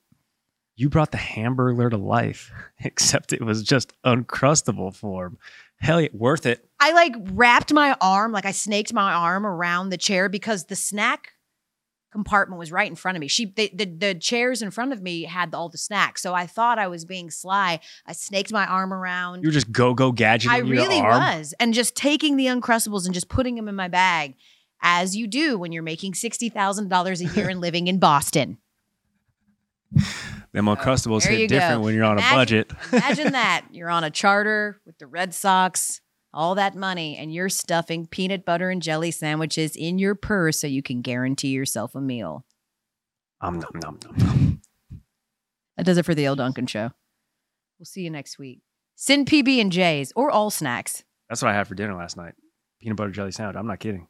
You 0.76 0.88
brought 0.88 1.12
the 1.12 1.18
hamburger 1.18 1.88
to 1.90 1.96
life, 1.96 2.50
except 2.80 3.32
it 3.32 3.42
was 3.42 3.62
just 3.62 3.92
uncrustable 4.04 4.92
form. 4.94 5.38
Hell 5.84 6.00
yeah, 6.00 6.08
worth 6.14 6.46
it. 6.46 6.66
I 6.80 6.92
like 6.92 7.14
wrapped 7.32 7.70
my 7.70 7.94
arm, 8.00 8.32
like 8.32 8.46
I 8.46 8.52
snaked 8.52 8.94
my 8.94 9.12
arm 9.12 9.44
around 9.44 9.90
the 9.90 9.98
chair 9.98 10.30
because 10.30 10.64
the 10.64 10.76
snack 10.76 11.32
compartment 12.10 12.58
was 12.58 12.72
right 12.72 12.88
in 12.88 12.96
front 12.96 13.18
of 13.18 13.20
me. 13.20 13.28
She, 13.28 13.52
the, 13.54 13.70
the, 13.74 13.84
the 13.84 14.14
chairs 14.14 14.62
in 14.62 14.70
front 14.70 14.94
of 14.94 15.02
me 15.02 15.24
had 15.24 15.54
all 15.54 15.68
the 15.68 15.76
snacks, 15.76 16.22
so 16.22 16.32
I 16.32 16.46
thought 16.46 16.78
I 16.78 16.86
was 16.86 17.04
being 17.04 17.30
sly. 17.30 17.80
I 18.06 18.14
snaked 18.14 18.50
my 18.50 18.64
arm 18.64 18.94
around. 18.94 19.42
You 19.42 19.48
were 19.48 19.52
just 19.52 19.72
go 19.72 19.92
go 19.92 20.10
gadget. 20.10 20.50
I 20.50 20.58
really 20.58 21.02
was, 21.02 21.52
and 21.60 21.74
just 21.74 21.94
taking 21.94 22.36
the 22.36 22.46
Uncrustables 22.46 23.04
and 23.04 23.12
just 23.12 23.28
putting 23.28 23.56
them 23.56 23.68
in 23.68 23.74
my 23.74 23.88
bag, 23.88 24.36
as 24.80 25.14
you 25.14 25.26
do 25.26 25.58
when 25.58 25.70
you're 25.70 25.82
making 25.82 26.14
sixty 26.14 26.48
thousand 26.48 26.88
dollars 26.88 27.20
a 27.20 27.26
year 27.26 27.50
and 27.50 27.60
living 27.60 27.88
in 27.88 27.98
Boston. 27.98 28.56
Them 30.54 30.66
uncrustables 30.66 31.24
there 31.24 31.32
hit 31.32 31.48
different 31.48 31.80
go. 31.80 31.84
when 31.84 31.94
you're 31.94 32.04
on 32.04 32.16
Imagine- 32.16 32.32
a 32.60 32.64
budget. 32.64 32.72
Imagine 32.92 33.32
that 33.32 33.64
you're 33.72 33.90
on 33.90 34.04
a 34.04 34.10
charter 34.10 34.80
with 34.86 34.96
the 34.98 35.06
Red 35.06 35.34
Sox, 35.34 36.00
all 36.32 36.54
that 36.54 36.76
money, 36.76 37.16
and 37.16 37.34
you're 37.34 37.48
stuffing 37.48 38.06
peanut 38.06 38.44
butter 38.44 38.70
and 38.70 38.80
jelly 38.80 39.10
sandwiches 39.10 39.74
in 39.76 39.98
your 39.98 40.14
purse 40.14 40.60
so 40.60 40.66
you 40.68 40.80
can 40.82 41.02
guarantee 41.02 41.48
yourself 41.48 41.94
a 41.96 42.00
meal. 42.00 42.46
Um, 43.40 43.58
nom, 43.58 43.70
nom, 43.82 43.98
nom, 44.04 44.16
nom. 44.16 44.60
That 45.76 45.84
does 45.86 45.98
it 45.98 46.04
for 46.06 46.14
the 46.14 46.24
Elle 46.24 46.36
Duncan 46.36 46.66
show. 46.68 46.92
We'll 47.78 47.86
see 47.86 48.02
you 48.02 48.10
next 48.10 48.38
week. 48.38 48.60
Send 48.94 49.26
PB 49.26 49.60
and 49.60 49.72
J's 49.72 50.12
or 50.14 50.30
all 50.30 50.50
snacks. 50.50 51.02
That's 51.28 51.42
what 51.42 51.50
I 51.50 51.54
had 51.54 51.66
for 51.66 51.74
dinner 51.74 51.94
last 51.96 52.16
night. 52.16 52.34
Peanut 52.80 52.96
butter 52.96 53.10
jelly 53.10 53.32
sandwich. 53.32 53.56
I'm 53.56 53.66
not 53.66 53.80
kidding. 53.80 54.06